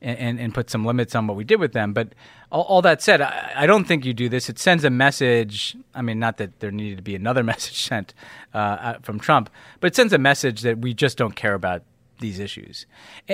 and, 0.00 0.18
and, 0.18 0.40
and 0.40 0.54
put 0.54 0.70
some 0.70 0.84
limits 0.84 1.14
on 1.14 1.26
what 1.26 1.36
we 1.36 1.44
did 1.44 1.58
with 1.60 1.72
them. 1.72 1.92
But 1.92 2.14
all, 2.52 2.62
all 2.62 2.82
that 2.82 3.02
said, 3.02 3.20
I, 3.20 3.52
I 3.56 3.66
don't 3.66 3.84
think 3.84 4.04
you 4.04 4.14
do 4.14 4.28
this. 4.28 4.48
It 4.48 4.58
sends 4.58 4.84
a 4.84 4.90
message. 4.90 5.76
I 5.94 6.02
mean, 6.02 6.18
not 6.18 6.36
that 6.38 6.60
there 6.60 6.70
needed 6.70 6.96
to 6.98 7.02
be 7.02 7.14
another 7.14 7.42
message 7.52 7.82
sent 7.82 8.14
uh, 8.54 8.58
uh, 8.58 8.98
from 9.02 9.18
Trump, 9.20 9.50
but 9.80 9.88
it 9.88 9.96
sends 9.96 10.12
a 10.12 10.18
message 10.18 10.62
that 10.62 10.78
we 10.78 10.94
just 10.94 11.18
don't 11.18 11.34
care 11.36 11.54
about 11.54 11.82
these 12.20 12.38
issues. 12.38 12.86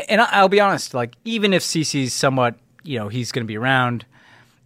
And 0.09 0.21
I- 0.21 0.29
I'll 0.33 0.49
be 0.49 0.61
honest, 0.61 0.95
like 0.95 1.15
even 1.25 1.53
if 1.55 1.63
Sisi's 1.63 2.13
somewhat, 2.13 2.57
you 2.83 2.99
know, 2.99 3.09
he's 3.09 3.33
going 3.33 3.45
to 3.45 3.49
be 3.49 3.57
around, 3.57 4.05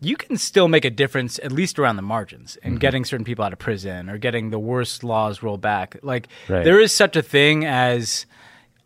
you 0.01 0.17
can 0.17 0.37
still 0.37 0.69
make 0.69 0.85
a 0.85 0.91
difference 0.91 1.41
at 1.43 1.51
least 1.51 1.79
around 1.79 1.97
the 1.97 2.03
margins 2.03 2.57
and 2.63 2.79
getting 2.79 3.05
certain 3.05 3.25
people 3.25 3.45
out 3.45 3.53
of 3.53 3.59
prison 3.59 4.09
or 4.09 4.17
getting 4.19 4.51
the 4.51 4.59
worst 4.59 5.03
laws 5.03 5.43
rolled 5.43 5.61
back. 5.61 5.97
Like 6.03 6.29
Right. 6.49 6.63
there 6.65 6.81
is 6.81 6.93
such 6.93 7.17
a 7.17 7.23
thing 7.23 7.65
as 7.65 8.25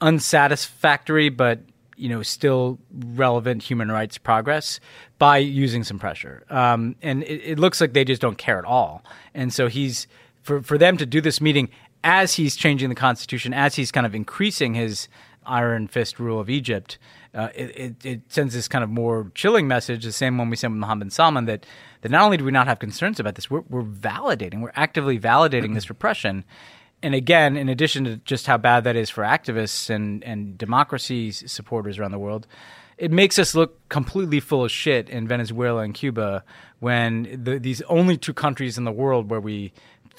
unsatisfactory 0.00 1.28
but 1.28 1.60
you 1.96 2.08
know 2.08 2.22
still 2.22 2.78
relevant 2.92 3.62
human 3.62 3.90
rights 3.90 4.18
progress 4.18 4.80
by 5.18 5.38
using 5.38 5.84
some 5.84 5.98
pressure. 5.98 6.44
Um, 6.50 6.96
and 7.02 7.22
it, 7.24 7.42
it 7.44 7.58
looks 7.58 7.80
like 7.80 7.92
they 7.92 8.04
just 8.04 8.20
don't 8.20 8.38
care 8.38 8.58
at 8.58 8.64
all. 8.64 9.04
And 9.34 9.52
so 9.52 9.68
he's 9.68 10.06
for, 10.42 10.62
for 10.62 10.76
them 10.76 10.96
to 10.96 11.06
do 11.06 11.20
this 11.20 11.40
meeting 11.40 11.70
as 12.04 12.34
he's 12.34 12.56
changing 12.56 12.88
the 12.88 12.94
constitution 12.94 13.54
as 13.54 13.76
he's 13.76 13.92
kind 13.92 14.06
of 14.06 14.14
increasing 14.14 14.74
his 14.74 15.08
iron 15.44 15.88
fist 15.88 16.18
rule 16.20 16.40
of 16.40 16.48
egypt 16.50 16.98
uh, 17.34 17.48
it, 17.54 17.76
it, 17.76 18.04
it 18.04 18.20
sends 18.28 18.54
this 18.54 18.68
kind 18.68 18.84
of 18.84 18.90
more 18.90 19.30
chilling 19.34 19.66
message 19.66 20.04
the 20.04 20.12
same 20.12 20.36
one 20.36 20.50
we 20.50 20.56
sent 20.56 20.72
with 20.72 20.80
Mohammed 20.80 21.12
Salman 21.12 21.46
that, 21.46 21.64
that 22.02 22.10
not 22.10 22.22
only 22.22 22.36
do 22.36 22.44
we 22.44 22.50
not 22.50 22.66
have 22.66 22.78
concerns 22.78 23.18
about 23.18 23.34
this 23.34 23.50
we're, 23.50 23.62
we're 23.68 23.82
validating 23.82 24.60
we're 24.60 24.72
actively 24.74 25.18
validating 25.18 25.74
this 25.74 25.88
repression 25.90 26.44
and 27.02 27.14
again, 27.14 27.56
in 27.56 27.68
addition 27.68 28.04
to 28.04 28.16
just 28.18 28.46
how 28.46 28.56
bad 28.56 28.84
that 28.84 28.96
is 28.96 29.10
for 29.10 29.22
activists 29.24 29.90
and, 29.90 30.22
and 30.24 30.56
democracy 30.56 31.30
supporters 31.32 31.98
around 31.98 32.12
the 32.12 32.18
world, 32.18 32.46
it 32.98 33.10
makes 33.10 33.38
us 33.38 33.54
look 33.54 33.86
completely 33.88 34.38
full 34.40 34.64
of 34.64 34.70
shit 34.70 35.08
in 35.08 35.26
Venezuela 35.26 35.82
and 35.82 35.94
Cuba 35.94 36.44
when 36.80 37.40
the, 37.42 37.58
these 37.58 37.82
only 37.82 38.16
two 38.16 38.34
countries 38.34 38.78
in 38.78 38.84
the 38.84 38.92
world 38.92 39.30
where 39.30 39.40
we 39.40 39.72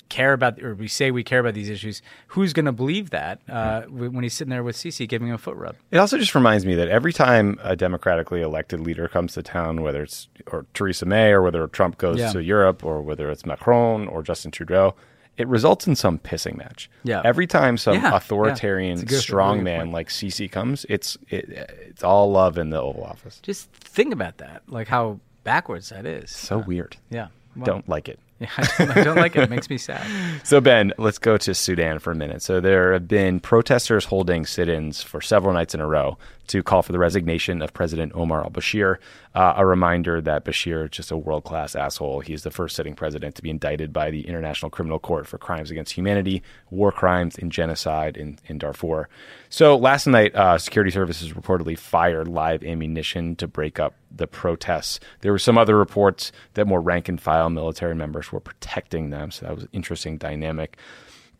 care 0.09 0.33
about 0.33 0.61
or 0.61 0.75
we 0.75 0.87
say 0.87 1.09
we 1.09 1.23
care 1.23 1.39
about 1.39 1.53
these 1.53 1.69
issues. 1.69 2.01
Who's 2.27 2.53
going 2.53 2.65
to 2.65 2.71
believe 2.71 3.09
that 3.11 3.41
uh, 3.49 3.83
when 3.83 4.21
he's 4.21 4.33
sitting 4.33 4.51
there 4.51 4.61
with 4.63 4.75
Sisi 4.75 5.07
giving 5.07 5.29
him 5.29 5.35
a 5.35 5.37
foot 5.37 5.55
rub? 5.55 5.75
It 5.91 5.97
also 5.97 6.17
just 6.17 6.35
reminds 6.35 6.65
me 6.65 6.75
that 6.75 6.87
every 6.87 7.13
time 7.13 7.57
a 7.63 7.75
democratically 7.75 8.41
elected 8.41 8.79
leader 8.81 9.07
comes 9.07 9.33
to 9.33 9.43
town, 9.43 9.81
whether 9.81 10.03
it's 10.03 10.27
or 10.47 10.65
Theresa 10.73 11.05
May 11.05 11.31
or 11.31 11.41
whether 11.41 11.65
Trump 11.67 11.97
goes 11.97 12.19
Yeah. 12.19 12.31
to 12.33 12.43
Europe 12.43 12.83
or 12.83 13.01
whether 13.01 13.29
it's 13.31 13.45
Macron 13.45 14.07
or 14.07 14.21
Justin 14.23 14.51
Trudeau, 14.51 14.93
it 15.37 15.47
results 15.47 15.87
in 15.87 15.95
some 15.95 16.19
pissing 16.19 16.57
match. 16.57 16.89
Yeah. 17.03 17.21
Every 17.25 17.47
time 17.47 17.77
some 17.77 17.95
Yeah, 17.95 18.01
yeah. 18.11 18.15
authoritarian 18.17 18.99
a 19.07 19.11
strong 19.13 19.63
man 19.63 19.91
like 19.91 20.09
Sisi 20.09 20.51
comes, 20.51 20.85
it's 20.89 21.17
it, 21.29 21.49
it's 21.49 22.03
all 22.03 22.31
love 22.31 22.57
in 22.57 22.69
the 22.69 22.81
Oval 22.81 23.03
Office. 23.03 23.39
Just 23.41 23.71
think 23.71 24.13
about 24.13 24.37
that, 24.37 24.61
like 24.67 24.87
how 24.87 25.19
backwards 25.43 25.89
that 25.89 26.05
is. 26.05 26.29
So 26.31 26.59
weird. 26.59 26.97
Yeah. 27.09 27.27
Well, 27.55 27.65
Don't 27.65 27.89
like 27.89 28.09
it. 28.09 28.19
Yeah, 28.39 28.49
I 28.57 28.67
don't, 28.77 28.97
I 28.97 29.03
don't 29.05 29.15
like 29.15 29.35
it. 29.37 29.43
It 29.43 29.49
makes 29.49 29.69
me 29.69 29.77
sad. 29.77 30.05
So, 30.43 30.59
Ben, 30.59 30.91
let's 30.97 31.17
go 31.19 31.37
to 31.37 31.53
Sudan 31.53 31.99
for 31.99 32.11
a 32.11 32.15
minute. 32.15 32.41
So, 32.41 32.59
there 32.59 32.91
have 32.91 33.07
been 33.07 33.39
protesters 33.39 34.05
holding 34.05 34.45
sit 34.45 34.67
ins 34.67 35.01
for 35.01 35.21
several 35.21 35.53
nights 35.53 35.73
in 35.73 35.79
a 35.79 35.87
row 35.87 36.17
to 36.47 36.63
call 36.63 36.81
for 36.81 36.91
the 36.91 36.99
resignation 36.99 37.61
of 37.61 37.73
President 37.73 38.11
Omar 38.15 38.43
al 38.43 38.51
Bashir. 38.51 38.97
Uh, 39.35 39.53
a 39.57 39.65
reminder 39.65 40.21
that 40.21 40.45
Bashir 40.45 40.85
is 40.85 40.91
just 40.91 41.11
a 41.11 41.17
world 41.17 41.43
class 41.43 41.75
asshole. 41.75 42.19
He's 42.19 42.43
the 42.43 42.51
first 42.51 42.75
sitting 42.75 42.93
president 42.95 43.35
to 43.35 43.41
be 43.41 43.49
indicted 43.49 43.91
by 43.91 44.11
the 44.11 44.27
International 44.27 44.69
Criminal 44.69 44.99
Court 44.99 45.25
for 45.25 45.37
crimes 45.37 45.71
against 45.71 45.93
humanity, 45.93 46.43
war 46.69 46.91
crimes, 46.91 47.37
and 47.37 47.51
genocide 47.51 48.17
in, 48.17 48.37
in 48.47 48.57
Darfur. 48.57 49.07
So, 49.49 49.75
last 49.75 50.07
night, 50.07 50.35
uh, 50.35 50.57
security 50.57 50.91
services 50.91 51.33
reportedly 51.33 51.77
fired 51.77 52.27
live 52.27 52.63
ammunition 52.63 53.35
to 53.37 53.47
break 53.47 53.79
up 53.79 53.95
the 54.15 54.27
protests. 54.27 54.99
There 55.21 55.31
were 55.31 55.39
some 55.39 55.57
other 55.57 55.77
reports 55.77 56.31
that 56.53 56.67
more 56.67 56.81
rank 56.81 57.09
and 57.09 57.19
file 57.19 57.49
military 57.49 57.95
members 57.95 58.31
were 58.31 58.39
protecting 58.39 59.09
them. 59.09 59.31
So 59.31 59.45
that 59.45 59.55
was 59.55 59.63
an 59.63 59.69
interesting 59.73 60.17
dynamic. 60.17 60.77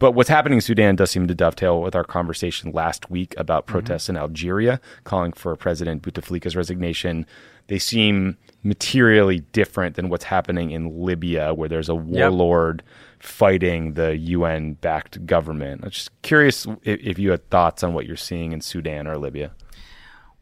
But 0.03 0.15
what's 0.15 0.27
happening 0.27 0.57
in 0.57 0.61
Sudan 0.61 0.97
does 0.97 1.11
seem 1.11 1.29
to 1.29 1.33
dovetail 1.33 1.81
with 1.81 1.95
our 1.95 2.03
conversation 2.03 2.73
last 2.73 3.09
week 3.09 3.33
about 3.37 3.67
protests 3.67 4.09
in 4.09 4.17
Algeria, 4.17 4.81
calling 5.05 5.31
for 5.31 5.55
President 5.55 6.01
Bouteflika's 6.01 6.57
resignation. 6.57 7.25
They 7.67 7.79
seem 7.79 8.37
materially 8.63 9.39
different 9.53 9.95
than 9.95 10.09
what's 10.09 10.25
happening 10.25 10.71
in 10.71 11.05
Libya, 11.05 11.53
where 11.53 11.69
there's 11.69 11.87
a 11.87 11.95
warlord 11.95 12.83
fighting 13.19 13.93
the 13.93 14.17
UN 14.17 14.73
backed 14.73 15.25
government. 15.25 15.85
I'm 15.85 15.91
just 15.91 16.21
curious 16.21 16.67
if, 16.83 16.99
if 16.99 17.17
you 17.17 17.31
had 17.31 17.49
thoughts 17.49 17.81
on 17.81 17.93
what 17.93 18.05
you're 18.05 18.17
seeing 18.17 18.51
in 18.51 18.59
Sudan 18.59 19.07
or 19.07 19.17
Libya. 19.17 19.51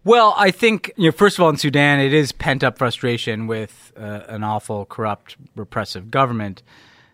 Well, 0.03 0.33
I 0.37 0.49
think 0.49 0.91
you 0.97 1.09
know. 1.09 1.11
First 1.11 1.37
of 1.37 1.43
all, 1.43 1.51
in 1.51 1.57
Sudan, 1.57 1.99
it 1.99 2.15
is 2.15 2.31
pent 2.31 2.63
up 2.63 2.79
frustration 2.79 3.45
with 3.45 3.93
uh, 3.95 4.21
an 4.27 4.43
awful, 4.43 4.87
corrupt, 4.87 5.37
repressive 5.55 6.09
government. 6.09 6.63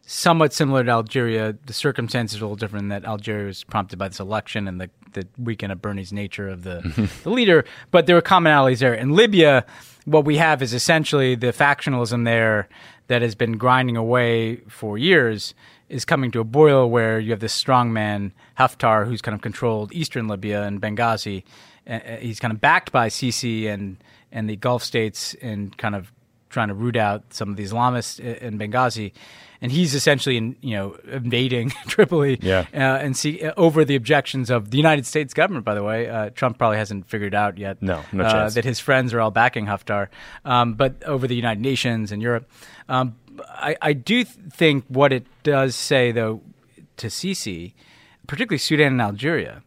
Somewhat 0.10 0.54
similar 0.54 0.86
to 0.86 0.89
Algeria, 0.89 1.58
the 1.65 1.74
circumstances 1.74 2.39
are 2.39 2.46
a 2.46 2.48
little 2.48 2.56
different. 2.56 2.84
In 2.84 2.89
that 2.89 3.04
Algeria 3.04 3.46
was 3.46 3.65
prompted 3.65 4.00
by 4.00 4.08
this 4.08 4.22
election 4.22 4.65
and 4.65 4.80
the 4.80 4.89
the 5.12 5.28
weekend 5.38 5.74
of 5.74 5.82
Bernie's 5.82 6.13
nature 6.13 6.48
of 6.48 6.63
the 6.63 7.10
the 7.24 7.30
leader, 7.30 7.65
but 7.91 8.08
there 8.08 8.15
are 8.15 8.22
commonalities 8.22 8.80
there. 8.80 8.93
In 8.93 9.12
Libya, 9.12 9.65
what 10.06 10.24
we 10.24 10.38
have 10.38 10.62
is 10.62 10.74
essentially 10.74 11.36
the 11.36 11.48
factionalism 11.48 12.24
there 12.24 12.70
that 13.08 13.22
has 13.22 13.36
been 13.36 13.58
grinding 13.58 13.98
away 13.98 14.62
for 14.70 14.98
years 14.98 15.54
is 15.89 16.06
coming 16.06 16.32
to 16.32 16.39
a 16.39 16.46
boil 16.46 16.89
where 16.89 17.20
you 17.20 17.32
have 17.32 17.41
this 17.41 17.62
strongman 17.62 18.32
Haftar 18.58 19.06
who's 19.06 19.22
kind 19.22 19.36
of 19.36 19.41
controlled 19.41 19.91
eastern 19.93 20.30
Libya 20.30 20.63
and 20.63 20.82
Benghazi. 20.82 21.43
Uh, 21.86 22.00
he's 22.20 22.39
kind 22.39 22.54
of 22.54 22.62
backed 22.62 22.93
by 22.93 23.10
Sisi 23.10 23.67
and 23.67 23.98
and 24.32 24.50
the 24.50 24.56
Gulf 24.56 24.86
states 24.86 25.36
and 25.41 25.78
kind 25.78 25.96
of 25.96 26.13
trying 26.50 26.68
to 26.70 26.74
root 26.74 26.96
out 26.96 27.34
some 27.34 27.50
of 27.50 27.58
the 27.58 27.64
Islamists 27.64 28.20
in 28.20 28.58
Benghazi 28.58 29.12
and 29.62 29.72
he's 29.72 29.96
essentially, 29.96 30.38
in, 30.38 30.56
you 30.62 30.76
know, 30.76 30.96
invading 31.08 31.70
Tripoli, 31.88 32.38
yeah. 32.42 32.66
uh, 32.74 32.78
and 32.78 33.18
see 33.18 33.44
uh, 33.44 33.54
over 33.58 33.84
the 33.84 33.96
objections 33.96 34.50
of 34.50 34.72
the 34.72 34.78
United 34.78 35.06
States 35.06 35.34
government. 35.34 35.66
By 35.66 35.74
the 35.74 35.84
way, 35.84 36.08
uh, 36.08 36.30
Trump 36.32 36.58
probably 36.58 36.78
hasn't 36.78 37.08
figured 37.08 37.34
out 37.34 37.58
yet, 37.58 37.82
no, 37.82 38.04
no 38.12 38.26
uh, 38.26 38.32
chance. 38.32 38.54
that 38.54 38.66
his 38.66 38.80
friends 38.80 39.14
are 39.14 39.22
all 39.22 39.32
backing 39.32 39.66
Haftar, 39.66 40.10
um, 40.46 40.76
but 40.76 41.04
over 41.04 41.28
the 41.28 41.36
United 41.36 41.62
Nations 41.62 42.12
and 42.12 42.22
Europe. 42.22 42.50
Um, 42.88 43.16
I, 43.48 43.76
I 43.82 43.94
do 43.94 44.24
think 44.24 44.86
what 44.88 45.12
it 45.12 45.26
does 45.44 45.76
say, 45.76 46.12
though, 46.12 46.42
to 46.98 47.08
Sisi, 47.08 47.74
particularly 48.28 48.60
Sudan 48.60 48.94
and 48.94 49.02
Algeria, 49.02 49.64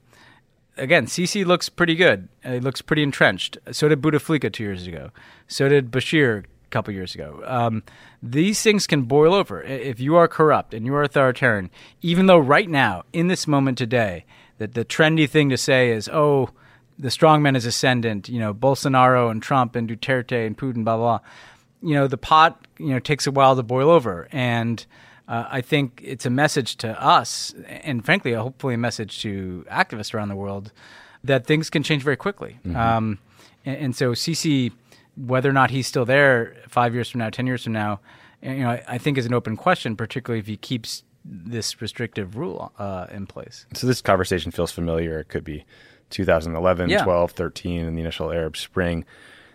again, 0.76 1.06
Sisi 1.06 1.44
looks 1.44 1.68
pretty 1.68 1.94
good. 1.94 2.28
He 2.44 2.60
looks 2.60 2.80
pretty 2.80 3.02
entrenched. 3.02 3.58
So 3.72 3.88
did 3.88 4.00
Bouteflika 4.00 4.52
two 4.52 4.64
years 4.64 4.86
ago. 4.86 5.10
So 5.46 5.68
did 5.68 5.90
Bashir 5.90 6.44
couple 6.70 6.94
years 6.94 7.14
ago. 7.14 7.42
Um, 7.44 7.82
these 8.22 8.62
things 8.62 8.86
can 8.86 9.02
boil 9.02 9.34
over. 9.34 9.62
If 9.62 10.00
you 10.00 10.16
are 10.16 10.28
corrupt 10.28 10.74
and 10.74 10.86
you 10.86 10.94
are 10.94 11.02
authoritarian, 11.02 11.70
even 12.02 12.26
though 12.26 12.38
right 12.38 12.68
now, 12.68 13.04
in 13.12 13.28
this 13.28 13.46
moment 13.46 13.78
today, 13.78 14.24
that 14.58 14.74
the 14.74 14.84
trendy 14.84 15.28
thing 15.28 15.48
to 15.50 15.56
say 15.56 15.90
is, 15.90 16.08
oh, 16.08 16.50
the 16.98 17.08
strongman 17.08 17.56
is 17.56 17.64
ascendant, 17.64 18.28
you 18.28 18.38
know, 18.38 18.52
Bolsonaro 18.52 19.30
and 19.30 19.42
Trump 19.42 19.74
and 19.74 19.88
Duterte 19.88 20.46
and 20.46 20.56
Putin, 20.56 20.84
blah, 20.84 20.96
blah, 20.96 21.18
blah. 21.18 21.20
You 21.82 21.94
know, 21.94 22.06
the 22.06 22.18
pot, 22.18 22.66
you 22.78 22.88
know, 22.88 22.98
takes 22.98 23.26
a 23.26 23.30
while 23.30 23.56
to 23.56 23.62
boil 23.62 23.88
over. 23.88 24.28
And 24.32 24.84
uh, 25.26 25.46
I 25.50 25.62
think 25.62 26.02
it's 26.04 26.26
a 26.26 26.30
message 26.30 26.76
to 26.76 27.00
us, 27.02 27.54
and 27.66 28.04
frankly, 28.04 28.34
hopefully 28.34 28.74
a 28.74 28.78
message 28.78 29.22
to 29.22 29.64
activists 29.70 30.12
around 30.12 30.28
the 30.28 30.36
world, 30.36 30.72
that 31.24 31.46
things 31.46 31.70
can 31.70 31.82
change 31.82 32.02
very 32.02 32.16
quickly. 32.16 32.58
Mm-hmm. 32.66 32.76
Um, 32.76 33.18
and, 33.64 33.76
and 33.76 33.96
so 33.96 34.12
Sisi 34.12 34.72
whether 35.16 35.48
or 35.48 35.52
not 35.52 35.70
he's 35.70 35.86
still 35.86 36.04
there 36.04 36.56
five 36.68 36.94
years 36.94 37.08
from 37.08 37.20
now, 37.20 37.30
ten 37.30 37.46
years 37.46 37.64
from 37.64 37.72
now, 37.72 38.00
you 38.42 38.58
know, 38.58 38.70
I, 38.70 38.82
I 38.88 38.98
think 38.98 39.18
is 39.18 39.26
an 39.26 39.34
open 39.34 39.56
question, 39.56 39.96
particularly 39.96 40.40
if 40.40 40.46
he 40.46 40.56
keeps 40.56 41.02
this 41.24 41.80
restrictive 41.82 42.36
rule 42.36 42.72
uh, 42.78 43.06
in 43.10 43.26
place. 43.26 43.66
So 43.74 43.86
this 43.86 44.00
conversation 44.00 44.50
feels 44.50 44.72
familiar. 44.72 45.18
It 45.18 45.28
could 45.28 45.44
be 45.44 45.64
2011, 46.10 46.90
yeah. 46.90 47.04
12, 47.04 47.32
13, 47.32 47.86
and 47.86 47.96
the 47.96 48.00
initial 48.00 48.32
Arab 48.32 48.56
Spring. 48.56 49.04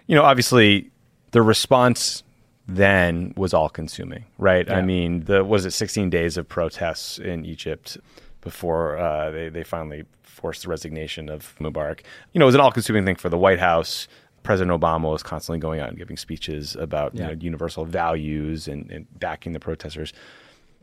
You 0.08 0.16
know, 0.16 0.24
obviously 0.24 0.92
the 1.32 1.42
response 1.42 2.24
then 2.68 3.34
was 3.36 3.54
all 3.54 3.70
consuming, 3.70 4.26
right? 4.38 4.68
Yeah. 4.68 4.78
I 4.78 4.82
mean, 4.82 5.26
the 5.26 5.44
was 5.44 5.66
it 5.66 5.72
16 5.72 6.10
days 6.10 6.38
of 6.38 6.48
protests 6.48 7.20
in 7.20 7.46
Egypt 7.46 7.98
before 8.42 8.98
uh, 8.98 9.32
they 9.32 9.50
they 9.50 9.64
finally 9.64 10.06
forced 10.24 10.64
the 10.64 10.70
resignation 10.70 11.30
of 11.30 11.56
Mubarak. 11.60 12.02
You 12.34 12.40
know, 12.40 12.46
it 12.46 12.48
was 12.48 12.56
an 12.56 12.62
all 12.62 12.72
consuming 12.72 13.06
thing 13.06 13.16
for 13.16 13.30
the 13.30 13.38
White 13.38 13.60
House. 13.60 14.08
President 14.46 14.80
Obama 14.80 15.12
was 15.12 15.24
constantly 15.24 15.60
going 15.60 15.80
out 15.80 15.90
and 15.90 15.98
giving 15.98 16.18
speeches 16.18 16.76
about 16.76 17.16
yeah. 17.16 17.30
you 17.30 17.36
know, 17.36 17.42
universal 17.42 17.84
values 17.84 18.68
and, 18.68 18.90
and, 18.92 19.08
backing 19.20 19.54
the 19.54 19.60
protesters. 19.60 20.14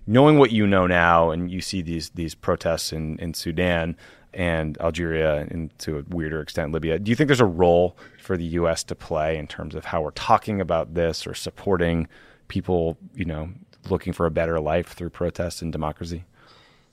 Knowing 0.04 0.36
what 0.36 0.50
you 0.50 0.66
know 0.66 0.88
now, 0.88 1.30
and 1.30 1.48
you 1.48 1.60
see 1.60 1.80
these 1.80 2.10
these 2.10 2.34
protests 2.34 2.92
in, 2.92 3.16
in 3.20 3.32
Sudan 3.34 3.96
and 4.34 4.76
Algeria, 4.80 5.46
and 5.48 5.70
to 5.78 5.98
a 5.98 6.02
weirder 6.08 6.40
extent 6.40 6.72
Libya, 6.72 6.98
do 6.98 7.08
you 7.10 7.14
think 7.14 7.28
there's 7.28 7.40
a 7.40 7.44
role 7.44 7.96
for 8.18 8.36
the 8.36 8.44
U.S. 8.44 8.82
to 8.84 8.96
play 8.96 9.38
in 9.38 9.46
terms 9.46 9.76
of 9.76 9.84
how 9.84 10.02
we're 10.02 10.10
talking 10.10 10.60
about 10.60 10.94
this 10.94 11.24
or 11.24 11.34
supporting 11.34 12.08
people, 12.48 12.98
you 13.14 13.24
know, 13.24 13.48
looking 13.88 14.12
for 14.12 14.26
a 14.26 14.30
better 14.30 14.58
life 14.58 14.88
through 14.88 15.10
protests 15.10 15.62
and 15.62 15.70
democracy? 15.70 16.24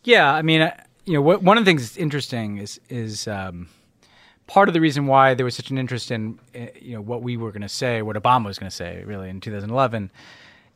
Yeah, 0.03 0.31
I 0.31 0.43
mean, 0.43 0.71
you 1.05 1.13
know, 1.13 1.21
one 1.21 1.57
of 1.57 1.65
the 1.65 1.69
things 1.69 1.81
that's 1.81 1.97
interesting 1.97 2.59
is 2.59 2.79
is 2.89 3.27
um, 3.27 3.69
part 4.49 4.67
of 4.67 4.73
the 4.73 4.81
reason 4.81 5.05
why 5.05 5.35
there 5.35 5.45
was 5.45 5.55
such 5.55 5.69
an 5.69 5.77
interest 5.77 6.09
in 6.09 6.39
eh, 6.55 6.69
you 6.81 6.95
know 6.95 7.01
what 7.01 7.21
we 7.21 7.37
were 7.37 7.51
going 7.51 7.61
to 7.61 7.69
say, 7.69 8.01
what 8.01 8.15
Obama 8.15 8.45
was 8.45 8.57
going 8.57 8.69
to 8.69 8.75
say, 8.75 9.03
really 9.05 9.29
in 9.29 9.39
2011, 9.39 10.11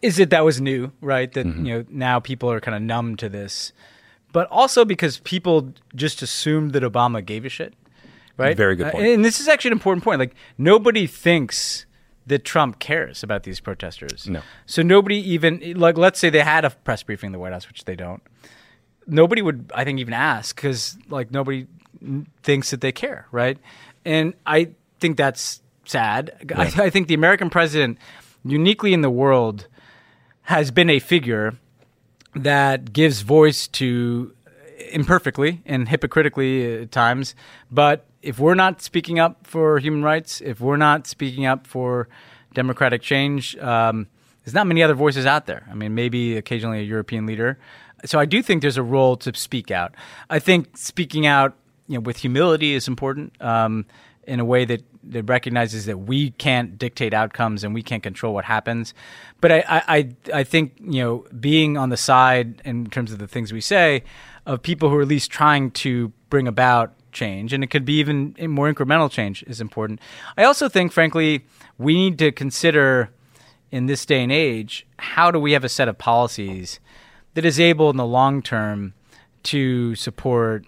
is 0.02 0.18
that 0.18 0.30
that 0.30 0.46
was 0.46 0.62
new, 0.62 0.92
right? 1.02 1.32
That 1.34 1.48
mm-hmm. 1.48 1.66
you 1.66 1.74
know 1.74 1.86
now 1.90 2.20
people 2.20 2.50
are 2.52 2.62
kind 2.62 2.76
of 2.76 2.84
numb 2.84 3.18
to 3.18 3.28
this, 3.28 3.74
but 4.32 4.48
also 4.50 4.86
because 4.86 5.18
people 5.20 5.74
just 5.96 6.22
assumed 6.22 6.74
that 6.74 6.84
Obama 6.84 7.26
gave 7.26 7.46
a 7.46 7.50
shit, 7.50 7.74
right? 8.38 8.56
Very 8.56 8.76
good 8.76 8.92
point. 8.92 9.06
Uh, 9.06 9.10
and 9.10 9.26
this 9.26 9.40
is 9.40 9.48
actually 9.48 9.70
an 9.70 9.78
important 9.80 10.04
point. 10.04 10.20
Like 10.20 10.36
nobody 10.58 11.08
thinks 11.08 11.88
that 12.28 12.46
Trump 12.46 12.78
cares 12.80 13.24
about 13.24 13.42
these 13.42 13.60
protesters. 13.60 14.30
No. 14.30 14.42
So 14.68 14.84
nobody 14.84 15.18
even 15.18 15.74
like 15.76 15.98
let's 15.98 16.20
say 16.20 16.30
they 16.30 16.42
had 16.42 16.64
a 16.64 16.70
press 16.70 17.02
briefing 17.02 17.30
in 17.30 17.32
the 17.32 17.40
White 17.40 17.54
House, 17.54 17.68
which 17.68 17.86
they 17.86 17.96
don't. 17.96 18.22
Nobody 19.06 19.42
would, 19.42 19.70
I 19.76 19.84
think, 19.84 20.00
even 20.00 20.14
ask 20.14 20.56
because 20.56 20.96
like 21.10 21.32
nobody 21.32 21.68
thinks 22.44 22.72
that 22.72 22.82
they 22.82 22.92
care, 22.92 23.28
right? 23.32 23.58
And 24.06 24.34
I 24.46 24.70
think 25.00 25.18
that's 25.18 25.62
sad. 25.86 26.32
Yeah. 26.50 26.60
I, 26.60 26.86
I 26.86 26.90
think 26.90 27.08
the 27.08 27.14
American 27.14 27.50
president, 27.50 27.98
uniquely 28.44 28.94
in 28.94 29.02
the 29.02 29.10
world, 29.10 29.68
has 30.44 30.72
been 30.72 30.90
a 30.90 31.00
figure 31.00 31.54
that 32.36 32.92
gives 32.92 33.22
voice 33.22 33.68
to 33.68 34.34
imperfectly 34.92 35.62
and 35.66 35.88
hypocritically 35.88 36.82
at 36.82 36.92
times. 36.92 37.36
But 37.72 38.06
if 38.22 38.40
we're 38.40 38.56
not 38.56 38.82
speaking 38.82 39.20
up 39.20 39.46
for 39.46 39.80
human 39.80 40.04
rights, 40.04 40.42
if 40.42 40.60
we're 40.60 40.78
not 40.78 41.08
speaking 41.08 41.46
up 41.46 41.68
for 41.68 42.08
democratic 42.54 43.02
change, 43.02 43.58
um, 43.58 44.08
there's 44.44 44.54
not 44.54 44.68
many 44.68 44.84
other 44.84 44.94
voices 44.96 45.26
out 45.26 45.46
there. 45.46 45.66
I 45.70 45.76
mean, 45.76 45.96
maybe 45.96 46.38
occasionally 46.38 46.80
a 46.80 46.84
European 46.84 47.26
leader. 47.26 47.58
So 48.06 48.20
I 48.20 48.26
do 48.26 48.42
think 48.42 48.62
there's 48.62 48.78
a 48.78 48.84
role 48.84 49.16
to 49.18 49.34
speak 49.34 49.72
out. 49.72 49.96
I 50.30 50.40
think 50.40 50.78
speaking 50.78 51.26
out 51.26 51.56
you 51.94 52.00
know, 52.00 52.02
with 52.02 52.18
humility 52.18 52.74
is 52.74 52.88
important 52.88 53.40
um, 53.40 53.86
in 54.24 54.40
a 54.40 54.46
way 54.46 54.66
that, 54.66 54.82
that 55.04 55.30
recognizes 55.30 55.86
that 55.86 56.00
we 56.00 56.32
can't 56.32 56.80
dictate 56.80 57.14
outcomes 57.14 57.64
and 57.64 57.72
we 57.72 57.84
can't 57.84 58.02
control 58.02 58.34
what 58.34 58.46
happens. 58.46 58.96
But 59.42 59.52
I, 59.52 59.64
I, 59.68 60.10
I 60.34 60.44
think 60.44 60.74
you 60.80 61.04
know 61.04 61.26
being 61.40 61.78
on 61.78 61.90
the 61.90 61.98
side 61.98 62.64
in 62.66 62.90
terms 62.90 63.12
of 63.12 63.20
the 63.20 63.28
things 63.28 63.54
we 63.54 63.62
say 63.62 64.04
of 64.48 64.64
people 64.64 64.90
who 64.90 64.98
are 64.98 65.04
at 65.04 65.08
least 65.08 65.30
trying 65.30 65.70
to 65.72 66.12
bring 66.32 66.48
about 66.48 66.96
change, 67.12 67.54
and 67.54 67.64
it 67.64 67.68
could 67.68 67.86
be 67.86 68.00
even 68.00 68.36
more 68.50 68.74
incremental 68.74 69.12
change 69.12 69.44
is 69.44 69.62
important. 69.62 70.02
I 70.36 70.46
also 70.46 70.68
think, 70.68 70.92
frankly, 70.92 71.46
we 71.78 71.94
need 71.94 72.18
to 72.18 72.32
consider 72.32 73.12
in 73.70 73.86
this 73.86 74.04
day 74.04 74.24
and 74.24 74.32
age 74.32 74.88
how 74.98 75.30
do 75.30 75.40
we 75.40 75.52
have 75.52 75.64
a 75.64 75.70
set 75.70 75.88
of 75.88 76.00
policies 76.00 76.80
that 77.36 77.46
is 77.46 77.60
able 77.60 77.92
in 77.92 77.98
the 77.98 78.06
long 78.06 78.42
term 78.42 78.96
to 79.44 79.94
support 79.94 80.66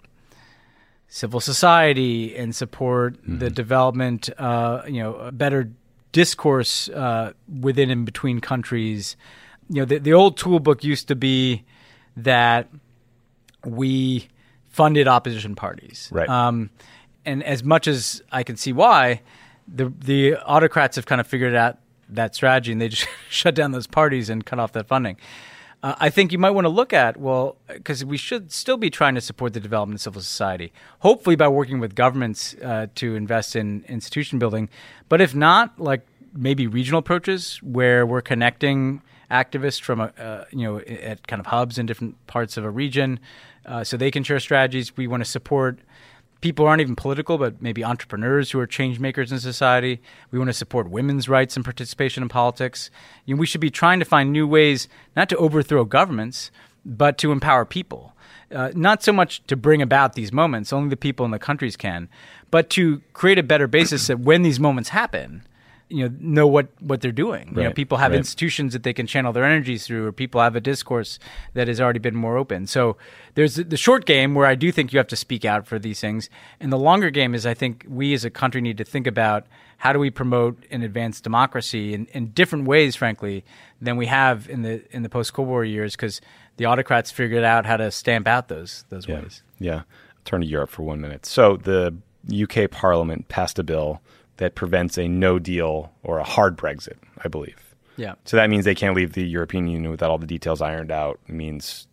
civil 1.08 1.40
society 1.40 2.36
and 2.36 2.54
support 2.54 3.14
mm-hmm. 3.14 3.38
the 3.38 3.50
development, 3.50 4.28
uh, 4.38 4.82
you 4.86 5.02
know, 5.02 5.30
better 5.32 5.70
discourse 6.12 6.88
uh, 6.88 7.32
within 7.60 7.90
and 7.90 8.04
between 8.04 8.40
countries. 8.40 9.16
You 9.68 9.82
know, 9.82 9.84
the, 9.84 9.98
the 9.98 10.12
old 10.12 10.36
toolbook 10.36 10.84
used 10.84 11.08
to 11.08 11.16
be 11.16 11.64
that 12.16 12.68
we 13.64 14.28
funded 14.70 15.08
opposition 15.08 15.54
parties, 15.54 16.08
right? 16.12 16.28
Um, 16.28 16.70
and 17.24 17.42
as 17.42 17.64
much 17.64 17.88
as 17.88 18.22
I 18.30 18.42
can 18.42 18.56
see 18.56 18.72
why, 18.72 19.22
the 19.66 19.92
the 19.98 20.36
autocrats 20.36 20.96
have 20.96 21.06
kind 21.06 21.20
of 21.20 21.26
figured 21.26 21.54
out 21.54 21.78
that 22.10 22.34
strategy, 22.34 22.72
and 22.72 22.80
they 22.80 22.88
just 22.88 23.08
shut 23.28 23.54
down 23.54 23.72
those 23.72 23.86
parties 23.86 24.30
and 24.30 24.44
cut 24.44 24.58
off 24.58 24.72
that 24.72 24.86
funding 24.86 25.16
uh, 25.86 25.94
I 26.00 26.10
think 26.10 26.32
you 26.32 26.38
might 26.38 26.50
want 26.50 26.64
to 26.64 26.68
look 26.68 26.92
at 26.92 27.16
well, 27.16 27.58
because 27.68 28.04
we 28.04 28.16
should 28.16 28.50
still 28.50 28.76
be 28.76 28.90
trying 28.90 29.14
to 29.14 29.20
support 29.20 29.52
the 29.52 29.60
development 29.60 29.98
of 29.98 30.02
civil 30.02 30.20
society, 30.20 30.72
hopefully 30.98 31.36
by 31.36 31.46
working 31.46 31.78
with 31.78 31.94
governments 31.94 32.56
uh, 32.56 32.88
to 32.96 33.14
invest 33.14 33.54
in 33.54 33.84
institution 33.86 34.40
building. 34.40 34.68
But 35.08 35.20
if 35.20 35.32
not, 35.32 35.78
like 35.78 36.04
maybe 36.34 36.66
regional 36.66 36.98
approaches 36.98 37.58
where 37.62 38.04
we're 38.04 38.20
connecting 38.20 39.00
activists 39.30 39.80
from 39.80 40.00
a, 40.00 40.12
uh, 40.18 40.44
you 40.50 40.64
know 40.64 40.80
at 40.80 41.24
kind 41.28 41.38
of 41.38 41.46
hubs 41.46 41.78
in 41.78 41.86
different 41.86 42.14
parts 42.26 42.56
of 42.56 42.64
a 42.64 42.70
region, 42.70 43.20
uh, 43.64 43.84
so 43.84 43.96
they 43.96 44.10
can 44.10 44.24
share 44.24 44.40
strategies. 44.40 44.96
We 44.96 45.06
want 45.06 45.24
to 45.24 45.30
support 45.30 45.78
people 46.40 46.66
aren't 46.66 46.80
even 46.80 46.96
political, 46.96 47.38
but 47.38 47.60
maybe 47.62 47.84
entrepreneurs 47.84 48.50
who 48.50 48.60
are 48.60 48.66
change 48.66 48.98
makers 48.98 49.32
in 49.32 49.40
society. 49.40 50.00
We 50.30 50.38
want 50.38 50.48
to 50.48 50.54
support 50.54 50.90
women's 50.90 51.28
rights 51.28 51.56
and 51.56 51.64
participation 51.64 52.22
in 52.22 52.28
politics. 52.28 52.90
You 53.24 53.34
know, 53.34 53.40
we 53.40 53.46
should 53.46 53.60
be 53.60 53.70
trying 53.70 53.98
to 53.98 54.04
find 54.04 54.32
new 54.32 54.46
ways 54.46 54.88
not 55.14 55.28
to 55.30 55.36
overthrow 55.36 55.84
governments, 55.84 56.50
but 56.84 57.18
to 57.18 57.32
empower 57.32 57.64
people. 57.64 58.14
Uh, 58.50 58.70
not 58.74 59.02
so 59.02 59.12
much 59.12 59.44
to 59.48 59.56
bring 59.56 59.82
about 59.82 60.12
these 60.12 60.32
moments, 60.32 60.72
only 60.72 60.88
the 60.88 60.96
people 60.96 61.24
in 61.24 61.32
the 61.32 61.38
countries 61.38 61.76
can, 61.76 62.08
but 62.50 62.70
to 62.70 63.02
create 63.12 63.38
a 63.38 63.42
better 63.42 63.66
basis 63.66 64.06
that 64.06 64.20
when 64.20 64.42
these 64.42 64.60
moments 64.60 64.90
happen, 64.90 65.42
you 65.88 66.08
know 66.08 66.16
know 66.18 66.46
what 66.46 66.68
what 66.80 67.00
they're 67.00 67.12
doing. 67.12 67.52
You 67.56 67.64
know, 67.64 67.72
people 67.72 67.98
have 67.98 68.10
right. 68.12 68.18
institutions 68.18 68.72
that 68.72 68.82
they 68.82 68.92
can 68.92 69.06
channel 69.06 69.32
their 69.32 69.44
energies 69.44 69.86
through, 69.86 70.06
or 70.06 70.12
people 70.12 70.40
have 70.40 70.56
a 70.56 70.60
discourse 70.60 71.18
that 71.54 71.68
has 71.68 71.80
already 71.80 71.98
been 72.00 72.16
more 72.16 72.36
open. 72.36 72.66
So 72.66 72.96
there's 73.34 73.56
the 73.56 73.76
short 73.76 74.04
game 74.04 74.34
where 74.34 74.46
I 74.46 74.54
do 74.54 74.72
think 74.72 74.92
you 74.92 74.98
have 74.98 75.06
to 75.08 75.16
speak 75.16 75.44
out 75.44 75.66
for 75.66 75.78
these 75.78 76.00
things, 76.00 76.28
and 76.60 76.72
the 76.72 76.78
longer 76.78 77.10
game 77.10 77.34
is 77.34 77.46
I 77.46 77.54
think 77.54 77.84
we 77.88 78.14
as 78.14 78.24
a 78.24 78.30
country 78.30 78.60
need 78.60 78.78
to 78.78 78.84
think 78.84 79.06
about 79.06 79.46
how 79.78 79.92
do 79.92 79.98
we 79.98 80.10
promote 80.10 80.64
and 80.70 80.82
advance 80.82 81.20
democracy 81.20 81.94
in, 81.94 82.06
in 82.06 82.28
different 82.28 82.66
ways, 82.66 82.96
frankly, 82.96 83.44
than 83.80 83.96
we 83.96 84.06
have 84.06 84.48
in 84.48 84.62
the 84.62 84.82
in 84.90 85.02
the 85.02 85.08
post 85.08 85.34
Cold 85.34 85.48
War 85.48 85.64
years, 85.64 85.94
because 85.94 86.20
the 86.56 86.66
autocrats 86.66 87.10
figured 87.10 87.44
out 87.44 87.66
how 87.66 87.76
to 87.76 87.90
stamp 87.90 88.26
out 88.26 88.48
those 88.48 88.84
those 88.88 89.06
Yeah. 89.06 89.20
ways. 89.20 89.42
Yeah. 89.58 89.82
Turn 90.24 90.40
to 90.40 90.46
Europe 90.46 90.70
for 90.70 90.82
one 90.82 91.00
minute. 91.00 91.24
So 91.26 91.56
the 91.56 91.94
UK 92.28 92.68
Parliament 92.70 93.28
passed 93.28 93.58
a 93.58 93.62
bill 93.62 94.00
that 94.38 94.54
prevents 94.54 94.98
a 94.98 95.08
no 95.08 95.38
deal 95.38 95.92
or 96.02 96.18
a 96.18 96.24
hard 96.24 96.56
Brexit, 96.56 96.96
I 97.24 97.28
believe. 97.28 97.74
Yeah. 97.96 98.14
So 98.24 98.36
that 98.36 98.50
means 98.50 98.64
they 98.64 98.74
can't 98.74 98.94
leave 98.94 99.14
the 99.14 99.26
European 99.26 99.66
Union 99.68 99.90
without 99.90 100.10
all 100.10 100.18
the 100.18 100.26
details 100.26 100.60
ironed 100.60 100.90
out. 100.90 101.18
It 101.28 101.32
means 101.34 101.86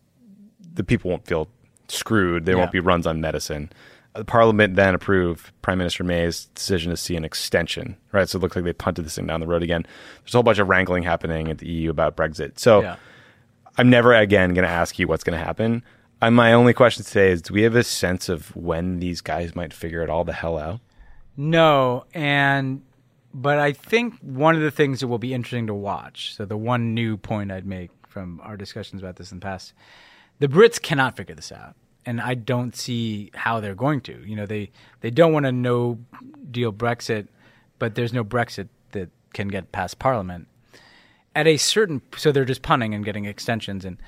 the 0.74 0.84
people 0.84 1.10
won't 1.10 1.26
feel 1.26 1.48
screwed. 1.88 2.44
There 2.44 2.54
Yeah. 2.56 2.60
won't 2.60 2.72
be 2.72 2.80
runs 2.80 3.06
on 3.06 3.20
medicine. 3.20 3.70
The 4.14 4.24
Parliament 4.24 4.76
then 4.76 4.94
approved 4.94 5.50
Prime 5.62 5.78
Minister 5.78 6.04
May's 6.04 6.44
decision 6.54 6.90
to 6.90 6.96
see 6.96 7.16
an 7.16 7.24
extension, 7.24 7.96
right? 8.12 8.28
So 8.28 8.38
it 8.38 8.42
looks 8.42 8.54
like 8.54 8.64
they 8.64 8.72
punted 8.72 9.04
this 9.04 9.16
thing 9.16 9.26
down 9.26 9.40
the 9.40 9.46
road 9.46 9.62
again. 9.62 9.84
There's 10.22 10.34
a 10.34 10.36
whole 10.36 10.42
bunch 10.44 10.58
of 10.58 10.68
wrangling 10.68 11.02
happening 11.02 11.48
at 11.48 11.58
the 11.58 11.66
EU 11.68 11.90
about 11.90 12.16
Brexit. 12.16 12.58
So 12.58 12.82
Yeah. 12.82 12.96
I'm 13.76 13.90
never 13.90 14.14
again 14.14 14.54
going 14.54 14.64
to 14.66 14.70
ask 14.70 14.98
you 15.00 15.08
what's 15.08 15.24
going 15.24 15.36
to 15.38 15.44
happen. 15.44 15.82
Uh, 16.22 16.30
my 16.30 16.52
only 16.52 16.72
question 16.72 17.04
today 17.04 17.32
is: 17.32 17.42
Do 17.42 17.54
we 17.54 17.62
have 17.62 17.74
a 17.74 17.82
sense 17.82 18.28
of 18.28 18.54
when 18.54 19.00
these 19.00 19.20
guys 19.20 19.56
might 19.56 19.72
figure 19.72 20.00
it 20.02 20.08
all 20.08 20.22
the 20.22 20.32
hell 20.32 20.58
out? 20.58 20.80
No, 21.36 22.04
and 22.14 22.82
but 23.32 23.58
I 23.58 23.72
think 23.72 24.18
one 24.20 24.54
of 24.54 24.62
the 24.62 24.70
things 24.70 25.00
that 25.00 25.08
will 25.08 25.18
be 25.18 25.34
interesting 25.34 25.66
to 25.66 25.74
watch. 25.74 26.34
So 26.34 26.44
the 26.44 26.56
one 26.56 26.94
new 26.94 27.16
point 27.16 27.50
I'd 27.50 27.66
make 27.66 27.90
from 28.08 28.40
our 28.44 28.56
discussions 28.56 29.02
about 29.02 29.16
this 29.16 29.32
in 29.32 29.40
the 29.40 29.44
past, 29.44 29.72
the 30.38 30.46
Brits 30.46 30.80
cannot 30.80 31.16
figure 31.16 31.34
this 31.34 31.50
out, 31.50 31.74
and 32.06 32.20
I 32.20 32.34
don't 32.34 32.76
see 32.76 33.30
how 33.34 33.58
they're 33.58 33.74
going 33.74 34.00
to. 34.02 34.22
You 34.24 34.36
know, 34.36 34.46
they 34.46 34.70
they 35.00 35.10
don't 35.10 35.32
want 35.32 35.46
a 35.46 35.52
no 35.52 35.98
deal 36.50 36.72
Brexit, 36.72 37.28
but 37.78 37.96
there's 37.96 38.12
no 38.12 38.24
Brexit 38.24 38.68
that 38.92 39.10
can 39.32 39.48
get 39.48 39.72
past 39.72 39.98
Parliament. 39.98 40.46
At 41.36 41.48
a 41.48 41.56
certain, 41.56 42.00
so 42.16 42.30
they're 42.30 42.44
just 42.44 42.62
punning 42.62 42.94
and 42.94 43.04
getting 43.04 43.24
extensions, 43.24 43.84
and 43.84 43.98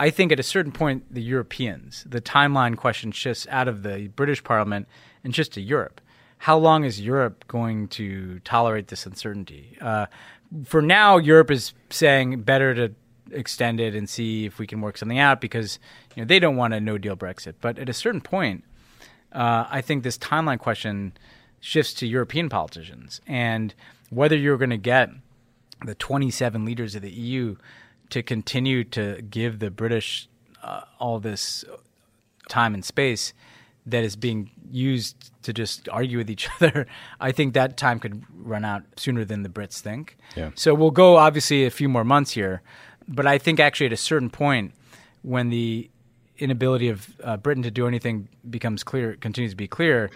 I 0.00 0.10
think 0.10 0.32
at 0.32 0.40
a 0.40 0.42
certain 0.42 0.72
point, 0.72 1.14
the 1.14 1.22
Europeans, 1.22 2.04
the 2.08 2.20
timeline 2.20 2.76
question 2.76 3.12
shifts 3.12 3.46
out 3.48 3.68
of 3.68 3.84
the 3.84 4.08
British 4.08 4.42
Parliament 4.42 4.88
and 5.22 5.32
just 5.32 5.52
to 5.52 5.60
Europe. 5.60 6.00
How 6.44 6.58
long 6.58 6.84
is 6.84 7.00
Europe 7.00 7.46
going 7.48 7.88
to 7.88 8.38
tolerate 8.40 8.88
this 8.88 9.06
uncertainty? 9.06 9.78
Uh, 9.80 10.04
for 10.66 10.82
now, 10.82 11.16
Europe 11.16 11.50
is 11.50 11.72
saying 11.88 12.42
better 12.42 12.74
to 12.74 12.92
extend 13.30 13.80
it 13.80 13.94
and 13.94 14.06
see 14.06 14.44
if 14.44 14.58
we 14.58 14.66
can 14.66 14.82
work 14.82 14.98
something 14.98 15.18
out 15.18 15.40
because 15.40 15.78
you 16.14 16.20
know 16.20 16.26
they 16.26 16.38
don't 16.38 16.56
want 16.56 16.74
a 16.74 16.80
no 16.82 16.98
deal 16.98 17.16
Brexit. 17.16 17.54
But 17.62 17.78
at 17.78 17.88
a 17.88 17.94
certain 17.94 18.20
point, 18.20 18.62
uh, 19.32 19.64
I 19.70 19.80
think 19.80 20.02
this 20.02 20.18
timeline 20.18 20.58
question 20.58 21.14
shifts 21.60 21.94
to 21.94 22.06
European 22.06 22.50
politicians 22.50 23.22
and 23.26 23.74
whether 24.10 24.36
you're 24.36 24.58
going 24.58 24.68
to 24.68 24.76
get 24.76 25.08
the 25.86 25.94
27 25.94 26.62
leaders 26.62 26.94
of 26.94 27.00
the 27.00 27.10
EU 27.10 27.56
to 28.10 28.22
continue 28.22 28.84
to 28.84 29.22
give 29.22 29.60
the 29.60 29.70
British 29.70 30.28
uh, 30.62 30.82
all 30.98 31.20
this 31.20 31.64
time 32.50 32.74
and 32.74 32.84
space 32.84 33.32
that 33.86 34.02
is 34.02 34.16
being 34.16 34.50
used 34.70 35.30
to 35.42 35.52
just 35.52 35.88
argue 35.90 36.18
with 36.18 36.30
each 36.30 36.48
other, 36.60 36.86
I 37.20 37.32
think 37.32 37.54
that 37.54 37.76
time 37.76 38.00
could 38.00 38.24
run 38.34 38.64
out 38.64 38.82
sooner 38.96 39.24
than 39.24 39.42
the 39.42 39.48
Brits 39.48 39.80
think. 39.80 40.16
Yeah. 40.36 40.50
So 40.54 40.74
we'll 40.74 40.90
go 40.90 41.16
obviously 41.16 41.66
a 41.66 41.70
few 41.70 41.88
more 41.88 42.04
months 42.04 42.32
here, 42.32 42.62
but 43.06 43.26
I 43.26 43.38
think 43.38 43.60
actually 43.60 43.86
at 43.86 43.92
a 43.92 43.98
certain 43.98 44.30
point 44.30 44.72
when 45.22 45.50
the 45.50 45.90
inability 46.38 46.88
of 46.88 47.08
uh, 47.22 47.36
Britain 47.36 47.62
to 47.62 47.70
do 47.70 47.86
anything 47.86 48.28
becomes 48.48 48.82
clear, 48.82 49.16
continues 49.16 49.52
to 49.52 49.56
be 49.56 49.68
clear, 49.68 50.10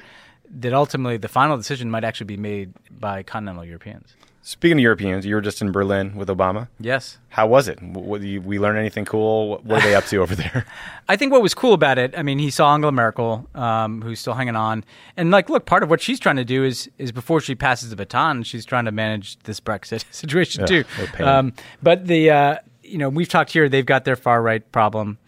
that 0.51 0.73
ultimately 0.73 1.17
the 1.17 1.29
final 1.29 1.57
decision 1.57 1.91
might 1.91 2.05
actually 2.05 2.27
be 2.27 2.37
made 2.37 2.73
by 2.91 3.23
continental 3.23 3.65
Europeans. 3.65 4.15
Speaking 4.43 4.79
of 4.79 4.83
Europeans, 4.83 5.27
you 5.27 5.35
were 5.35 5.41
just 5.41 5.61
in 5.61 5.73
Berlin 5.73 6.17
with 6.17 6.29
Obama. 6.29 6.69
Yes. 6.81 7.19
How 7.29 7.47
was 7.47 7.69
it? 7.69 7.83
What, 7.83 8.23
you, 8.23 8.41
we 8.41 8.59
learn 8.59 8.77
anything 8.79 9.05
cool? 9.05 9.51
What, 9.51 9.65
what 9.65 9.83
are 9.83 9.87
they 9.87 9.95
up 9.95 10.07
to 10.07 10.19
over 10.19 10.35
there? 10.35 10.65
I 11.09 11.17
think 11.17 11.33
what 11.33 11.43
was 11.43 11.53
cool 11.53 11.75
about 11.75 11.99
it, 11.99 12.17
I 12.17 12.23
mean, 12.23 12.39
he 12.39 12.51
saw 12.51 12.73
Angela 12.73 12.93
Merkel, 12.93 13.47
um, 13.55 14.01
who's 14.01 14.21
still 14.21 14.35
hanging 14.35 14.57
on, 14.57 14.85
and 15.17 15.31
like, 15.31 15.51
look, 15.51 15.67
part 15.67 15.83
of 15.83 15.91
what 15.91 16.01
she's 16.01 16.19
trying 16.19 16.37
to 16.37 16.45
do 16.45 16.65
is 16.65 16.89
is 16.99 17.13
before 17.13 17.41
she 17.41 17.55
passes 17.55 17.91
the 17.91 17.97
baton, 17.97 18.43
she's 18.43 18.65
trying 18.65 18.87
to 18.87 18.93
manage 18.93 19.39
this 19.41 19.61
Brexit 19.61 20.05
situation 20.13 20.67
too. 20.67 20.85
Um, 21.19 21.53
but 21.83 22.07
the 22.07 22.31
uh, 22.31 22.57
you 22.83 22.99
know 22.99 23.09
we've 23.09 23.29
talked 23.29 23.53
here; 23.53 23.69
they've 23.69 23.85
got 23.85 24.05
their 24.05 24.17
far 24.17 24.41
right 24.43 24.71
problem. 24.73 25.19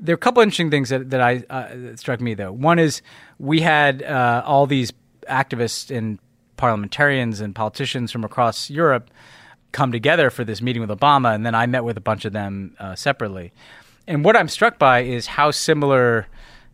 There 0.00 0.12
are 0.12 0.16
a 0.16 0.18
couple 0.18 0.42
interesting 0.42 0.70
things 0.70 0.88
that 0.88 1.10
that 1.10 1.20
I 1.20 1.44
uh, 1.50 1.68
that 1.74 1.98
struck 1.98 2.20
me 2.20 2.34
though. 2.34 2.52
One 2.52 2.78
is 2.78 3.02
we 3.38 3.60
had 3.60 4.02
uh, 4.02 4.42
all 4.46 4.66
these 4.66 4.92
activists 5.28 5.94
and 5.94 6.18
parliamentarians 6.56 7.40
and 7.40 7.54
politicians 7.54 8.12
from 8.12 8.24
across 8.24 8.70
Europe 8.70 9.10
come 9.72 9.90
together 9.90 10.30
for 10.30 10.44
this 10.44 10.60
meeting 10.60 10.82
with 10.82 10.90
Obama, 10.90 11.34
and 11.34 11.44
then 11.46 11.54
I 11.54 11.66
met 11.66 11.84
with 11.84 11.96
a 11.96 12.00
bunch 12.00 12.24
of 12.24 12.32
them 12.32 12.76
uh, 12.78 12.94
separately. 12.94 13.52
And 14.06 14.24
what 14.24 14.36
I'm 14.36 14.48
struck 14.48 14.78
by 14.78 15.00
is 15.00 15.26
how 15.26 15.50
similar 15.50 16.26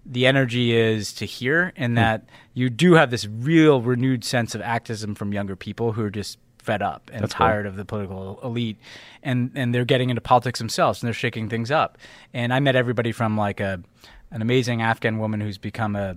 the 0.05 0.27
energy 0.27 0.75
is 0.75 1.13
to 1.15 1.27
here, 1.27 1.73
in 1.77 1.95
that 1.95 2.25
you 2.55 2.71
do 2.71 2.95
have 2.95 3.11
this 3.11 3.27
real 3.27 3.83
renewed 3.83 4.25
sense 4.25 4.55
of 4.55 4.61
activism 4.63 5.15
from 5.15 5.33
younger 5.33 5.55
people 5.55 5.93
who 5.93 6.03
are 6.03 6.11
just 6.11 6.39
fed 6.59 6.83
up 6.83 7.11
and 7.13 7.23
That's 7.23 7.35
cool. 7.35 7.47
tired 7.47 7.67
of 7.67 7.77
the 7.77 7.85
political 7.85 8.41
elite, 8.43 8.79
and 9.23 9.53
and 9.55 9.75
they're 9.75 9.85
getting 9.85 10.11
into 10.11 10.23
politics 10.23 10.59
themselves 10.59 11.03
and 11.03 11.07
they're 11.07 11.15
shaking 11.15 11.49
things 11.49 11.71
up. 11.71 11.99
And 12.35 12.53
I 12.53 12.61
met 12.61 12.75
everybody 12.77 13.13
from 13.13 13.37
like 13.37 13.61
a 13.61 13.81
an 14.31 14.43
amazing 14.43 14.83
Afghan 14.83 15.19
woman 15.19 15.41
who's 15.41 15.59
become 15.59 15.95
a 15.97 16.17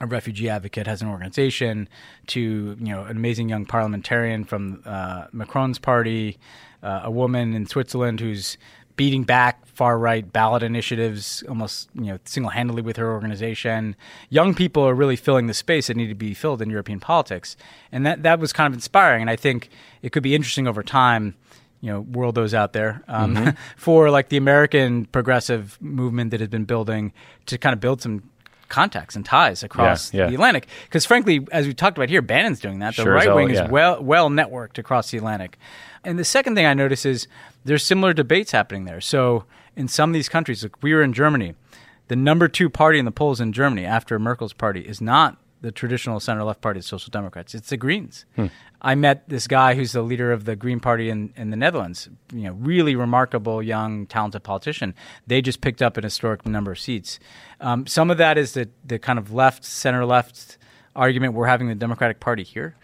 a 0.00 0.06
refugee 0.06 0.48
advocate 0.48 0.86
has 0.86 1.02
an 1.02 1.08
organization 1.08 1.88
to 2.28 2.76
you 2.78 2.92
know 2.92 3.04
an 3.04 3.16
amazing 3.16 3.48
young 3.48 3.64
parliamentarian 3.64 4.44
from 4.44 4.82
uh, 4.84 5.26
Macron's 5.32 5.78
party, 5.78 6.38
uh, 6.82 7.00
a 7.04 7.10
woman 7.10 7.54
in 7.54 7.66
Switzerland 7.66 8.20
who's 8.20 8.58
beating 8.96 9.24
back 9.24 9.66
far 9.66 9.98
right 9.98 10.32
ballot 10.32 10.62
initiatives 10.62 11.44
almost 11.48 11.90
you 11.94 12.06
know 12.06 12.18
single 12.24 12.50
handedly 12.50 12.82
with 12.82 12.96
her 12.96 13.12
organization. 13.12 13.96
Young 14.28 14.54
people 14.54 14.82
are 14.82 14.94
really 14.94 15.16
filling 15.16 15.46
the 15.46 15.54
space 15.54 15.86
that 15.86 15.96
need 15.96 16.08
to 16.08 16.14
be 16.14 16.34
filled 16.34 16.60
in 16.60 16.70
European 16.70 17.00
politics, 17.00 17.56
and 17.92 18.04
that 18.04 18.22
that 18.22 18.38
was 18.38 18.52
kind 18.52 18.66
of 18.66 18.74
inspiring. 18.74 19.22
And 19.22 19.30
I 19.30 19.36
think 19.36 19.70
it 20.02 20.12
could 20.12 20.22
be 20.22 20.34
interesting 20.34 20.66
over 20.68 20.82
time 20.82 21.34
you 21.82 21.92
know, 21.92 22.00
whirl 22.00 22.32
those 22.32 22.54
out 22.54 22.72
there 22.72 23.02
um, 23.06 23.54
for 23.76 24.10
like 24.10 24.30
the 24.30 24.36
American 24.36 25.04
progressive 25.04 25.78
movement 25.80 26.30
that 26.30 26.40
has 26.40 26.48
been 26.48 26.64
building 26.64 27.12
to 27.44 27.58
kind 27.58 27.74
of 27.74 27.80
build 27.80 28.00
some 28.00 28.22
contacts 28.68 29.16
and 29.16 29.24
ties 29.24 29.62
across 29.62 30.12
Yeah, 30.12 30.22
yeah. 30.22 30.28
the 30.28 30.34
Atlantic. 30.34 30.66
Because 30.84 31.04
frankly, 31.06 31.46
as 31.52 31.66
we 31.66 31.74
talked 31.74 31.96
about 31.96 32.08
here, 32.08 32.22
Bannon's 32.22 32.60
doing 32.60 32.78
that. 32.80 32.96
The 32.96 33.02
Sure 33.02 33.12
right 33.14 33.34
wing 33.34 33.50
yeah. 33.50 33.64
is 33.64 33.70
well 33.70 34.02
well 34.02 34.28
networked 34.30 34.78
across 34.78 35.10
the 35.10 35.18
Atlantic. 35.18 35.58
And 36.04 36.18
the 36.18 36.24
second 36.24 36.54
thing 36.54 36.66
I 36.66 36.74
notice 36.74 37.04
is 37.04 37.26
there's 37.64 37.84
similar 37.84 38.12
debates 38.12 38.52
happening 38.52 38.84
there. 38.84 39.00
So 39.00 39.44
in 39.74 39.88
some 39.88 40.10
of 40.10 40.14
these 40.14 40.28
countries, 40.28 40.62
like 40.62 40.82
we 40.82 40.94
were 40.94 41.02
in 41.02 41.12
Germany, 41.12 41.54
the 42.08 42.16
number 42.16 42.48
two 42.48 42.70
party 42.70 42.98
in 42.98 43.04
the 43.04 43.10
polls 43.10 43.40
in 43.40 43.52
Germany 43.52 43.84
after 43.84 44.18
Merkel's 44.18 44.52
party 44.52 44.80
is 44.80 45.00
not 45.00 45.36
the 45.62 45.72
traditional 45.72 46.20
center 46.20 46.44
left 46.44 46.60
party, 46.60 46.78
the 46.80 46.84
Social 46.84 47.10
Democrats. 47.10 47.54
It's 47.54 47.70
the 47.70 47.76
Greens. 47.76 48.24
Hmm. 48.36 48.46
I 48.82 48.94
met 48.94 49.28
this 49.28 49.46
guy 49.46 49.74
who's 49.74 49.92
the 49.92 50.02
leader 50.02 50.32
of 50.32 50.44
the 50.44 50.56
Green 50.56 50.80
Party 50.80 51.10
in, 51.10 51.32
in 51.36 51.50
the 51.50 51.56
Netherlands. 51.56 52.08
You 52.32 52.44
know, 52.44 52.52
really 52.52 52.94
remarkable, 52.94 53.62
young, 53.62 54.06
talented 54.06 54.42
politician. 54.42 54.94
They 55.26 55.40
just 55.40 55.60
picked 55.60 55.82
up 55.82 55.96
an 55.96 56.04
historic 56.04 56.46
number 56.46 56.72
of 56.72 56.78
seats. 56.78 57.18
Um, 57.60 57.86
some 57.86 58.10
of 58.10 58.18
that 58.18 58.38
is 58.38 58.52
the 58.52 58.68
the 58.84 58.98
kind 58.98 59.18
of 59.18 59.32
left, 59.32 59.64
center 59.64 60.04
left 60.04 60.58
argument 60.94 61.34
we're 61.34 61.46
having 61.46 61.68
in 61.68 61.78
the 61.78 61.80
Democratic 61.80 62.20
Party 62.20 62.42
here. 62.42 62.76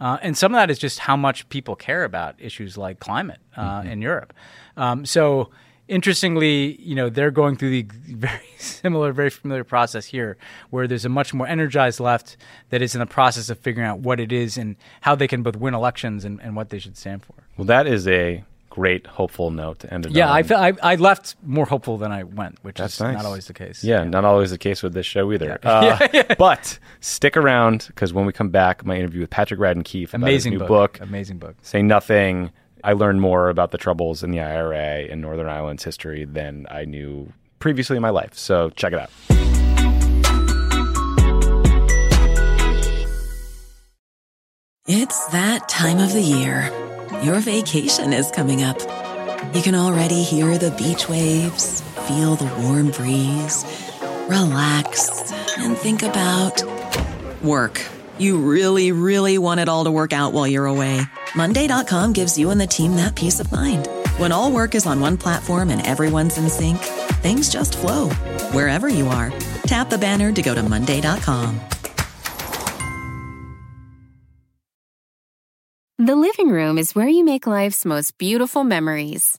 Uh, 0.00 0.16
and 0.22 0.36
some 0.36 0.54
of 0.54 0.58
that 0.58 0.70
is 0.70 0.78
just 0.78 1.00
how 1.00 1.16
much 1.16 1.48
people 1.50 1.76
care 1.76 2.04
about 2.04 2.34
issues 2.38 2.78
like 2.78 3.00
climate 3.00 3.38
uh, 3.56 3.82
in 3.84 4.00
Europe. 4.00 4.32
Um, 4.76 5.04
so, 5.04 5.50
interestingly, 5.90 6.80
you 6.80 6.94
know, 6.94 7.10
they're 7.10 7.30
going 7.30 7.56
through 7.56 7.70
the 7.70 7.82
very 8.08 8.40
similar, 8.58 9.12
very 9.12 9.30
familiar 9.30 9.64
process 9.64 10.06
here, 10.06 10.36
where 10.70 10.86
there's 10.86 11.04
a 11.04 11.08
much 11.08 11.34
more 11.34 11.46
energized 11.46 12.00
left 12.00 12.36
that 12.70 12.80
is 12.80 12.94
in 12.94 13.00
the 13.00 13.06
process 13.06 13.50
of 13.50 13.58
figuring 13.58 13.88
out 13.88 13.98
what 14.00 14.18
it 14.20 14.32
is 14.32 14.56
and 14.56 14.76
how 15.02 15.14
they 15.14 15.28
can 15.28 15.42
both 15.42 15.56
win 15.56 15.74
elections 15.74 16.24
and, 16.24 16.40
and 16.40 16.56
what 16.56 16.70
they 16.70 16.78
should 16.78 16.96
stand 16.96 17.22
for. 17.24 17.34
well, 17.56 17.66
that 17.66 17.86
is 17.86 18.06
a 18.08 18.42
great 18.70 19.04
hopeful 19.08 19.50
note 19.50 19.80
to 19.80 19.92
end 19.92 20.06
it 20.06 20.12
Yeah. 20.12 20.32
I, 20.32 20.44
fe- 20.44 20.54
I, 20.54 20.72
I 20.80 20.94
left 20.94 21.34
more 21.44 21.66
hopeful 21.66 21.98
than 21.98 22.12
I 22.12 22.22
went, 22.22 22.56
which 22.62 22.76
That's 22.76 22.94
is 22.94 23.00
nice. 23.00 23.16
not 23.16 23.24
always 23.26 23.46
the 23.48 23.52
case. 23.52 23.82
Yeah, 23.82 24.04
not 24.04 24.24
always 24.24 24.52
the 24.52 24.58
case 24.58 24.80
with 24.80 24.94
this 24.94 25.06
show 25.06 25.32
either. 25.32 25.58
Uh, 25.64 25.98
but 26.38 26.78
stick 27.00 27.36
around 27.36 27.86
because 27.88 28.12
when 28.12 28.26
we 28.26 28.32
come 28.32 28.50
back, 28.50 28.84
my 28.86 28.94
interview 28.96 29.22
with 29.22 29.30
Patrick 29.30 29.58
Radden 29.58 29.84
Keefe 29.84 30.14
about 30.14 30.22
Amazing 30.28 30.52
his 30.52 30.60
new 30.60 30.66
book. 30.68 30.98
book, 30.98 31.00
Amazing 31.08 31.38
book. 31.38 31.56
Say 31.62 31.82
Nothing, 31.82 32.52
I 32.84 32.92
learned 32.92 33.20
more 33.20 33.48
about 33.48 33.70
the 33.70 33.78
troubles 33.78 34.22
in 34.22 34.30
the 34.30 34.40
IRA 34.40 35.06
and 35.10 35.20
Northern 35.20 35.48
Ireland's 35.48 35.84
history 35.84 36.24
than 36.24 36.66
I 36.70 36.84
knew 36.84 37.32
previously 37.58 37.96
in 37.96 38.02
my 38.02 38.10
life. 38.10 38.34
So 38.34 38.70
check 38.70 38.92
it 38.92 38.98
out. 38.98 39.10
It's 44.86 45.26
that 45.26 45.68
time 45.68 45.98
of 45.98 46.12
the 46.12 46.22
year. 46.22 46.68
Your 47.22 47.38
vacation 47.40 48.12
is 48.12 48.30
coming 48.30 48.62
up. 48.62 48.78
You 49.54 49.62
can 49.62 49.74
already 49.74 50.22
hear 50.22 50.58
the 50.58 50.70
beach 50.72 51.08
waves, 51.08 51.80
feel 52.08 52.34
the 52.34 52.52
warm 52.62 52.90
breeze, 52.90 53.64
relax, 54.28 55.32
and 55.58 55.76
think 55.76 56.02
about 56.02 56.62
work. 57.42 57.80
You 58.18 58.38
really, 58.38 58.92
really 58.92 59.38
want 59.38 59.60
it 59.60 59.68
all 59.68 59.84
to 59.84 59.90
work 59.90 60.12
out 60.12 60.32
while 60.32 60.46
you're 60.46 60.66
away. 60.66 61.02
Monday.com 61.34 62.12
gives 62.12 62.38
you 62.38 62.50
and 62.50 62.60
the 62.60 62.66
team 62.66 62.96
that 62.96 63.14
peace 63.14 63.40
of 63.40 63.50
mind. 63.52 63.88
When 64.16 64.32
all 64.32 64.50
work 64.50 64.74
is 64.74 64.86
on 64.86 65.00
one 65.00 65.16
platform 65.16 65.70
and 65.70 65.86
everyone's 65.86 66.38
in 66.38 66.48
sync, 66.48 66.78
things 67.22 67.50
just 67.50 67.76
flow 67.76 68.08
wherever 68.52 68.88
you 68.88 69.08
are. 69.08 69.32
Tap 69.64 69.90
the 69.90 69.98
banner 69.98 70.32
to 70.32 70.42
go 70.42 70.54
to 70.54 70.62
Monday.com. 70.62 71.60
The 75.98 76.16
living 76.16 76.48
room 76.48 76.78
is 76.78 76.94
where 76.94 77.08
you 77.08 77.24
make 77.24 77.46
life's 77.46 77.84
most 77.84 78.16
beautiful 78.16 78.64
memories. 78.64 79.38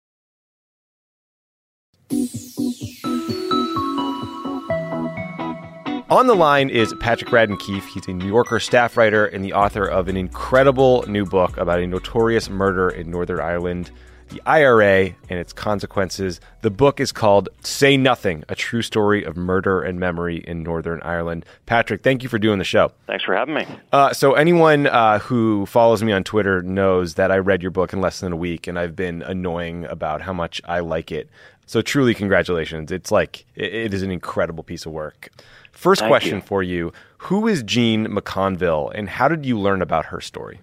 On 6.09 6.27
the 6.27 6.35
line 6.35 6.69
is 6.69 6.93
Patrick 6.99 7.31
Radden 7.31 7.57
Keefe. 7.57 7.85
He's 7.85 8.05
a 8.09 8.11
New 8.11 8.27
Yorker 8.27 8.59
staff 8.59 8.97
writer 8.97 9.25
and 9.27 9.45
the 9.45 9.53
author 9.53 9.85
of 9.85 10.09
an 10.09 10.17
incredible 10.17 11.05
new 11.07 11.25
book 11.25 11.55
about 11.55 11.79
a 11.79 11.87
notorious 11.87 12.49
murder 12.49 12.89
in 12.89 13.09
Northern 13.09 13.39
Ireland, 13.39 13.91
the 14.27 14.41
IRA 14.45 15.15
and 15.29 15.39
its 15.39 15.53
consequences. 15.53 16.41
The 16.61 16.69
book 16.69 16.99
is 16.99 17.13
called 17.13 17.47
Say 17.61 17.95
Nothing 17.95 18.43
A 18.49 18.55
True 18.55 18.81
Story 18.81 19.23
of 19.23 19.37
Murder 19.37 19.81
and 19.81 19.99
Memory 19.99 20.43
in 20.45 20.63
Northern 20.63 21.01
Ireland. 21.01 21.45
Patrick, 21.65 22.03
thank 22.03 22.23
you 22.23 22.29
for 22.29 22.39
doing 22.39 22.57
the 22.59 22.65
show. 22.65 22.91
Thanks 23.07 23.23
for 23.23 23.33
having 23.33 23.55
me. 23.55 23.65
Uh, 23.91 24.13
so, 24.13 24.33
anyone 24.33 24.87
uh, 24.87 25.19
who 25.19 25.65
follows 25.65 26.03
me 26.03 26.11
on 26.11 26.23
Twitter 26.23 26.61
knows 26.61 27.13
that 27.15 27.31
I 27.31 27.37
read 27.37 27.61
your 27.61 27.71
book 27.71 27.93
in 27.93 28.01
less 28.01 28.19
than 28.19 28.33
a 28.33 28.37
week 28.37 28.67
and 28.67 28.77
I've 28.77 28.95
been 28.95 29.21
annoying 29.21 29.85
about 29.85 30.21
how 30.21 30.33
much 30.33 30.61
I 30.65 30.79
like 30.79 31.11
it. 31.11 31.29
So, 31.71 31.81
truly, 31.81 32.13
congratulations. 32.13 32.91
It's 32.91 33.13
like, 33.13 33.45
it, 33.55 33.73
it 33.73 33.93
is 33.93 34.03
an 34.03 34.11
incredible 34.11 34.61
piece 34.61 34.85
of 34.85 34.91
work. 34.91 35.29
First 35.71 36.01
Thank 36.01 36.09
question 36.09 36.35
you. 36.35 36.41
for 36.41 36.61
you 36.61 36.91
Who 37.19 37.47
is 37.47 37.63
Jean 37.63 38.07
McConville 38.07 38.91
and 38.93 39.07
how 39.07 39.29
did 39.29 39.45
you 39.45 39.57
learn 39.57 39.81
about 39.81 40.07
her 40.07 40.19
story? 40.19 40.59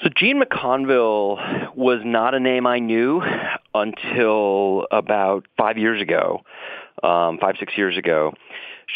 So 0.00 0.08
Jean 0.16 0.40
McConville 0.40 1.74
was 1.74 2.02
not 2.04 2.36
a 2.36 2.38
name 2.38 2.64
I 2.64 2.78
knew 2.78 3.22
until 3.74 4.86
about 4.92 5.46
five 5.58 5.78
years 5.78 6.00
ago, 6.00 6.42
um, 7.02 7.38
five 7.40 7.56
six 7.58 7.76
years 7.76 7.98
ago. 7.98 8.32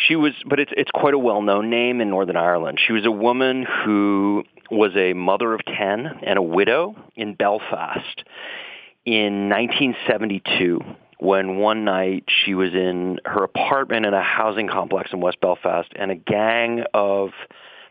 She 0.06 0.14
was, 0.14 0.34
but 0.46 0.60
it's 0.60 0.70
it's 0.76 0.92
quite 0.92 1.14
a 1.14 1.18
well-known 1.18 1.68
name 1.68 2.00
in 2.00 2.10
Northern 2.10 2.36
Ireland. 2.36 2.78
She 2.86 2.92
was 2.92 3.04
a 3.04 3.10
woman 3.10 3.66
who 3.84 4.44
was 4.70 4.92
a 4.94 5.14
mother 5.14 5.52
of 5.52 5.62
ten 5.64 6.06
and 6.24 6.38
a 6.38 6.42
widow 6.42 6.94
in 7.16 7.34
Belfast 7.34 8.22
in 9.04 9.48
1972 9.48 10.78
when 11.20 11.58
one 11.58 11.84
night 11.84 12.24
she 12.28 12.54
was 12.54 12.72
in 12.72 13.18
her 13.24 13.44
apartment 13.44 14.06
in 14.06 14.14
a 14.14 14.22
housing 14.22 14.68
complex 14.68 15.10
in 15.12 15.20
West 15.20 15.40
Belfast 15.40 15.88
and 15.94 16.10
a 16.10 16.14
gang 16.14 16.84
of 16.94 17.30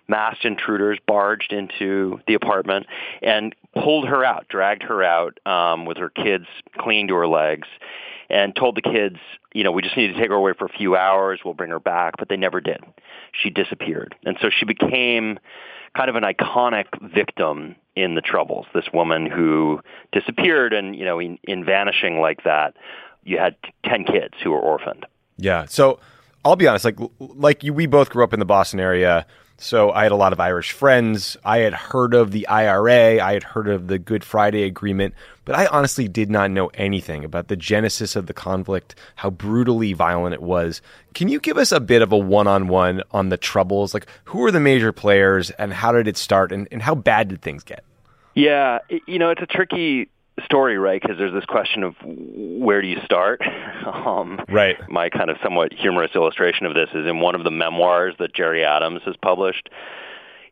masked 0.07 0.43
intruders 0.43 0.97
barged 1.07 1.53
into 1.53 2.19
the 2.27 2.33
apartment 2.33 2.87
and 3.21 3.55
pulled 3.75 4.07
her 4.07 4.25
out, 4.25 4.47
dragged 4.49 4.83
her 4.83 5.03
out 5.03 5.39
um, 5.45 5.85
with 5.85 5.97
her 5.97 6.09
kids 6.09 6.45
clinging 6.77 7.07
to 7.07 7.15
her 7.15 7.27
legs, 7.27 7.67
and 8.29 8.55
told 8.55 8.75
the 8.75 8.81
kids, 8.81 9.17
you 9.53 9.63
know, 9.63 9.71
we 9.71 9.81
just 9.81 9.95
need 9.95 10.07
to 10.07 10.19
take 10.19 10.29
her 10.29 10.35
away 10.35 10.53
for 10.57 10.65
a 10.65 10.77
few 10.77 10.95
hours. 10.95 11.39
We'll 11.45 11.53
bring 11.53 11.71
her 11.71 11.79
back. 11.79 12.15
But 12.17 12.29
they 12.29 12.37
never 12.37 12.61
did. 12.61 12.79
She 13.31 13.49
disappeared. 13.49 14.15
And 14.23 14.37
so 14.41 14.49
she 14.49 14.65
became 14.65 15.39
kind 15.95 16.09
of 16.09 16.15
an 16.15 16.23
iconic 16.23 16.85
victim 17.13 17.75
in 17.95 18.15
the 18.15 18.21
Troubles, 18.21 18.67
this 18.73 18.85
woman 18.93 19.25
who 19.25 19.81
disappeared 20.11 20.73
and, 20.73 20.95
you 20.95 21.05
know, 21.05 21.19
in, 21.19 21.39
in 21.43 21.65
vanishing 21.65 22.19
like 22.19 22.43
that, 22.43 22.75
you 23.29 23.37
had 23.37 23.55
10 23.85 24.05
kids 24.05 24.33
who 24.43 24.51
were 24.51 24.59
orphaned. 24.59 25.05
Yeah. 25.37 25.65
So 25.65 25.99
I'll 26.43 26.55
be 26.55 26.67
honest, 26.67 26.85
like 26.85 26.97
like 27.19 27.63
you, 27.63 27.73
we 27.73 27.85
both 27.85 28.09
grew 28.09 28.23
up 28.23 28.33
in 28.33 28.39
the 28.39 28.45
Boston 28.45 28.79
area. 28.79 29.25
So 29.61 29.91
I 29.91 30.03
had 30.03 30.13
a 30.13 30.15
lot 30.15 30.31
of 30.31 30.39
Irish 30.39 30.71
friends. 30.71 31.35
I 31.43 31.59
had 31.59 31.73
heard 31.73 32.13
of 32.13 32.31
the 32.31 32.47
IRA. 32.47 33.21
I 33.21 33.33
had 33.33 33.43
heard 33.43 33.67
of 33.67 33.87
the 33.87 33.99
Good 33.99 34.23
Friday 34.23 34.63
Agreement, 34.63 35.13
but 35.43 35.53
I 35.53 35.67
honestly 35.67 36.07
did 36.07 36.31
not 36.31 36.49
know 36.49 36.67
anything 36.75 37.25
about 37.25 37.49
the 37.49 37.57
genesis 37.57 38.15
of 38.15 38.27
the 38.27 38.33
conflict, 38.33 38.95
how 39.17 39.29
brutally 39.29 39.91
violent 39.91 40.33
it 40.33 40.41
was. 40.41 40.81
Can 41.13 41.27
you 41.27 41.41
give 41.41 41.57
us 41.57 41.73
a 41.73 41.81
bit 41.81 42.01
of 42.01 42.13
a 42.13 42.17
one-on-one 42.17 43.03
on 43.11 43.29
the 43.29 43.37
troubles? 43.37 43.93
Like 43.93 44.07
who 44.23 44.39
were 44.39 44.51
the 44.51 44.61
major 44.61 44.93
players 44.93 45.51
and 45.51 45.73
how 45.73 45.91
did 45.91 46.07
it 46.07 46.15
start 46.15 46.53
and, 46.53 46.65
and 46.71 46.81
how 46.81 46.95
bad 46.95 47.27
did 47.27 47.41
things 47.41 47.63
get? 47.63 47.83
Yeah, 48.35 48.79
you 49.05 49.19
know, 49.19 49.29
it's 49.29 49.41
a 49.41 49.45
tricky 49.45 50.09
story, 50.45 50.77
right? 50.77 51.01
Because 51.01 51.17
there's 51.17 51.33
this 51.33 51.45
question 51.45 51.83
of 51.83 51.95
where 52.03 52.81
do 52.81 52.87
you 52.87 52.99
start? 53.05 53.41
Um, 53.89 54.39
Right. 54.49 54.77
My 54.89 55.09
kind 55.09 55.29
of 55.29 55.37
somewhat 55.41 55.73
humorous 55.73 56.11
illustration 56.13 56.65
of 56.65 56.73
this 56.73 56.89
is 56.93 57.07
in 57.07 57.19
one 57.21 57.33
of 57.35 57.43
the 57.43 57.51
memoirs 57.51 58.13
that 58.19 58.33
Gerry 58.33 58.63
Adams 58.63 59.01
has 59.05 59.15
published. 59.21 59.69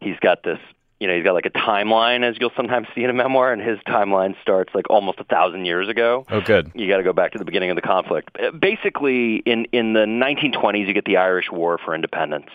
He's 0.01 0.17
got 0.19 0.43
this, 0.43 0.59
you 0.99 1.07
know, 1.07 1.15
he's 1.15 1.23
got 1.23 1.33
like 1.33 1.45
a 1.45 1.51
timeline, 1.51 2.23
as 2.27 2.35
you'll 2.39 2.51
sometimes 2.55 2.87
see 2.95 3.03
in 3.03 3.09
a 3.09 3.13
memoir, 3.13 3.51
and 3.53 3.61
his 3.61 3.77
timeline 3.87 4.35
starts 4.41 4.73
like 4.73 4.89
almost 4.89 5.19
a 5.19 5.23
thousand 5.23 5.65
years 5.65 5.87
ago. 5.87 6.25
Oh, 6.29 6.41
good. 6.41 6.71
You 6.73 6.87
got 6.87 6.97
to 6.97 7.03
go 7.03 7.13
back 7.13 7.33
to 7.33 7.37
the 7.37 7.45
beginning 7.45 7.69
of 7.69 7.75
the 7.75 7.81
conflict. 7.81 8.35
Uh, 8.41 8.51
Basically, 8.51 9.37
in 9.37 9.65
in 9.71 9.93
the 9.93 10.05
1920s, 10.05 10.87
you 10.87 10.93
get 10.93 11.05
the 11.05 11.17
Irish 11.17 11.51
War 11.51 11.77
for 11.83 11.93
Independence 11.93 12.49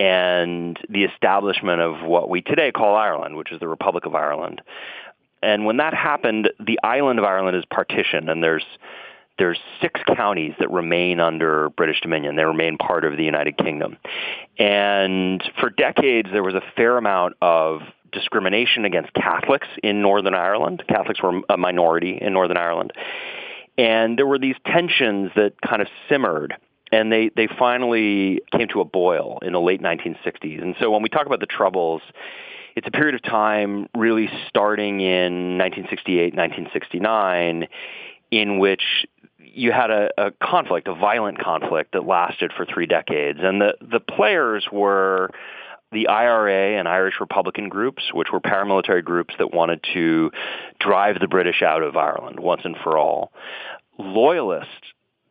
and 0.00 0.78
the 0.88 1.04
establishment 1.04 1.80
of 1.80 2.02
what 2.06 2.28
we 2.30 2.40
today 2.40 2.70
call 2.72 2.94
Ireland, 2.94 3.36
which 3.36 3.50
is 3.52 3.60
the 3.60 3.68
Republic 3.68 4.06
of 4.06 4.14
Ireland. 4.14 4.60
And 5.42 5.64
when 5.64 5.76
that 5.78 5.94
happened, 5.94 6.50
the 6.58 6.78
island 6.82 7.18
of 7.18 7.24
Ireland 7.24 7.56
is 7.56 7.64
partitioned, 7.70 8.28
and 8.28 8.42
there's 8.42 8.64
there's 9.38 9.58
six 9.80 10.00
counties 10.16 10.54
that 10.58 10.68
remain 10.68 11.20
under 11.20 11.70
British 11.70 12.00
Dominion. 12.00 12.34
They 12.34 12.44
remain 12.44 12.76
part 12.76 13.04
of 13.04 13.16
the 13.16 13.22
United 13.22 13.56
Kingdom. 13.56 13.96
And 14.58 15.40
for 15.60 15.70
decades, 15.70 16.28
there 16.32 16.42
was 16.42 16.54
a 16.54 16.62
fair 16.76 16.96
amount 16.96 17.36
of 17.40 17.82
discrimination 18.10 18.84
against 18.84 19.12
Catholics 19.14 19.68
in 19.80 20.02
Northern 20.02 20.34
Ireland. 20.34 20.82
Catholics 20.88 21.22
were 21.22 21.40
a 21.48 21.56
minority 21.56 22.18
in 22.20 22.32
Northern 22.32 22.56
Ireland. 22.56 22.92
And 23.76 24.18
there 24.18 24.26
were 24.26 24.40
these 24.40 24.56
tensions 24.66 25.30
that 25.36 25.52
kind 25.62 25.82
of 25.82 25.88
simmered 26.08 26.56
and 26.90 27.12
they, 27.12 27.30
they 27.36 27.48
finally 27.58 28.40
came 28.52 28.68
to 28.68 28.80
a 28.80 28.84
boil 28.84 29.38
in 29.42 29.52
the 29.52 29.60
late 29.60 29.82
1960s. 29.82 30.62
And 30.62 30.74
so 30.80 30.90
when 30.90 31.02
we 31.02 31.08
talk 31.08 31.26
about 31.26 31.40
the 31.40 31.46
Troubles, 31.46 32.02
it's 32.78 32.86
a 32.86 32.92
period 32.92 33.16
of 33.16 33.22
time 33.22 33.88
really 33.96 34.30
starting 34.46 35.00
in 35.00 35.58
1968, 35.58 36.32
1969, 36.32 37.66
in 38.30 38.60
which 38.60 38.82
you 39.40 39.72
had 39.72 39.90
a, 39.90 40.10
a 40.16 40.30
conflict, 40.30 40.86
a 40.86 40.94
violent 40.94 41.40
conflict 41.40 41.94
that 41.94 42.06
lasted 42.06 42.52
for 42.56 42.64
three 42.64 42.86
decades. 42.86 43.40
And 43.42 43.60
the, 43.60 43.74
the 43.80 43.98
players 43.98 44.68
were 44.70 45.30
the 45.90 46.06
IRA 46.06 46.78
and 46.78 46.86
Irish 46.86 47.14
Republican 47.18 47.68
groups, 47.68 48.04
which 48.14 48.28
were 48.32 48.40
paramilitary 48.40 49.02
groups 49.02 49.34
that 49.38 49.52
wanted 49.52 49.84
to 49.94 50.30
drive 50.78 51.18
the 51.18 51.26
British 51.26 51.62
out 51.62 51.82
of 51.82 51.96
Ireland 51.96 52.38
once 52.38 52.60
and 52.62 52.76
for 52.84 52.96
all. 52.96 53.32
loyalist 53.98 54.68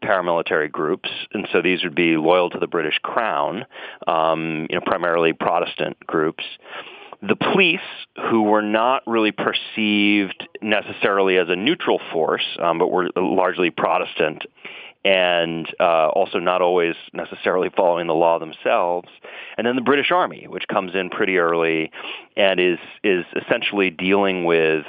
paramilitary 0.04 0.70
groups, 0.70 1.10
and 1.34 1.48
so 1.54 1.62
these 1.62 1.82
would 1.84 1.96
be 1.96 2.18
loyal 2.18 2.50
to 2.50 2.60
the 2.60 2.68
British 2.68 3.00
Crown, 3.02 3.66
um, 4.06 4.68
you 4.70 4.76
know, 4.76 4.82
primarily 4.86 5.32
Protestant 5.32 5.98
groups. 6.06 6.44
The 7.22 7.36
police, 7.36 7.80
who 8.30 8.44
were 8.44 8.62
not 8.62 9.02
really 9.08 9.32
perceived 9.32 10.48
necessarily 10.62 11.38
as 11.38 11.50
a 11.50 11.56
neutral 11.56 12.00
force, 12.12 12.46
um, 12.62 12.78
but 12.78 12.92
were 12.92 13.10
largely 13.16 13.72
Protestant, 13.72 14.44
and 15.04 15.68
uh, 15.80 16.10
also 16.10 16.38
not 16.38 16.62
always 16.62 16.96
necessarily 17.14 17.70
following 17.76 18.08
the 18.08 18.14
law 18.14 18.38
themselves. 18.38 19.08
And 19.58 19.66
then 19.66 19.76
the 19.76 19.82
British 19.82 20.12
Army, 20.12 20.46
which 20.48 20.68
comes 20.68 20.94
in 20.94 21.10
pretty 21.10 21.38
early 21.38 21.92
and 22.36 22.60
is 22.60 22.80
is 23.04 23.26
essentially 23.36 23.90
dealing 23.90 24.46
with 24.46 24.86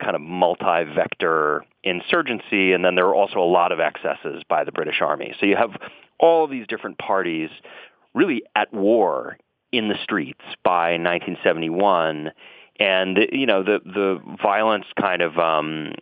kind 0.00 0.14
of 0.14 0.22
multi-vector 0.22 1.64
insurgency, 1.82 2.72
and 2.72 2.84
then 2.84 2.94
there 2.94 3.06
are 3.06 3.14
also 3.14 3.38
a 3.40 3.50
lot 3.50 3.72
of 3.72 3.80
excesses 3.80 4.42
by 4.48 4.64
the 4.64 4.72
British 4.72 5.00
Army. 5.00 5.34
So 5.40 5.46
you 5.46 5.56
have 5.56 5.70
all 6.18 6.46
these 6.46 6.66
different 6.68 6.98
parties 6.98 7.50
really 8.14 8.42
at 8.54 8.72
war 8.72 9.36
in 9.72 9.88
the 9.88 9.96
streets 10.02 10.42
by 10.64 10.92
1971, 10.98 12.32
and 12.78 13.18
you 13.32 13.46
know 13.46 13.62
the 13.62 13.80
the 13.84 14.20
violence 14.42 14.86
kind 15.00 15.22
of 15.22 15.38
um, 15.38 15.92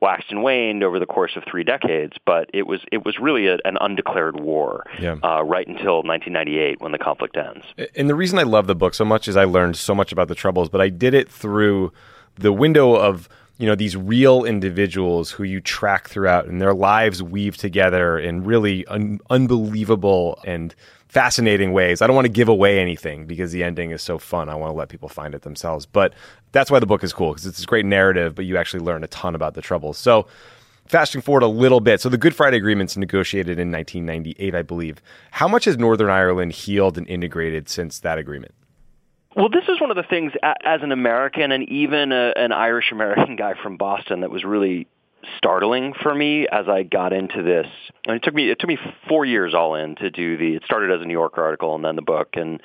waxed 0.00 0.30
and 0.30 0.42
waned 0.42 0.82
over 0.82 0.98
the 0.98 1.06
course 1.06 1.32
of 1.36 1.44
three 1.48 1.64
decades, 1.64 2.16
but 2.26 2.50
it 2.52 2.66
was 2.66 2.80
it 2.92 3.04
was 3.04 3.18
really 3.18 3.46
a, 3.46 3.58
an 3.64 3.76
undeclared 3.80 4.40
war 4.40 4.84
Yeah. 5.00 5.16
uh, 5.22 5.42
right 5.44 5.66
until 5.66 6.02
1998 6.02 6.80
when 6.80 6.92
the 6.92 6.98
conflict 6.98 7.36
ends. 7.36 7.64
And 7.96 8.08
the 8.08 8.14
reason 8.14 8.38
I 8.38 8.42
love 8.44 8.66
the 8.66 8.74
book 8.74 8.94
so 8.94 9.04
much 9.04 9.28
is 9.28 9.36
I 9.36 9.44
learned 9.44 9.76
so 9.76 9.94
much 9.94 10.12
about 10.12 10.28
the 10.28 10.34
Troubles, 10.34 10.68
but 10.68 10.80
I 10.80 10.88
did 10.88 11.14
it 11.14 11.30
through 11.30 11.92
the 12.36 12.52
window 12.52 12.94
of 12.94 13.28
you 13.58 13.66
know 13.68 13.76
these 13.76 13.96
real 13.96 14.44
individuals 14.44 15.30
who 15.30 15.44
you 15.44 15.60
track 15.60 16.08
throughout, 16.08 16.46
and 16.46 16.60
their 16.60 16.74
lives 16.74 17.22
weave 17.22 17.56
together 17.56 18.18
in 18.18 18.42
really 18.44 18.84
un- 18.86 19.20
unbelievable 19.30 20.40
and 20.44 20.74
fascinating 21.14 21.72
ways. 21.72 22.02
I 22.02 22.08
don't 22.08 22.16
want 22.16 22.26
to 22.26 22.32
give 22.32 22.48
away 22.48 22.80
anything 22.80 23.24
because 23.26 23.52
the 23.52 23.62
ending 23.62 23.92
is 23.92 24.02
so 24.02 24.18
fun. 24.18 24.48
I 24.48 24.56
want 24.56 24.72
to 24.72 24.74
let 24.76 24.88
people 24.88 25.08
find 25.08 25.32
it 25.32 25.42
themselves. 25.42 25.86
But 25.86 26.12
that's 26.50 26.72
why 26.72 26.80
the 26.80 26.86
book 26.86 27.04
is 27.04 27.12
cool 27.12 27.30
because 27.30 27.46
it's 27.46 27.56
this 27.56 27.66
great 27.66 27.86
narrative, 27.86 28.34
but 28.34 28.44
you 28.46 28.56
actually 28.56 28.80
learn 28.80 29.04
a 29.04 29.06
ton 29.06 29.34
about 29.34 29.54
the 29.54 29.62
Troubles. 29.62 29.96
So. 29.96 30.26
Fasting 30.86 31.22
forward 31.22 31.42
a 31.42 31.46
little 31.46 31.80
bit, 31.80 32.02
so 32.02 32.10
the 32.10 32.18
Good 32.18 32.34
Friday 32.34 32.58
Agreement's 32.58 32.94
negotiated 32.94 33.58
in 33.58 33.72
1998, 33.72 34.54
I 34.54 34.60
believe. 34.60 35.00
How 35.30 35.48
much 35.48 35.64
has 35.64 35.78
Northern 35.78 36.10
Ireland 36.10 36.52
healed 36.52 36.98
and 36.98 37.08
integrated 37.08 37.70
since 37.70 38.00
that 38.00 38.18
agreement? 38.18 38.52
Well, 39.34 39.48
this 39.48 39.64
is 39.66 39.80
one 39.80 39.90
of 39.90 39.96
the 39.96 40.02
things 40.02 40.32
as 40.42 40.82
an 40.82 40.92
American 40.92 41.52
and 41.52 41.66
even 41.70 42.12
a, 42.12 42.34
an 42.36 42.52
Irish 42.52 42.92
American 42.92 43.34
guy 43.36 43.54
from 43.62 43.78
Boston 43.78 44.20
that 44.20 44.30
was 44.30 44.44
really 44.44 44.86
startling 45.36 45.94
for 46.02 46.14
me 46.14 46.46
as 46.50 46.68
I 46.68 46.82
got 46.82 47.12
into 47.12 47.42
this. 47.42 47.66
And 48.06 48.16
it 48.16 48.22
took 48.22 48.34
me 48.34 48.50
it 48.50 48.58
took 48.58 48.68
me 48.68 48.78
four 49.08 49.24
years 49.24 49.54
all 49.54 49.74
in 49.74 49.96
to 49.96 50.10
do 50.10 50.36
the. 50.36 50.56
It 50.56 50.62
started 50.64 50.90
as 50.90 51.02
a 51.02 51.04
New 51.04 51.12
Yorker 51.12 51.42
article 51.42 51.74
and 51.74 51.84
then 51.84 51.96
the 51.96 52.02
book, 52.02 52.30
and 52.34 52.60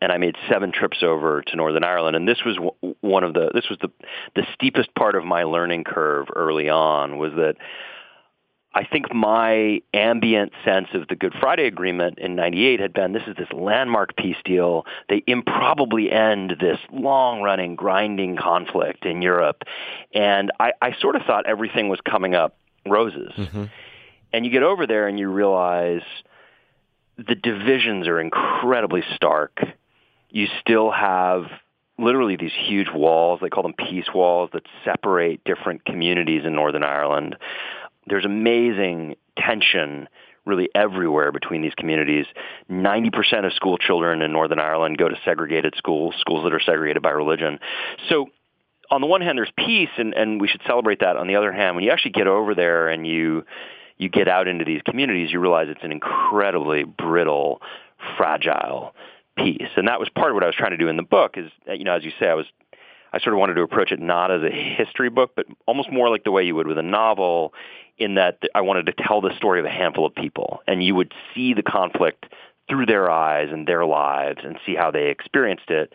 and 0.00 0.12
I 0.12 0.18
made 0.18 0.36
seven 0.50 0.72
trips 0.72 1.02
over 1.02 1.42
to 1.42 1.56
Northern 1.56 1.84
Ireland. 1.84 2.16
And 2.16 2.28
this 2.28 2.44
was 2.44 2.58
one 3.00 3.24
of 3.24 3.34
the 3.34 3.50
this 3.54 3.68
was 3.68 3.78
the 3.80 3.90
the 4.34 4.46
steepest 4.54 4.94
part 4.94 5.14
of 5.14 5.24
my 5.24 5.44
learning 5.44 5.84
curve 5.84 6.26
early 6.34 6.68
on 6.68 7.18
was 7.18 7.32
that 7.36 7.56
I 8.74 8.84
think 8.84 9.14
my 9.14 9.82
ambient 9.92 10.52
sense 10.64 10.88
of 10.94 11.06
the 11.06 11.14
Good 11.14 11.32
Friday 11.38 11.66
Agreement 11.66 12.18
in 12.18 12.34
98 12.34 12.80
had 12.80 12.92
been 12.92 13.12
this 13.12 13.22
is 13.28 13.36
this 13.36 13.52
landmark 13.52 14.16
peace 14.16 14.36
deal. 14.44 14.84
They 15.08 15.22
improbably 15.28 16.10
end 16.10 16.56
this 16.60 16.78
long 16.92 17.40
running, 17.40 17.76
grinding 17.76 18.36
conflict 18.36 19.06
in 19.06 19.22
Europe. 19.22 19.62
And 20.12 20.50
I, 20.58 20.72
I 20.82 20.96
sort 21.00 21.14
of 21.14 21.22
thought 21.22 21.46
everything 21.46 21.88
was 21.88 22.00
coming 22.00 22.34
up 22.34 22.56
roses. 22.84 23.32
Mm-hmm. 23.36 23.64
And 24.32 24.44
you 24.44 24.50
get 24.50 24.64
over 24.64 24.88
there 24.88 25.06
and 25.06 25.20
you 25.20 25.28
realize 25.28 26.02
the 27.16 27.36
divisions 27.36 28.08
are 28.08 28.20
incredibly 28.20 29.04
stark. 29.14 29.60
You 30.30 30.48
still 30.60 30.90
have 30.90 31.44
literally 31.96 32.34
these 32.34 32.50
huge 32.52 32.88
walls, 32.92 33.38
they 33.40 33.48
call 33.48 33.62
them 33.62 33.74
peace 33.74 34.06
walls, 34.12 34.50
that 34.52 34.64
separate 34.84 35.44
different 35.44 35.84
communities 35.84 36.42
in 36.44 36.54
Northern 36.54 36.82
Ireland 36.82 37.36
there's 38.06 38.24
amazing 38.24 39.16
tension 39.38 40.08
really 40.44 40.68
everywhere 40.74 41.32
between 41.32 41.62
these 41.62 41.74
communities. 41.74 42.26
90% 42.70 43.46
of 43.46 43.52
school 43.54 43.78
children 43.78 44.20
in 44.22 44.32
Northern 44.32 44.58
Ireland 44.58 44.98
go 44.98 45.08
to 45.08 45.16
segregated 45.24 45.74
schools, 45.76 46.14
schools 46.18 46.44
that 46.44 46.52
are 46.52 46.60
segregated 46.60 47.02
by 47.02 47.10
religion. 47.10 47.58
So 48.08 48.28
on 48.90 49.00
the 49.00 49.06
one 49.06 49.22
hand, 49.22 49.38
there's 49.38 49.52
peace, 49.56 49.88
and, 49.96 50.14
and 50.14 50.40
we 50.40 50.48
should 50.48 50.60
celebrate 50.66 51.00
that. 51.00 51.16
On 51.16 51.26
the 51.26 51.36
other 51.36 51.52
hand, 51.52 51.76
when 51.76 51.84
you 51.84 51.90
actually 51.90 52.12
get 52.12 52.26
over 52.26 52.54
there 52.54 52.88
and 52.88 53.06
you 53.06 53.44
you 53.96 54.08
get 54.08 54.26
out 54.26 54.48
into 54.48 54.64
these 54.64 54.82
communities, 54.82 55.30
you 55.32 55.38
realize 55.38 55.68
it's 55.70 55.84
an 55.84 55.92
incredibly 55.92 56.82
brittle, 56.82 57.62
fragile 58.16 58.92
peace. 59.36 59.68
And 59.76 59.86
that 59.86 60.00
was 60.00 60.08
part 60.08 60.32
of 60.32 60.34
what 60.34 60.42
I 60.42 60.46
was 60.46 60.56
trying 60.56 60.72
to 60.72 60.76
do 60.76 60.88
in 60.88 60.96
the 60.96 61.04
book. 61.04 61.36
Is 61.36 61.50
uh, 61.68 61.72
you 61.72 61.84
know, 61.84 61.94
as 61.94 62.04
you 62.04 62.12
say, 62.18 62.28
I 62.28 62.34
was 62.34 62.46
I 63.12 63.20
sort 63.20 63.34
of 63.34 63.38
wanted 63.38 63.54
to 63.54 63.62
approach 63.62 63.92
it 63.92 64.00
not 64.00 64.32
as 64.32 64.42
a 64.42 64.50
history 64.50 65.08
book, 65.08 65.32
but 65.36 65.46
almost 65.66 65.90
more 65.90 66.10
like 66.10 66.24
the 66.24 66.32
way 66.32 66.42
you 66.42 66.56
would 66.56 66.66
with 66.66 66.78
a 66.78 66.82
novel, 66.82 67.54
in 67.98 68.16
that 68.16 68.38
I 68.54 68.62
wanted 68.62 68.86
to 68.86 68.92
tell 68.92 69.20
the 69.20 69.36
story 69.36 69.60
of 69.60 69.66
a 69.66 69.70
handful 69.70 70.06
of 70.06 70.14
people, 70.14 70.60
and 70.66 70.82
you 70.82 70.94
would 70.94 71.12
see 71.34 71.54
the 71.54 71.62
conflict 71.62 72.26
through 72.68 72.86
their 72.86 73.10
eyes 73.10 73.48
and 73.52 73.66
their 73.66 73.84
lives 73.84 74.40
and 74.42 74.58
see 74.64 74.74
how 74.74 74.90
they 74.90 75.08
experienced 75.08 75.70
it. 75.70 75.92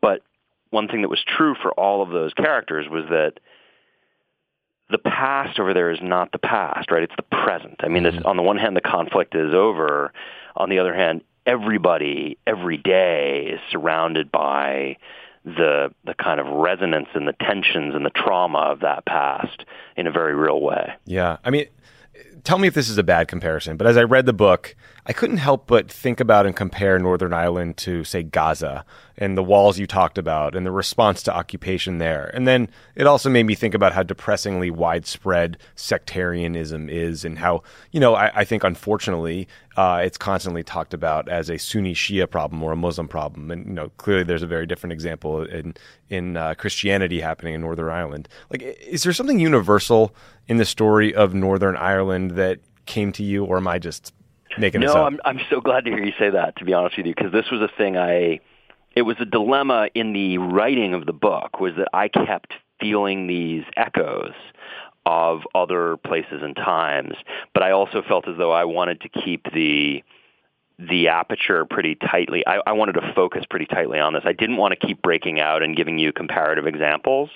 But 0.00 0.22
one 0.70 0.88
thing 0.88 1.02
that 1.02 1.08
was 1.08 1.24
true 1.24 1.54
for 1.60 1.72
all 1.72 2.02
of 2.02 2.10
those 2.10 2.34
characters 2.34 2.86
was 2.88 3.04
that 3.10 3.34
the 4.90 4.98
past 4.98 5.58
over 5.58 5.72
there 5.72 5.90
is 5.90 6.00
not 6.02 6.30
the 6.32 6.38
past, 6.38 6.90
right? 6.90 7.02
It's 7.02 7.16
the 7.16 7.22
present. 7.22 7.76
I 7.80 7.88
mean, 7.88 8.02
this, 8.02 8.14
mm-hmm. 8.14 8.26
on 8.26 8.36
the 8.36 8.42
one 8.42 8.58
hand, 8.58 8.76
the 8.76 8.82
conflict 8.82 9.34
is 9.34 9.54
over. 9.54 10.12
On 10.56 10.68
the 10.68 10.78
other 10.78 10.94
hand, 10.94 11.22
everybody, 11.46 12.38
every 12.46 12.76
day, 12.76 13.50
is 13.54 13.60
surrounded 13.70 14.30
by 14.30 14.96
the 15.44 15.92
the 16.04 16.14
kind 16.14 16.40
of 16.40 16.46
resonance 16.46 17.08
and 17.14 17.28
the 17.28 17.34
tensions 17.34 17.94
and 17.94 18.04
the 18.04 18.10
trauma 18.10 18.58
of 18.58 18.80
that 18.80 19.04
past 19.04 19.64
in 19.96 20.06
a 20.06 20.10
very 20.10 20.34
real 20.34 20.60
way. 20.60 20.94
Yeah. 21.04 21.36
I 21.44 21.50
mean, 21.50 21.66
tell 22.44 22.58
me 22.58 22.68
if 22.68 22.74
this 22.74 22.88
is 22.88 22.98
a 22.98 23.02
bad 23.02 23.28
comparison, 23.28 23.76
but 23.76 23.86
as 23.86 23.96
I 23.96 24.02
read 24.02 24.26
the 24.26 24.32
book, 24.32 24.76
I 25.06 25.12
couldn't 25.12 25.36
help 25.36 25.66
but 25.66 25.90
think 25.90 26.20
about 26.20 26.46
and 26.46 26.56
compare 26.56 26.98
Northern 26.98 27.34
Ireland 27.34 27.76
to, 27.78 28.04
say, 28.04 28.22
Gaza 28.22 28.84
and 29.18 29.36
the 29.36 29.42
walls 29.42 29.78
you 29.78 29.86
talked 29.86 30.16
about 30.16 30.56
and 30.56 30.64
the 30.64 30.70
response 30.70 31.22
to 31.24 31.34
occupation 31.34 31.98
there. 31.98 32.30
And 32.32 32.48
then 32.48 32.70
it 32.94 33.06
also 33.06 33.28
made 33.28 33.44
me 33.44 33.54
think 33.54 33.74
about 33.74 33.92
how 33.92 34.02
depressingly 34.02 34.70
widespread 34.70 35.58
sectarianism 35.74 36.88
is 36.88 37.24
and 37.24 37.38
how, 37.38 37.62
you 37.92 38.00
know, 38.00 38.14
I, 38.14 38.30
I 38.34 38.44
think 38.44 38.64
unfortunately 38.64 39.46
uh, 39.76 40.00
it's 40.04 40.16
constantly 40.16 40.62
talked 40.62 40.94
about 40.94 41.28
as 41.28 41.50
a 41.50 41.58
Sunni 41.58 41.94
Shia 41.94 42.30
problem 42.30 42.62
or 42.62 42.72
a 42.72 42.76
Muslim 42.76 43.08
problem. 43.08 43.50
And, 43.50 43.66
you 43.66 43.72
know, 43.72 43.90
clearly 43.96 44.22
there's 44.22 44.42
a 44.42 44.46
very 44.46 44.66
different 44.66 44.92
example 44.92 45.42
in, 45.42 45.74
in 46.08 46.36
uh, 46.36 46.54
Christianity 46.54 47.20
happening 47.20 47.54
in 47.54 47.60
Northern 47.60 47.88
Ireland. 47.88 48.28
Like, 48.50 48.62
is 48.62 49.02
there 49.02 49.12
something 49.12 49.40
universal 49.40 50.14
in 50.46 50.58
the 50.58 50.64
story 50.64 51.14
of 51.14 51.34
Northern 51.34 51.76
Ireland 51.76 52.32
that 52.32 52.60
came 52.86 53.12
to 53.12 53.22
you, 53.22 53.44
or 53.44 53.56
am 53.56 53.66
I 53.66 53.78
just 53.78 54.12
making 54.58 54.80
no, 54.80 54.86
this 54.86 54.94
up? 54.94 55.00
No, 55.00 55.06
I'm 55.06 55.20
I'm 55.24 55.40
so 55.50 55.60
glad 55.60 55.84
to 55.84 55.90
hear 55.90 56.04
you 56.04 56.12
say 56.18 56.30
that. 56.30 56.56
To 56.56 56.64
be 56.64 56.72
honest 56.72 56.96
with 56.96 57.06
you, 57.06 57.14
because 57.14 57.32
this 57.32 57.50
was 57.50 57.60
a 57.60 57.70
thing 57.76 57.96
I, 57.96 58.40
it 58.94 59.02
was 59.02 59.16
a 59.20 59.24
dilemma 59.24 59.88
in 59.94 60.12
the 60.12 60.38
writing 60.38 60.94
of 60.94 61.06
the 61.06 61.12
book 61.12 61.60
was 61.60 61.72
that 61.76 61.88
I 61.92 62.08
kept 62.08 62.52
feeling 62.80 63.26
these 63.26 63.64
echoes 63.76 64.34
of 65.06 65.40
other 65.54 65.96
places 65.98 66.40
and 66.42 66.56
times, 66.56 67.14
but 67.52 67.62
I 67.62 67.70
also 67.70 68.02
felt 68.06 68.28
as 68.28 68.36
though 68.38 68.52
I 68.52 68.64
wanted 68.64 69.00
to 69.02 69.08
keep 69.08 69.52
the 69.52 70.02
the 70.78 71.08
aperture 71.08 71.64
pretty 71.64 71.94
tightly. 71.94 72.44
I, 72.46 72.60
I 72.66 72.72
wanted 72.72 72.94
to 72.94 73.12
focus 73.14 73.44
pretty 73.48 73.66
tightly 73.66 74.00
on 74.00 74.12
this. 74.12 74.22
I 74.24 74.32
didn't 74.32 74.56
want 74.56 74.78
to 74.78 74.86
keep 74.86 75.00
breaking 75.02 75.38
out 75.38 75.62
and 75.62 75.76
giving 75.76 75.98
you 75.98 76.12
comparative 76.12 76.66
examples. 76.66 77.30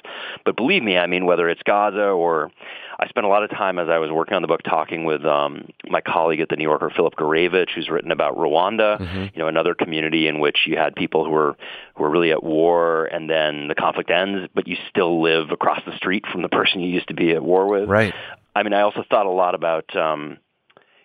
But 0.45 0.57
believe 0.57 0.83
me, 0.83 0.99
I 0.99 1.07
mean, 1.07 1.25
whether 1.25 1.49
it's 1.49 1.63
Gaza 1.63 2.03
or 2.03 2.51
I 2.99 3.07
spent 3.09 3.27
a 3.27 3.29
lot 3.29 3.45
of 3.45 3.51
time 3.51 3.79
as 3.79 3.89
I 3.89 3.99
was 3.99 4.11
working 4.11 4.35
on 4.35 4.43
the 4.43 4.49
book 4.49 4.63
talking 4.65 5.05
with 5.05 5.25
um, 5.25 5.69
my 5.89 6.01
colleague 6.01 6.41
at 6.41 6.49
the 6.49 6.57
New 6.57 6.65
Yorker, 6.65 6.91
Philip 6.95 7.15
Gourevitch, 7.15 7.71
who's 7.77 7.89
written 7.89 8.11
about 8.11 8.37
Rwanda, 8.37 8.99
you 9.33 9.39
know, 9.39 9.47
another 9.47 9.75
community 9.75 10.27
in 10.27 10.41
which 10.41 10.67
you 10.67 10.77
had 10.77 10.97
people 10.97 11.25
who 11.25 11.31
were 11.31 11.57
who 11.95 12.03
were 12.03 12.11
really 12.11 12.33
at 12.33 12.43
war, 12.43 13.05
and 13.07 13.31
then 13.31 13.69
the 13.69 13.77
conflict 13.77 14.11
ends, 14.11 14.49
but 14.53 14.67
you 14.67 14.77
still 14.89 15.23
live 15.23 15.53
across 15.53 15.81
the 15.87 15.97
street 15.97 16.25
from 16.33 16.43
the 16.43 16.49
person 16.49 16.81
you 16.81 16.89
used 16.89 17.09
to 17.09 17.15
be 17.15 17.31
at 17.31 17.43
war 17.43 17.69
with. 17.69 17.89
Right. 17.89 18.15
I 18.57 18.65
mean, 18.65 18.73
I 18.73 18.81
also 18.81 19.05
thought 19.09 19.27
a 19.27 19.31
lot 19.31 19.55
about, 19.55 19.95
um, 19.95 20.39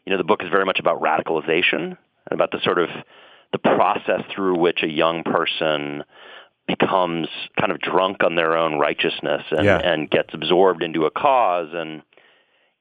you 0.05 0.11
know, 0.11 0.17
the 0.17 0.23
book 0.23 0.41
is 0.41 0.49
very 0.49 0.65
much 0.65 0.79
about 0.79 0.99
radicalization 0.99 1.97
and 2.29 2.37
about 2.39 2.51
the 2.51 2.59
sort 2.63 2.79
of 2.79 2.89
the 3.51 3.57
process 3.59 4.21
through 4.33 4.57
which 4.57 4.81
a 4.83 4.89
young 4.89 5.23
person 5.23 6.03
becomes 6.67 7.27
kind 7.59 7.71
of 7.71 7.79
drunk 7.79 8.23
on 8.23 8.35
their 8.35 8.55
own 8.57 8.79
righteousness 8.79 9.43
and, 9.51 9.65
Yeah. 9.65 9.79
and 9.79 10.09
gets 10.09 10.33
absorbed 10.33 10.81
into 10.83 11.05
a 11.05 11.11
cause 11.11 11.69
and 11.73 12.01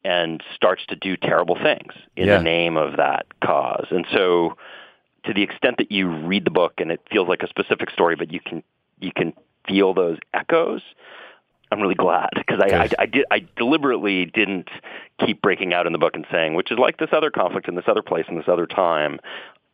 and 0.05 0.43
starts 0.57 0.85
to 0.87 0.97
do 0.97 1.17
terrible 1.17 1.55
things 1.55 1.93
in 2.17 2.27
Yeah. 2.27 2.39
the 2.39 2.43
name 2.43 2.77
of 2.77 2.97
that 2.97 3.25
cause. 3.41 3.87
And 3.91 4.05
so 4.13 4.57
to 5.25 5.33
the 5.33 5.43
extent 5.43 5.77
that 5.79 5.93
you 5.93 6.09
read 6.09 6.45
the 6.45 6.51
book 6.51 6.75
and 6.81 6.91
it 6.91 7.01
feels 7.09 7.29
like 7.29 7.45
a 7.45 7.49
specific 7.49 7.89
story 7.91 8.17
but 8.17 8.33
you 8.33 8.41
can 8.41 8.63
you 9.01 9.13
can 9.15 9.33
feel 9.67 9.95
those 9.95 10.19
echoes, 10.35 10.83
I'm 11.73 11.81
really 11.81 11.95
glad 11.95 12.29
because 12.37 12.61
I, 12.61 12.77
I, 12.77 12.89
I 12.99 13.07
did 13.07 13.25
I 13.31 13.47
deliberately 13.57 14.27
didn't 14.27 14.69
keep 15.25 15.41
breaking 15.41 15.73
out 15.73 15.87
in 15.87 15.93
the 15.93 15.99
book 15.99 16.15
and 16.15 16.27
saying 16.31 16.55
which 16.55 16.71
is 16.71 16.79
like 16.79 16.99
this 16.99 17.09
other 17.13 17.31
conflict 17.31 17.67
in 17.67 17.75
this 17.77 17.87
other 17.89 18.03
place 18.03 18.27
in 18.29 18.37
this 18.37 18.49
other 18.49 18.67
time, 18.67 19.19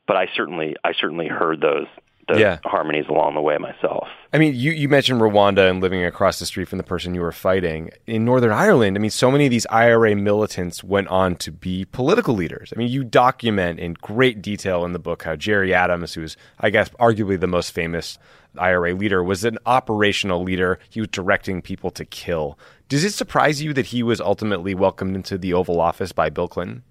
but 0.06 0.16
I 0.16 0.28
certainly 0.36 0.76
I 0.84 0.92
certainly 0.92 1.26
heard 1.26 1.60
those 1.60 1.86
those 2.28 2.38
Yeah. 2.40 2.58
harmonies 2.64 3.06
along 3.08 3.34
the 3.34 3.40
way 3.40 3.56
myself. 3.58 4.06
I 4.32 4.38
mean, 4.38 4.54
you, 4.54 4.72
you 4.72 4.88
mentioned 4.88 5.20
Rwanda 5.20 5.68
and 5.70 5.80
living 5.80 6.04
across 6.04 6.38
the 6.38 6.46
street 6.46 6.68
from 6.68 6.78
the 6.78 6.84
person 6.84 7.14
you 7.14 7.22
were 7.22 7.32
fighting. 7.32 7.90
In 8.06 8.24
Northern 8.24 8.52
Ireland, 8.52 8.96
I 8.96 9.00
mean, 9.00 9.10
so 9.10 9.30
many 9.30 9.46
of 9.46 9.50
these 9.50 9.66
IRA 9.70 10.14
militants 10.14 10.84
went 10.84 11.08
on 11.08 11.36
to 11.36 11.50
be 11.50 11.86
political 11.86 12.34
leaders. 12.34 12.72
I 12.74 12.78
mean, 12.78 12.88
you 12.88 13.04
document 13.04 13.80
in 13.80 13.94
great 13.94 14.42
detail 14.42 14.84
in 14.84 14.92
the 14.92 14.98
book 14.98 15.22
how 15.24 15.34
Gerry 15.36 15.72
Adams, 15.72 16.14
who's, 16.14 16.36
I 16.60 16.70
guess, 16.70 16.90
arguably 17.00 17.40
the 17.40 17.46
most 17.46 17.72
famous 17.72 18.18
IRA 18.58 18.94
leader, 18.94 19.24
was 19.24 19.44
an 19.44 19.58
operational 19.66 20.42
leader. 20.42 20.78
He 20.90 21.00
was 21.00 21.08
directing 21.08 21.62
people 21.62 21.90
to 21.92 22.04
kill. 22.04 22.58
Does 22.88 23.04
it 23.04 23.12
surprise 23.12 23.62
you 23.62 23.72
that 23.74 23.86
he 23.86 24.02
was 24.02 24.20
ultimately 24.20 24.74
welcomed 24.74 25.16
into 25.16 25.38
the 25.38 25.52
Oval 25.54 25.80
Office 25.80 26.12
by 26.12 26.28
Bill 26.30 26.48
Clinton? 26.48 26.82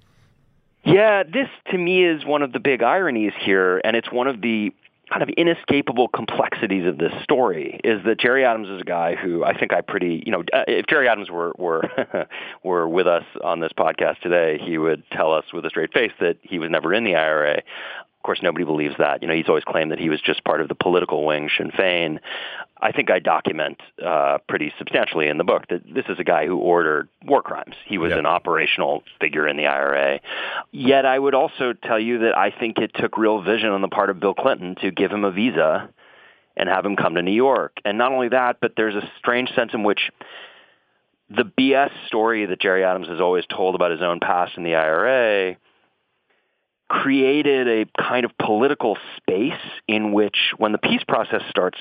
Yeah, 0.84 1.24
this 1.24 1.50
to 1.72 1.78
me 1.78 2.06
is 2.06 2.24
one 2.26 2.42
of 2.42 2.54
the 2.54 2.60
big 2.60 2.82
ironies 2.82 3.34
here, 3.40 3.82
and 3.84 3.96
it's 3.96 4.12
one 4.12 4.28
of 4.28 4.42
the 4.42 4.74
kind 5.10 5.24
of 5.24 5.30
inescapable 5.30 6.08
complexities 6.08 6.86
of 6.86 6.98
this 6.98 7.14
story 7.24 7.80
is 7.84 8.04
that 8.06 8.20
Gerry 8.20 8.46
Adams 8.46 8.70
is 8.70 8.82
a 8.82 8.86
guy 8.86 9.16
who 9.16 9.44
I 9.44 9.58
think 9.58 9.74
I 9.74 9.82
pretty, 9.82 10.24
you 10.26 10.32
know, 10.32 10.42
uh, 10.54 10.64
if 10.68 10.86
Gerry 10.88 11.08
Adams 11.08 11.30
were 11.30 11.54
were 11.58 12.28
were 12.64 12.88
with 12.88 13.08
us 13.08 13.24
on 13.44 13.60
this 13.60 13.72
podcast 13.78 14.20
today, 14.20 14.58
he 14.58 14.78
would 14.78 15.04
tell 15.12 15.34
us 15.34 15.46
with 15.54 15.66
a 15.66 15.70
straight 15.70 15.94
face 15.94 16.12
that 16.20 16.38
he 16.42 16.60
was 16.60 16.70
never 16.70 16.94
in 16.94 17.04
the 17.04 17.16
IRA. 17.16 17.58
Of 17.58 18.24
course, 18.24 18.40
nobody 18.42 18.66
believes 18.66 18.96
that. 19.00 19.22
You 19.22 19.28
know, 19.28 19.34
he's 19.34 19.48
always 19.48 19.64
claimed 19.64 19.92
that 19.92 20.00
he 20.00 20.10
was 20.10 20.20
just 20.20 20.44
part 20.44 20.60
of 20.60 20.68
the 20.68 20.76
political 20.76 21.26
wing, 21.26 21.50
Sinn 21.58 21.72
Féin. 21.72 22.20
I 22.80 22.92
think 22.92 23.10
I 23.10 23.20
document 23.20 23.82
uh, 24.06 24.38
pretty 24.48 24.72
substantially 24.78 25.28
in 25.28 25.38
the 25.38 25.44
book 25.44 25.64
that 25.70 25.82
this 25.92 26.06
is 26.10 26.20
a 26.20 26.24
guy 26.24 26.46
who 26.46 26.58
ordered 26.58 27.10
war 27.26 27.42
crimes. 27.42 27.76
He 27.86 27.98
was 27.98 28.12
Yeah. 28.12 28.20
an 28.20 28.26
operational 28.26 29.04
figure 29.20 29.48
in 29.48 29.58
the 29.58 29.66
IRA. 29.66 30.20
Yet 30.72 31.06
I 31.06 31.18
would 31.18 31.34
also 31.34 31.74
tell 31.74 32.00
you 32.00 32.20
that 32.20 32.38
I 32.38 32.52
think 32.52 32.78
it 32.78 32.92
took 32.94 33.18
real 33.18 33.42
vision 33.42 33.70
on 33.70 33.82
the 33.82 33.88
part 33.88 34.10
of 34.10 34.20
Bill 34.20 34.36
Clinton 34.36 34.76
to 34.82 34.92
give 34.92 35.12
him 35.12 35.24
a 35.24 35.32
visa 35.32 35.90
and 36.56 36.70
have 36.70 36.86
him 36.86 36.96
come 36.96 37.16
to 37.16 37.22
New 37.22 37.32
York. 37.32 37.78
And 37.84 37.98
not 37.98 38.12
only 38.12 38.30
that, 38.30 38.58
but 38.62 38.74
there's 38.78 38.96
a 38.96 39.10
strange 39.18 39.50
sense 39.56 39.74
in 39.74 39.84
which 39.84 40.12
the 41.30 41.44
BS 41.44 41.92
story 42.08 42.46
that 42.46 42.60
Gerry 42.62 42.84
Adams 42.84 43.08
has 43.08 43.20
always 43.20 43.46
told 43.48 43.76
about 43.76 43.92
his 43.92 44.02
own 44.02 44.20
past 44.20 44.56
in 44.56 44.64
the 44.64 44.76
IRA 44.76 45.58
created 46.90 47.68
a 47.68 48.02
kind 48.02 48.24
of 48.26 48.32
political 48.38 48.98
space 49.18 49.60
in 49.88 50.14
which 50.14 50.38
when 50.58 50.72
the 50.72 50.78
peace 50.78 51.04
process 51.08 51.42
starts 51.50 51.80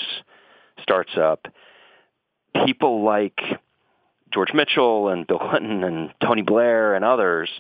starts 0.83 1.17
up, 1.17 1.47
people 2.65 3.05
like 3.05 3.39
George 4.33 4.53
Mitchell 4.55 5.09
and 5.09 5.27
Bill 5.27 5.39
Clinton 5.39 5.85
and 5.85 6.13
Tony 6.23 6.43
Blair 6.43 6.95
and 6.95 7.05
others 7.05 7.51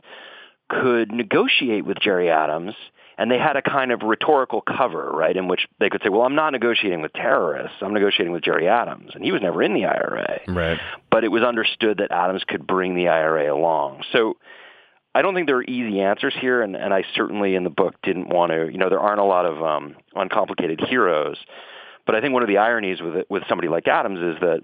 could 0.69 1.13
negotiate 1.13 1.85
with 1.85 1.99
Gerry 1.99 2.31
Adams 2.31 2.75
and 3.19 3.31
they 3.31 3.39
had 3.39 3.57
a 3.57 3.63
kind 3.63 3.93
of 3.93 4.03
rhetorical 4.03 4.61
cover, 4.61 5.11
right, 5.11 5.37
in 5.37 5.49
which 5.49 5.67
they 5.81 5.89
could 5.89 6.03
say, 6.03 6.11
well, 6.11 6.23
I'm 6.23 6.35
not 6.35 6.51
negotiating 6.51 7.01
with 7.01 7.13
terrorists. 7.15 7.79
I'm 7.81 7.95
negotiating 7.95 8.33
with 8.33 8.45
Gerry 8.45 8.69
Adams. 8.69 9.13
And 9.15 9.25
he 9.25 9.33
was 9.33 9.41
never 9.41 9.63
in 9.63 9.73
the 9.73 9.87
IRA. 9.87 10.41
Right. 10.47 10.79
But 11.11 11.25
it 11.25 11.29
was 11.29 11.43
understood 11.43 11.99
that 11.99 12.11
Adams 12.11 12.45
could 12.47 12.67
bring 12.67 12.95
the 12.95 13.09
IRA 13.09 13.53
along. 13.55 14.05
So 14.13 14.37
I 15.15 15.23
don't 15.23 15.35
think 15.35 15.47
there 15.47 15.57
are 15.57 15.65
easy 15.65 16.01
answers 16.01 16.35
here, 16.39 16.61
and, 16.61 16.77
and 16.77 16.93
I 16.93 17.05
certainly 17.15 17.55
in 17.55 17.65
the 17.65 17.71
book 17.71 17.95
didn't 18.03 18.29
want 18.29 18.53
to, 18.53 18.69
you 18.71 18.77
know, 18.77 18.91
there 18.91 19.01
aren't 19.01 19.21
a 19.21 19.25
lot 19.25 19.47
of 19.47 19.63
um, 19.63 19.97
uncomplicated 20.15 20.81
heroes. 20.87 21.39
But 22.07 22.15
I 22.15 22.21
think 22.21 22.33
one 22.33 22.43
of 22.43 22.49
the 22.49 22.59
ironies 22.59 23.01
with 23.03 23.17
it, 23.17 23.27
with 23.31 23.43
somebody 23.49 23.69
like 23.69 23.89
Adams 23.89 24.21
is 24.21 24.41
that 24.41 24.61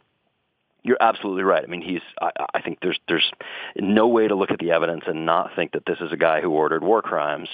you're 0.84 0.98
absolutely 1.00 1.44
right. 1.44 1.62
I 1.62 1.66
mean, 1.66 1.82
he's. 1.82 2.00
I, 2.20 2.30
I 2.54 2.60
think 2.60 2.78
there's 2.82 2.98
there's 3.06 3.30
no 3.76 4.08
way 4.08 4.28
to 4.28 4.34
look 4.34 4.50
at 4.50 4.58
the 4.58 4.72
evidence 4.72 5.04
and 5.06 5.24
not 5.24 5.50
think 5.54 5.72
that 5.72 5.86
this 5.86 5.98
is 6.00 6.12
a 6.12 6.16
guy 6.16 6.40
who 6.40 6.50
ordered 6.50 6.82
war 6.82 7.02
crimes 7.02 7.48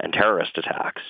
and 0.00 0.12
terrorist 0.12 0.58
attacks, 0.58 1.02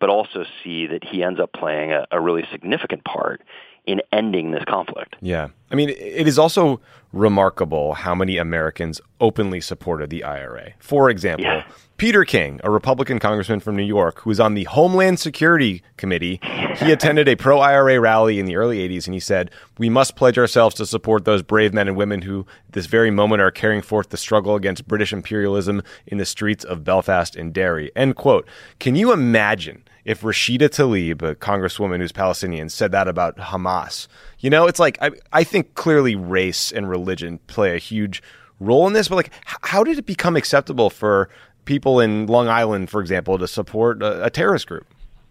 but 0.00 0.10
also 0.10 0.44
see 0.62 0.86
that 0.86 1.04
he 1.04 1.22
ends 1.22 1.40
up 1.40 1.52
playing 1.52 1.92
a, 1.92 2.06
a 2.10 2.20
really 2.20 2.44
significant 2.52 3.04
part 3.04 3.42
in 3.88 4.02
ending 4.12 4.50
this 4.50 4.64
conflict. 4.68 5.16
Yeah. 5.20 5.48
I 5.72 5.74
mean, 5.74 5.88
it 5.88 6.28
is 6.28 6.38
also 6.38 6.80
remarkable 7.12 7.94
how 7.94 8.14
many 8.14 8.36
Americans 8.36 9.00
openly 9.18 9.60
supported 9.62 10.10
the 10.10 10.22
IRA. 10.22 10.72
For 10.78 11.08
example, 11.08 11.44
Yeah. 11.46 11.64
Peter 11.96 12.24
King, 12.24 12.60
a 12.62 12.70
Republican 12.70 13.18
congressman 13.18 13.58
from 13.58 13.74
New 13.74 13.82
York 13.82 14.20
who 14.20 14.30
was 14.30 14.38
on 14.38 14.54
the 14.54 14.64
Homeland 14.64 15.18
Security 15.18 15.82
Committee, 15.96 16.38
he 16.76 16.92
attended 16.96 17.28
a 17.28 17.34
pro 17.34 17.58
IRA 17.60 17.98
rally 17.98 18.38
in 18.38 18.44
the 18.46 18.54
early 18.56 18.86
80s 18.86 19.06
and 19.06 19.14
he 19.14 19.20
said, 19.20 19.50
We 19.78 19.88
must 19.88 20.14
pledge 20.14 20.38
ourselves 20.38 20.76
to 20.76 20.86
support 20.86 21.24
those 21.24 21.42
brave 21.42 21.72
men 21.74 21.88
and 21.88 21.96
women 21.96 22.22
who, 22.22 22.46
at 22.68 22.74
this 22.74 22.86
very 22.86 23.10
moment, 23.10 23.40
are 23.40 23.50
carrying 23.50 23.82
forth 23.82 24.10
the 24.10 24.16
struggle 24.18 24.54
against 24.54 24.86
British 24.86 25.12
imperialism 25.12 25.82
in 26.06 26.18
the 26.18 26.26
streets 26.26 26.62
of 26.62 26.84
Belfast 26.84 27.34
and 27.34 27.52
Derry. 27.54 27.90
End 27.96 28.14
quote. 28.16 28.46
Can 28.78 28.94
you 28.94 29.12
imagine 29.12 29.82
if 30.08 30.22
Rashida 30.22 30.70
Tlaib, 30.70 31.20
a 31.20 31.34
congresswoman 31.34 31.98
who's 31.98 32.12
Palestinian, 32.12 32.70
said 32.70 32.92
that 32.92 33.06
about 33.08 33.36
Hamas? 33.36 34.08
You 34.38 34.48
know, 34.48 34.66
it's 34.66 34.80
like, 34.80 34.96
I, 35.02 35.10
I 35.34 35.44
think 35.44 35.74
clearly 35.74 36.16
race 36.16 36.72
and 36.72 36.88
religion 36.88 37.40
play 37.46 37.74
a 37.74 37.78
huge 37.78 38.22
role 38.58 38.86
in 38.86 38.94
this, 38.94 39.08
but 39.08 39.16
like, 39.16 39.30
how 39.44 39.84
did 39.84 39.98
it 39.98 40.06
become 40.06 40.34
acceptable 40.34 40.88
for 40.88 41.28
people 41.66 42.00
in 42.00 42.26
Long 42.26 42.48
Island, 42.48 42.88
for 42.88 43.02
example, 43.02 43.36
to 43.36 43.46
support 43.46 44.02
a, 44.02 44.24
a 44.24 44.30
terrorist 44.30 44.66
group? 44.66 44.86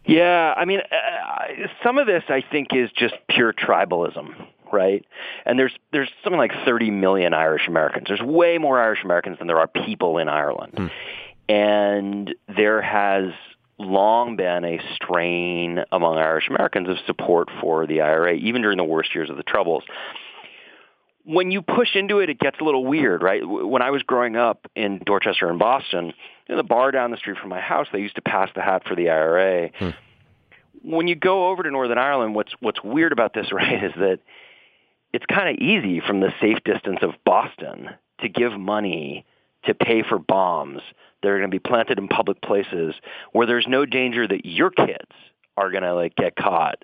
Yeah, 0.05 0.53
I 0.55 0.65
mean, 0.65 0.82
uh, 0.82 1.67
some 1.84 1.97
of 1.97 2.05
this 2.05 2.23
I 2.30 2.43
think 2.51 2.67
is 2.71 2.91
just 2.95 3.15
pure 3.28 3.53
tribalism, 3.53 4.30
right? 4.71 5.03
And 5.47 5.57
there's 5.57 5.73
there's 5.91 6.09
something 6.23 6.38
like 6.38 6.53
30 6.65 6.91
million 6.91 7.34
Irish 7.34 7.67
Americans. 7.67 8.05
There's 8.09 8.21
way 8.21 8.59
more 8.59 8.80
Irish 8.80 9.03
Americans 9.03 9.39
than 9.39 9.47
there 9.47 9.59
are 9.59 9.67
people 9.67 10.19
in 10.19 10.30
Ireland, 10.30 10.91
and 11.49 12.34
there 12.55 12.82
has 12.82 13.34
long 13.80 14.36
been 14.36 14.65
a 14.65 14.80
strain 14.95 15.80
among 15.91 16.17
Irish 16.17 16.47
Americans 16.49 16.89
of 16.89 16.97
support 17.05 17.49
for 17.61 17.86
the 17.86 18.01
IRA, 18.01 18.34
even 18.34 18.61
during 18.61 18.78
the 18.78 18.84
worst 18.84 19.13
years 19.13 19.30
of 19.30 19.38
the 19.38 19.43
Troubles. 19.43 19.84
When 21.23 21.51
you 21.51 21.61
push 21.61 21.95
into 21.95 22.19
it, 22.19 22.30
it 22.30 22.39
gets 22.39 22.57
a 22.59 22.63
little 22.63 22.86
weird, 22.86 23.21
right? 23.21 23.41
When 23.45 23.82
I 23.82 23.91
was 23.91 24.01
growing 24.03 24.38
up 24.38 24.65
in 24.75 25.01
Dorchester 25.05 25.49
and 25.49 25.59
Boston, 25.59 26.13
in 26.47 26.55
the 26.55 26.63
bar 26.63 26.91
down 26.91 27.11
the 27.11 27.17
street 27.17 27.38
from 27.38 27.49
my 27.49 27.59
house, 27.59 27.88
they 27.91 27.99
used 27.99 28.15
to 28.15 28.21
pass 28.21 28.49
the 28.55 28.61
hat 28.61 28.84
for 28.88 28.95
the 28.95 29.09
IRA 29.09 29.69
hmm. 29.78 29.89
when 30.82 31.07
you 31.07 31.15
go 31.15 31.49
over 31.49 31.63
to 31.63 31.69
Northern 31.69 31.97
Ireland, 31.97 32.34
what's 32.34 32.53
what's 32.61 32.82
weird 32.82 33.11
about 33.11 33.34
this, 33.34 33.51
right, 33.51 33.84
is 33.84 33.93
that 33.97 34.19
it's 35.13 35.25
kind 35.25 35.49
of 35.49 35.55
easy 35.61 36.01
from 36.05 36.21
the 36.21 36.32
safe 36.41 36.59
distance 36.63 36.99
of 37.01 37.11
Boston 37.25 37.89
to 38.21 38.30
give 38.30 38.57
money 38.57 39.25
to 39.65 39.73
pay 39.73 40.03
for 40.03 40.17
bombs 40.17 40.82
that 41.22 41.30
are 41.30 41.38
going 41.38 41.49
to 41.49 41.55
be 41.55 41.59
planted 41.59 41.97
in 41.97 42.07
public 42.07 42.41
places 42.41 42.95
where 43.32 43.47
there's 43.47 43.68
no 43.68 43.86
danger 43.86 44.28
that 44.28 44.45
your 44.45 44.70
kids 44.70 45.11
are 45.55 45.72
going 45.72 45.84
to 45.84 45.93
like 45.93 46.15
get 46.15 46.36
caught 46.36 46.84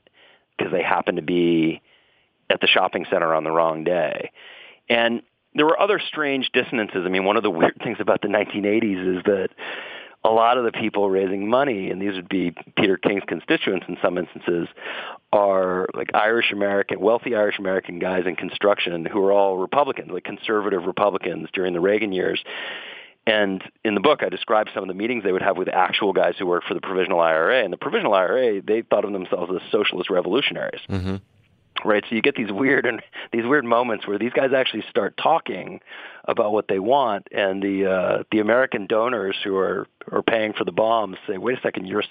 because 0.58 0.72
they 0.72 0.84
happen 0.84 1.16
to 1.16 1.22
be 1.22 1.82
at 2.50 2.62
the 2.62 2.68
shopping 2.68 3.06
center 3.10 3.34
on 3.34 3.44
the 3.44 3.52
wrong 3.52 3.84
day. 3.84 4.32
And 4.90 5.22
there 5.56 5.66
were 5.66 5.80
other 5.80 6.00
strange 6.00 6.50
dissonances. 6.54 7.04
I 7.06 7.10
mean, 7.10 7.26
one 7.26 7.38
of 7.38 7.44
the 7.44 7.50
weird 7.50 7.80
things 7.84 7.98
about 8.00 8.22
the 8.22 8.28
1980s 8.28 9.18
is 9.18 9.24
that 9.26 9.50
a 10.26 10.30
lot 10.30 10.58
of 10.58 10.64
the 10.64 10.72
people 10.72 11.10
raising 11.10 11.50
money, 11.50 11.90
and 11.90 12.02
these 12.02 12.14
would 12.14 12.30
be 12.30 12.56
Peter 12.78 12.98
King's 12.98 13.24
constituents 13.28 13.86
in 13.90 13.98
some 14.02 14.18
instances, 14.18 14.68
are 15.34 15.88
like 15.94 16.12
Irish 16.14 16.52
American, 16.52 17.00
wealthy 17.00 17.36
Irish 17.36 17.60
American 17.60 18.00
guys 18.00 18.24
in 18.26 18.36
construction 18.36 19.06
who 19.06 19.24
are 19.26 19.34
all 19.34 19.58
Republicans, 19.58 20.12
like 20.12 20.24
conservative 20.24 20.86
Republicans 20.86 21.50
during 21.54 21.74
the 21.74 21.82
Reagan 21.82 22.14
years. 22.14 22.42
And 23.26 23.64
in 23.86 23.96
the 23.96 24.02
book, 24.02 24.22
I 24.22 24.30
describe 24.30 24.68
some 24.74 24.84
of 24.84 24.88
the 24.90 24.94
meetings 24.94 25.24
they 25.24 25.32
would 25.32 25.42
have 25.42 25.58
with 25.58 25.70
actual 25.70 26.12
guys 26.12 26.36
who 26.38 26.46
worked 26.46 26.68
for 26.68 26.74
the 26.74 26.82
Provisional 26.82 27.22
IRA. 27.22 27.64
And 27.64 27.72
the 27.72 27.78
Provisional 27.78 28.14
IRA, 28.14 28.62
they 28.62 28.82
thought 28.82 29.06
of 29.06 29.14
themselves 29.14 29.52
as 29.56 29.62
socialist 29.72 30.10
revolutionaries 30.10 30.82
Mm-hmm. 30.90 31.16
right? 31.88 32.04
So 32.10 32.16
you 32.16 32.22
get 32.22 32.36
these 32.36 32.52
weird 32.52 32.86
and 32.86 33.02
these 33.32 33.46
weird 33.46 33.66
moments 33.66 34.06
where 34.08 34.20
these 34.20 34.34
guys 34.34 34.52
actually 34.54 34.84
start 34.90 35.16
talking 35.18 35.80
about 36.26 36.52
what 36.52 36.68
they 36.68 36.80
want, 36.80 37.28
and 37.32 37.62
the 37.64 37.90
uh, 37.90 38.24
the 38.32 38.40
American 38.40 38.88
donors 38.88 39.38
who 39.44 39.56
are 39.58 39.88
are 40.12 40.22
paying 40.24 40.54
for 40.54 40.66
the 40.66 40.72
bombs 40.72 41.18
say, 41.28 41.38
"Wait 41.38 41.58
a 41.58 41.62
second, 41.62 41.88
you're 41.88 42.04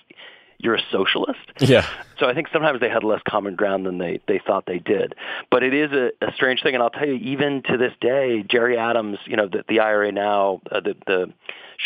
you're 0.62 0.76
a 0.76 0.82
socialist." 0.90 1.40
Yeah. 1.58 1.86
So 2.18 2.28
I 2.28 2.34
think 2.34 2.48
sometimes 2.52 2.80
they 2.80 2.88
had 2.88 3.04
less 3.04 3.20
common 3.28 3.56
ground 3.56 3.84
than 3.86 3.98
they 3.98 4.20
they 4.26 4.40
thought 4.44 4.64
they 4.66 4.78
did. 4.78 5.14
But 5.50 5.62
it 5.62 5.74
is 5.74 5.92
a, 5.92 6.10
a 6.24 6.32
strange 6.34 6.62
thing, 6.62 6.74
and 6.74 6.82
I'll 6.82 6.90
tell 6.90 7.06
you, 7.06 7.14
even 7.14 7.62
to 7.64 7.76
this 7.76 7.92
day, 8.00 8.44
Gerry 8.48 8.78
Adams, 8.78 9.18
you 9.26 9.36
know, 9.36 9.48
the, 9.48 9.64
the 9.68 9.80
IRA 9.80 10.12
now, 10.12 10.60
uh, 10.70 10.80
the 10.80 10.94
the 11.06 11.32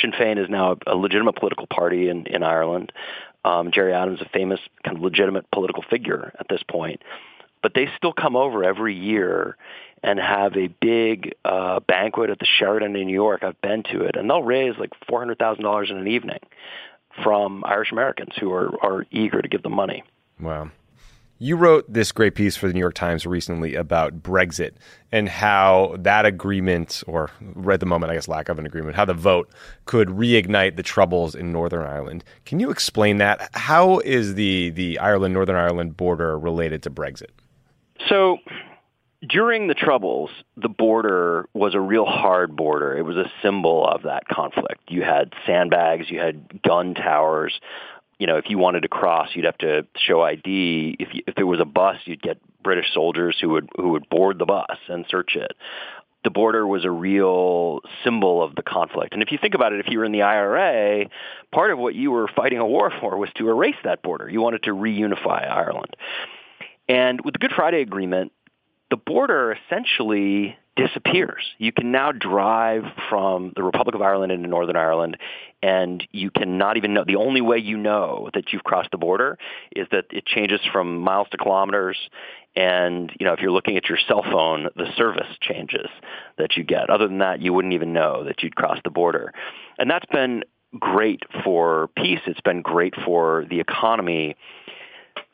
Sinn 0.01 0.13
Féin 0.13 0.43
is 0.43 0.49
now 0.51 0.77
a 0.87 0.95
legitimate 0.95 1.37
political 1.37 1.67
party 1.67 2.09
in 2.09 2.27
in 2.27 2.43
Ireland. 2.43 2.93
Um, 3.45 3.71
Gerry 3.73 3.93
Adams, 3.93 4.21
a 4.21 4.29
famous 4.29 4.61
kind 4.85 4.97
of 4.97 5.03
legitimate 5.03 5.51
political 5.51 5.85
figure 5.89 6.33
at 6.39 6.49
this 6.49 6.63
point 6.69 7.01
but 7.63 7.75
they 7.75 7.89
still 7.97 8.13
come 8.13 8.37
over 8.37 8.63
every 8.63 8.95
year 8.95 9.57
and 10.01 10.21
have 10.21 10.57
a 10.57 10.69
big 10.69 11.35
uh, 11.45 11.81
banquet 11.81 12.31
at 12.31 12.39
the 12.39 12.47
Sheraton 12.47 12.95
in 12.95 13.07
New 13.09 13.13
York. 13.13 13.43
I've 13.43 13.61
been 13.61 13.83
to 13.91 14.03
it, 14.03 14.15
and 14.15 14.31
they'll 14.31 14.43
raise 14.43 14.79
like 14.79 14.91
four 15.09 15.19
hundred 15.19 15.41
thousand 15.41 15.65
dollars 15.65 15.91
in 15.91 15.97
an 15.97 16.07
evening 16.07 16.39
from 17.23 17.65
Irish 17.67 17.93
Americans 17.93 18.33
who 18.39 18.53
are 18.53 18.71
are 18.85 19.07
eager 19.11 19.43
to 19.43 19.49
give 19.49 19.63
them 19.63 19.75
money. 19.75 20.03
Wow. 20.41 20.71
You 21.39 21.57
wrote 21.57 21.85
this 21.93 22.13
great 22.13 22.35
piece 22.35 22.57
for 22.57 22.67
the 22.67 22.73
New 22.73 22.81
York 22.81 22.95
Times 22.95 23.27
recently 23.27 23.75
about 23.75 24.23
Brexit 24.23 24.73
and 25.13 25.29
how 25.29 25.95
that 25.99 26.25
agreement, 26.25 27.03
or 27.07 27.31
at 27.71 27.81
the 27.81 27.85
moment, 27.85 28.11
I 28.11 28.15
guess, 28.15 28.27
lack 28.27 28.49
of 28.49 28.59
an 28.59 28.65
agreement, 28.65 28.97
how 28.97 29.05
the 29.05 29.13
vote 29.13 29.51
could 29.85 30.09
reignite 30.09 30.77
the 30.77 30.83
troubles 30.83 31.35
in 31.35 31.53
Northern 31.53 31.85
Ireland. 31.85 32.25
Can 32.47 32.59
you 32.59 32.71
explain 32.71 33.19
that? 33.19 33.51
How 33.53 33.99
is 33.99 34.35
the, 34.35 34.71
the 34.71 34.99
Ireland 34.99 35.35
Northern 35.35 35.57
Ireland 35.57 35.99
border 35.99 36.39
related 36.39 36.83
to 36.85 36.91
Brexit? 36.91 37.31
So, 38.09 38.39
during 39.27 39.69
the 39.69 39.75
Troubles, 39.75 40.31
the 40.57 40.69
border 40.69 41.49
was 41.55 41.75
a 41.75 41.81
real 41.81 42.05
hard 42.05 42.57
border. 42.57 42.97
It 42.97 43.03
was 43.03 43.17
a 43.17 43.31
symbol 43.43 43.87
of 43.87 44.03
that 44.03 44.29
conflict. 44.29 44.83
You 44.89 45.03
had 45.03 45.33
sandbags, 45.47 46.11
you 46.11 46.19
had 46.19 46.63
gun 46.63 46.95
towers 46.95 47.59
you 48.19 48.27
know, 48.27 48.37
if 48.37 48.49
you 48.49 48.59
wanted 48.59 48.81
to 48.81 48.89
cross, 48.89 49.31
you'd 49.35 49.45
have 49.45 49.59
to 49.59 49.87
show 49.97 50.23
ID. 50.23 50.97
If 50.99 51.15
you, 51.15 51.23
if 51.27 51.35
there 51.35 51.47
was 51.47 51.61
a 51.61 51.65
bus, 51.65 51.97
you'd 52.07 52.23
get 52.23 52.39
British 52.63 52.93
soldiers 52.95 53.37
who 53.41 53.51
would 53.51 53.69
who 53.77 53.91
would 53.91 54.09
board 54.09 54.39
the 54.39 54.47
bus 54.47 54.79
and 54.89 55.05
search 55.09 55.37
it. 55.37 55.53
The 56.25 56.31
border 56.31 56.67
was 56.67 56.85
a 56.85 56.91
real 56.91 57.81
symbol 58.03 58.43
of 58.43 58.57
the 58.57 58.63
conflict. 58.63 59.13
And 59.13 59.23
if 59.23 59.31
you 59.31 59.39
think 59.41 59.55
about 59.55 59.73
it, 59.73 59.81
if 59.81 59.87
you 59.89 59.99
were 59.99 60.05
in 60.05 60.13
the 60.13 60.23
IRA, 60.23 61.09
part 61.53 61.71
of 61.71 61.79
what 61.79 61.95
you 61.95 62.11
were 62.11 62.29
fighting 62.35 62.59
a 62.59 62.67
war 62.67 62.91
for 63.01 63.17
was 63.17 63.29
to 63.37 63.49
erase 63.49 63.77
that 63.85 64.03
border. 64.03 64.29
You 64.29 64.41
wanted 64.41 64.65
to 64.65 64.71
reunify 64.71 65.49
Ireland. 65.49 65.95
And 66.89 67.21
with 67.25 67.35
the 67.35 67.39
Good 67.39 67.53
Friday 67.55 67.81
Agreement, 67.81 68.33
the 68.91 68.97
border 68.97 69.57
essentially 69.67 70.57
disappears. 70.77 71.43
You 71.59 71.73
can 71.73 71.91
now 71.91 72.13
drive 72.13 72.85
from 73.09 73.53
the 73.57 73.63
Republic 73.63 73.95
of 73.95 74.03
Ireland 74.03 74.31
into 74.31 74.49
Northern 74.49 74.77
Ireland, 74.77 75.17
and 75.63 76.07
you 76.13 76.31
cannot 76.31 76.77
even 76.77 76.95
know. 76.95 77.05
The 77.05 77.17
only 77.17 77.41
way 77.41 77.59
you 77.59 77.79
know 77.79 78.31
that 78.35 78.53
you've 78.53 78.63
crossed 78.63 78.91
the 78.91 78.99
border 78.99 79.39
is 79.75 79.89
that 79.91 80.05
it 80.11 80.27
changes 80.27 80.61
from 80.73 80.99
miles 80.99 81.29
to 81.31 81.39
kilometers. 81.39 81.97
And 82.55 83.11
you 83.19 83.27
know, 83.27 83.33
if 83.33 83.41
you're 83.41 83.51
looking 83.51 83.77
at 83.77 83.89
your 83.89 83.99
cell 84.07 84.23
phone, 84.23 84.69
the 84.77 84.87
service 84.97 85.29
changes 85.41 85.89
that 86.39 86.57
you 86.57 86.63
get. 86.63 86.91
Other 86.91 87.09
than 87.09 87.19
that, 87.19 87.41
you 87.41 87.53
wouldn't 87.53 87.75
even 87.75 87.93
know 87.93 88.25
that 88.25 88.43
you'd 88.43 88.55
crossed 88.55 88.85
the 88.85 88.91
border. 88.91 89.33
And 89.79 89.91
that's 89.91 90.07
been 90.13 90.45
great 90.79 91.23
for 91.43 91.89
peace. 91.97 92.21
It's 92.27 92.41
been 92.43 92.63
great 92.63 92.95
for 93.05 93.47
the 93.49 93.61
economy 93.61 94.37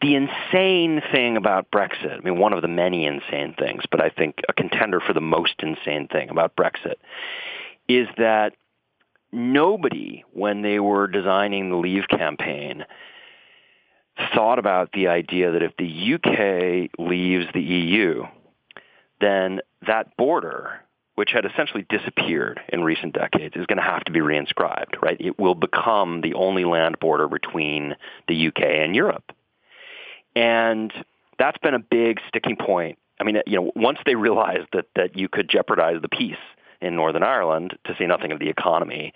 the 0.03 0.17
insane 0.17 1.01
thing 1.13 1.37
about 1.37 1.71
Brexit, 1.71 2.19
I 2.19 2.21
mean, 2.21 2.39
one 2.39 2.53
of 2.53 2.61
the 2.61 2.69
many 2.69 3.07
insane 3.07 3.55
things, 3.57 3.85
but 3.91 4.03
I 4.03 4.11
think 4.11 4.41
a 4.49 4.53
contender 4.53 5.01
for 5.01 5.13
the 5.13 5.21
most 5.21 5.55
insane 5.61 6.09
thing 6.09 6.29
about 6.29 6.57
Brexit 6.57 6.97
is 7.89 8.09
that 8.19 8.55
nobody, 9.31 10.25
when 10.33 10.63
they 10.63 10.81
were 10.81 11.07
designing 11.07 11.71
the 11.71 11.77
Leave 11.77 12.09
campaign, 12.09 12.85
thought 14.35 14.59
about 14.59 14.91
the 14.93 15.07
idea 15.07 15.53
that 15.53 15.63
if 15.63 15.77
the 15.77 16.15
UK 16.15 16.91
leaves 16.99 17.47
the 17.55 17.63
EU, 17.63 18.25
then 19.21 19.61
that 19.87 20.17
border, 20.17 20.81
which 21.15 21.31
had 21.33 21.45
essentially 21.45 21.87
disappeared 21.89 22.61
in 22.73 22.83
recent 22.83 23.15
decades, 23.15 23.55
is 23.55 23.67
going 23.67 23.79
to 23.79 23.83
have 23.83 24.05
to 24.05 24.13
be 24.13 24.21
reinscribed, 24.21 25.01
right? 25.01 25.21
It 25.21 25.39
will 25.39 25.55
become 25.55 26.23
the 26.23 26.35
only 26.35 26.65
land 26.65 26.99
border 26.99 27.29
between 27.29 27.95
the 28.27 28.49
UK 28.49 28.63
and 28.63 28.97
Europe. 28.97 29.33
And 30.35 30.93
that's 31.39 31.59
been 31.59 31.75
a 31.75 31.79
big 31.79 32.21
sticking 32.29 32.57
point. 32.57 32.99
I 33.21 33.25
mean, 33.25 33.41
you 33.47 33.61
know, 33.61 33.73
once 33.77 33.99
they 34.05 34.15
realized 34.15 34.69
that, 34.73 34.87
that 34.97 35.17
you 35.17 35.29
could 35.29 35.49
jeopardize 35.49 36.01
the 36.03 36.09
peace 36.09 36.37
in 36.81 36.97
Northern 36.97 37.23
Ireland, 37.23 37.79
to 37.85 37.95
say 37.97 38.07
nothing 38.07 38.33
of 38.33 38.41
the 38.41 38.49
economy, 38.49 39.13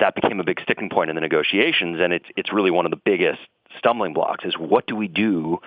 that 0.00 0.14
became 0.14 0.40
a 0.40 0.44
big 0.44 0.60
sticking 0.60 0.88
point 0.88 1.10
in 1.10 1.16
the 1.16 1.20
negotiations. 1.20 1.98
And 2.00 2.12
it's, 2.12 2.26
it's 2.36 2.52
really 2.52 2.70
one 2.70 2.86
of 2.86 2.90
the 2.90 3.00
biggest 3.04 3.40
stumbling 3.78 4.14
blocks 4.14 4.44
is 4.44 4.54
what 4.56 4.86
do 4.86 4.96
we 4.96 5.08
do 5.08 5.58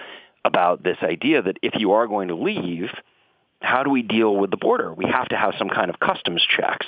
about 0.43 0.83
this 0.83 0.97
idea 1.03 1.41
that 1.41 1.57
if 1.61 1.75
you 1.75 1.91
are 1.91 2.07
going 2.07 2.29
to 2.29 2.35
leave, 2.35 2.89
how 3.61 3.83
do 3.83 3.89
we 3.89 4.01
deal 4.01 4.35
with 4.35 4.51
the 4.51 4.57
border? 4.57 4.93
We 4.93 5.05
have 5.05 5.27
to 5.29 5.37
have 5.37 5.53
some 5.57 5.69
kind 5.69 5.89
of 5.89 5.99
customs 5.99 6.45
checks, 6.45 6.85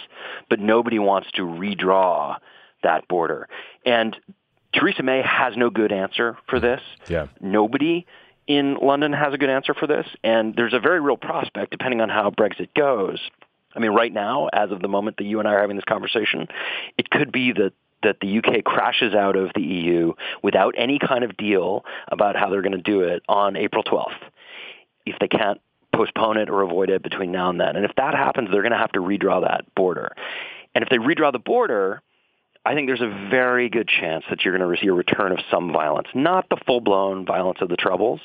but 0.49 0.59
nobody 0.59 0.99
wants 0.99 1.31
to 1.33 1.43
redraw 1.43 2.37
that 2.83 3.07
border. 3.07 3.47
And 3.85 4.15
Theresa 4.73 5.03
May 5.03 5.21
has 5.21 5.55
no 5.57 5.69
good 5.69 5.91
answer 5.91 6.37
for 6.47 6.57
mm-hmm. 6.57 6.65
this. 6.65 6.81
Yeah. 7.07 7.27
Nobody 7.41 8.05
in 8.47 8.75
London 8.75 9.13
has 9.13 9.33
a 9.33 9.37
good 9.37 9.49
answer 9.49 9.73
for 9.73 9.87
this, 9.87 10.07
and 10.23 10.55
there's 10.55 10.73
a 10.73 10.79
very 10.79 10.99
real 10.99 11.17
prospect, 11.17 11.71
depending 11.71 12.01
on 12.01 12.09
how 12.09 12.31
Brexit 12.31 12.69
goes. 12.75 13.19
I 13.75 13.79
mean, 13.79 13.91
right 13.91 14.11
now, 14.11 14.49
as 14.51 14.71
of 14.71 14.81
the 14.81 14.87
moment 14.87 15.17
that 15.17 15.25
you 15.25 15.39
and 15.39 15.47
I 15.47 15.53
are 15.53 15.61
having 15.61 15.75
this 15.75 15.85
conversation, 15.85 16.47
it 16.97 17.09
could 17.09 17.31
be 17.31 17.51
that 17.53 17.73
that 18.01 18.21
the 18.21 18.37
UK 18.37 18.63
crashes 18.63 19.13
out 19.13 19.35
of 19.35 19.51
the 19.55 19.61
EU 19.61 20.13
without 20.41 20.73
any 20.77 20.99
kind 20.99 21.25
of 21.25 21.35
deal 21.35 21.83
about 22.07 22.37
how 22.37 22.49
they're 22.49 22.61
going 22.61 22.71
to 22.71 22.77
do 22.77 23.01
it 23.01 23.21
on 23.27 23.57
April 23.57 23.83
12th. 23.83 24.15
If 25.05 25.19
they 25.19 25.27
can't 25.27 25.59
postpone 25.93 26.37
it 26.37 26.49
or 26.49 26.61
avoid 26.61 26.89
it 26.89 27.03
between 27.03 27.31
now 27.31 27.49
and 27.49 27.59
then. 27.59 27.75
And 27.75 27.83
if 27.83 27.91
that 27.97 28.13
happens, 28.13 28.49
they're 28.51 28.61
going 28.61 28.71
to 28.71 28.77
have 28.77 28.93
to 28.93 28.99
redraw 28.99 29.41
that 29.41 29.65
border. 29.75 30.15
And 30.73 30.81
if 30.81 30.89
they 30.89 30.97
redraw 30.97 31.31
the 31.31 31.39
border, 31.39 32.01
I 32.65 32.73
think 32.73 32.87
there's 32.87 33.01
a 33.01 33.29
very 33.29 33.69
good 33.69 33.87
chance 33.87 34.25
that 34.29 34.43
you're 34.43 34.57
going 34.57 34.75
to 34.75 34.81
see 34.81 34.87
a 34.87 34.93
return 34.93 35.31
of 35.31 35.39
some 35.49 35.71
violence, 35.71 36.07
not 36.13 36.47
the 36.49 36.57
full-blown 36.65 37.25
violence 37.25 37.59
of 37.61 37.69
the 37.69 37.77
Troubles, 37.77 38.19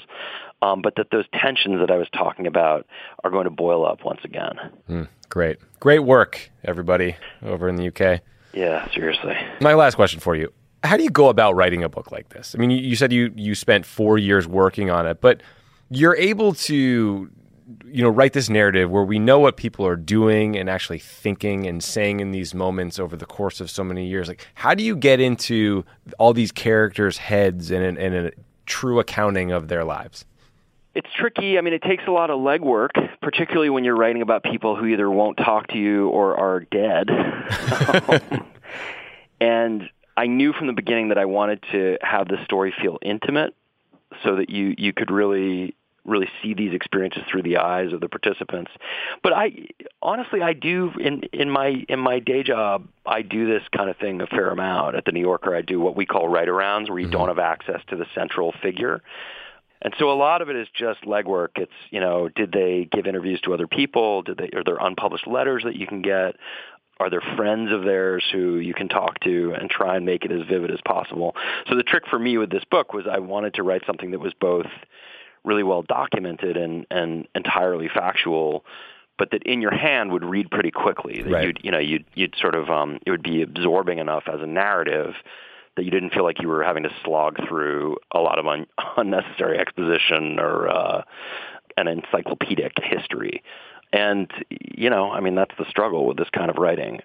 um, 0.60 0.82
but 0.82 0.96
that 0.96 1.10
those 1.10 1.24
tensions 1.32 1.80
that 1.80 1.90
I 1.90 1.96
was 1.96 2.08
talking 2.12 2.46
about 2.46 2.86
are 3.22 3.30
going 3.30 3.44
to 3.44 3.50
boil 3.50 3.86
up 3.86 4.04
once 4.04 4.20
again. 4.24 4.54
Mm, 4.88 5.08
great, 5.28 5.58
great 5.78 6.00
work, 6.00 6.50
everybody 6.64 7.16
over 7.42 7.68
in 7.68 7.76
the 7.76 7.88
UK. 7.88 8.20
Yeah, 8.52 8.88
seriously. 8.92 9.34
My 9.60 9.74
last 9.74 9.94
question 9.94 10.20
for 10.20 10.34
you: 10.34 10.52
How 10.82 10.96
do 10.96 11.02
you 11.02 11.10
go 11.10 11.28
about 11.28 11.54
writing 11.54 11.82
a 11.82 11.88
book 11.88 12.12
like 12.12 12.30
this? 12.30 12.54
I 12.54 12.58
mean, 12.58 12.70
you, 12.70 12.78
you 12.78 12.96
said 12.96 13.12
you 13.12 13.32
you 13.34 13.54
spent 13.54 13.84
four 13.84 14.16
years 14.16 14.46
working 14.46 14.90
on 14.90 15.06
it, 15.06 15.20
but 15.20 15.42
you're 15.90 16.16
able 16.16 16.54
to 16.54 17.30
you 17.86 18.02
know 18.02 18.10
write 18.10 18.32
this 18.32 18.50
narrative 18.50 18.90
where 18.90 19.04
we 19.04 19.18
know 19.18 19.38
what 19.38 19.56
people 19.56 19.86
are 19.86 19.96
doing 19.96 20.56
and 20.56 20.68
actually 20.68 20.98
thinking 20.98 21.66
and 21.66 21.82
saying 21.82 22.20
in 22.20 22.30
these 22.30 22.54
moments 22.54 22.98
over 22.98 23.16
the 23.16 23.26
course 23.26 23.60
of 23.60 23.70
so 23.70 23.82
many 23.82 24.06
years 24.06 24.28
like 24.28 24.46
how 24.54 24.74
do 24.74 24.84
you 24.84 24.94
get 24.96 25.20
into 25.20 25.84
all 26.18 26.32
these 26.34 26.52
characters 26.52 27.16
heads 27.18 27.70
and, 27.70 27.96
and 27.96 28.14
a 28.14 28.32
true 28.66 28.98
accounting 28.98 29.50
of 29.50 29.68
their 29.68 29.84
lives 29.84 30.24
it's 30.94 31.08
tricky. 31.12 31.58
I 31.58 31.60
mean, 31.60 31.72
it 31.74 31.82
takes 31.82 32.04
a 32.06 32.12
lot 32.12 32.30
of 32.30 32.38
legwork, 32.38 32.90
particularly 33.20 33.68
when 33.68 33.82
you're 33.82 33.96
writing 33.96 34.22
about 34.22 34.44
people 34.44 34.76
who 34.76 34.86
either 34.86 35.10
won't 35.10 35.36
talk 35.36 35.66
to 35.68 35.76
you 35.76 36.08
or 36.08 36.36
are 36.36 36.60
dead. 36.60 37.08
Um, 38.08 38.46
and 39.40 39.90
I 40.16 40.26
knew 40.26 40.52
from 40.52 40.68
the 40.68 40.72
beginning 40.72 41.08
that 41.08 41.18
I 41.18 41.24
wanted 41.24 41.62
to 41.72 41.98
have 42.02 42.28
the 42.28 42.42
story 42.44 42.72
feel 42.80 42.98
intimate 43.02 43.54
so 44.22 44.36
that 44.36 44.48
you 44.48 44.74
you 44.78 44.92
could 44.92 45.10
really 45.10 45.74
really 46.04 46.28
see 46.42 46.54
these 46.54 46.74
experiences 46.74 47.22
through 47.30 47.42
the 47.42 47.56
eyes 47.56 47.92
of 47.92 48.00
the 48.00 48.08
participants. 48.08 48.70
But 49.22 49.32
I 49.32 49.68
honestly 50.02 50.42
I 50.42 50.52
do 50.52 50.92
in 51.00 51.22
in 51.32 51.50
my 51.50 51.84
in 51.88 51.98
my 51.98 52.18
day 52.18 52.42
job 52.42 52.86
I 53.06 53.22
do 53.22 53.46
this 53.46 53.62
kind 53.74 53.90
of 53.90 53.96
thing 53.96 54.20
a 54.20 54.26
fair 54.26 54.50
amount 54.50 54.96
at 54.96 55.04
the 55.04 55.12
New 55.12 55.20
Yorker. 55.20 55.54
I 55.54 55.62
do 55.62 55.80
what 55.80 55.96
we 55.96 56.06
call 56.06 56.28
write 56.28 56.48
arounds 56.48 56.88
where 56.88 56.98
you 56.98 57.06
mm-hmm. 57.06 57.12
don't 57.12 57.28
have 57.28 57.38
access 57.38 57.80
to 57.88 57.96
the 57.96 58.06
central 58.14 58.52
figure. 58.62 59.02
And 59.82 59.94
so 59.98 60.10
a 60.10 60.14
lot 60.14 60.40
of 60.40 60.48
it 60.48 60.56
is 60.56 60.66
just 60.74 61.02
legwork. 61.02 61.50
It's, 61.56 61.72
you 61.90 62.00
know, 62.00 62.30
did 62.30 62.52
they 62.52 62.88
give 62.90 63.06
interviews 63.06 63.40
to 63.42 63.52
other 63.52 63.66
people? 63.66 64.22
Did 64.22 64.38
they 64.38 64.50
are 64.56 64.64
there 64.64 64.78
unpublished 64.80 65.26
letters 65.26 65.62
that 65.64 65.76
you 65.76 65.86
can 65.86 66.00
get? 66.00 66.36
Are 67.00 67.10
there 67.10 67.22
friends 67.36 67.72
of 67.72 67.84
theirs 67.84 68.24
who 68.32 68.56
you 68.56 68.72
can 68.72 68.88
talk 68.88 69.20
to 69.20 69.52
and 69.58 69.68
try 69.68 69.96
and 69.96 70.06
make 70.06 70.24
it 70.24 70.32
as 70.32 70.46
vivid 70.48 70.70
as 70.70 70.78
possible? 70.86 71.34
So 71.68 71.76
the 71.76 71.82
trick 71.82 72.04
for 72.08 72.18
me 72.18 72.38
with 72.38 72.50
this 72.50 72.64
book 72.70 72.94
was 72.94 73.04
I 73.10 73.18
wanted 73.18 73.54
to 73.54 73.62
write 73.62 73.82
something 73.86 74.12
that 74.12 74.20
was 74.20 74.32
both 74.40 74.66
really 75.44 75.62
well 75.62 75.82
documented 75.82 76.56
and, 76.56 76.86
and 76.90 77.28
entirely 77.34 77.88
factual, 77.88 78.64
but 79.18 79.30
that 79.30 79.42
in 79.44 79.60
your 79.60 79.74
hand 79.74 80.12
would 80.12 80.24
read 80.24 80.50
pretty 80.50 80.70
quickly. 80.70 81.22
That 81.22 81.30
right. 81.30 81.46
you'd 81.46 81.60
you 81.62 81.70
know 81.70 81.78
you'd 81.78 82.04
you'd 82.14 82.34
sort 82.40 82.54
of 82.54 82.70
um, 82.70 82.98
it 83.06 83.10
would 83.10 83.22
be 83.22 83.42
absorbing 83.42 83.98
enough 83.98 84.24
as 84.26 84.40
a 84.40 84.46
narrative 84.46 85.14
that 85.76 85.84
you 85.84 85.90
didn't 85.90 86.10
feel 86.10 86.24
like 86.24 86.40
you 86.40 86.48
were 86.48 86.62
having 86.62 86.84
to 86.84 86.90
slog 87.04 87.36
through 87.48 87.96
a 88.12 88.20
lot 88.20 88.38
of 88.38 88.46
un- 88.46 88.66
unnecessary 88.96 89.58
exposition 89.58 90.38
or 90.38 90.68
uh, 90.68 91.02
an 91.76 91.88
encyclopedic 91.88 92.72
history. 92.82 93.42
And 93.92 94.30
you 94.50 94.90
know, 94.90 95.10
I 95.10 95.20
mean, 95.20 95.34
that's 95.34 95.54
the 95.58 95.66
struggle 95.68 96.06
with 96.06 96.16
this 96.16 96.30
kind 96.30 96.50
of 96.50 96.56
writing. 96.56 97.00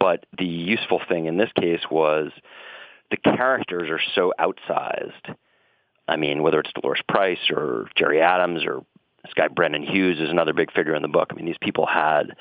But 0.00 0.26
the 0.36 0.44
useful 0.44 1.00
thing 1.08 1.26
in 1.26 1.36
this 1.36 1.50
case 1.58 1.82
was 1.90 2.32
the 3.10 3.16
characters 3.16 3.88
are 3.90 4.00
so 4.14 4.32
outsized 4.40 5.36
I 6.06 6.16
mean, 6.16 6.42
whether 6.42 6.60
it's 6.60 6.72
Dolores 6.72 7.02
Price 7.08 7.50
or 7.50 7.88
Gerry 7.96 8.20
Adams 8.20 8.64
or 8.64 8.84
this 9.22 9.32
guy 9.34 9.48
Brendan 9.48 9.82
Hughes 9.82 10.20
is 10.20 10.30
another 10.30 10.52
big 10.52 10.72
figure 10.72 10.94
in 10.94 11.02
the 11.02 11.08
book. 11.08 11.28
I 11.30 11.34
mean, 11.34 11.46
these 11.46 11.56
people 11.60 11.86
had 11.86 12.36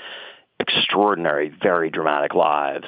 extraordinary, 0.59 1.49
very 1.61 1.89
dramatic 1.89 2.33
lives, 2.33 2.87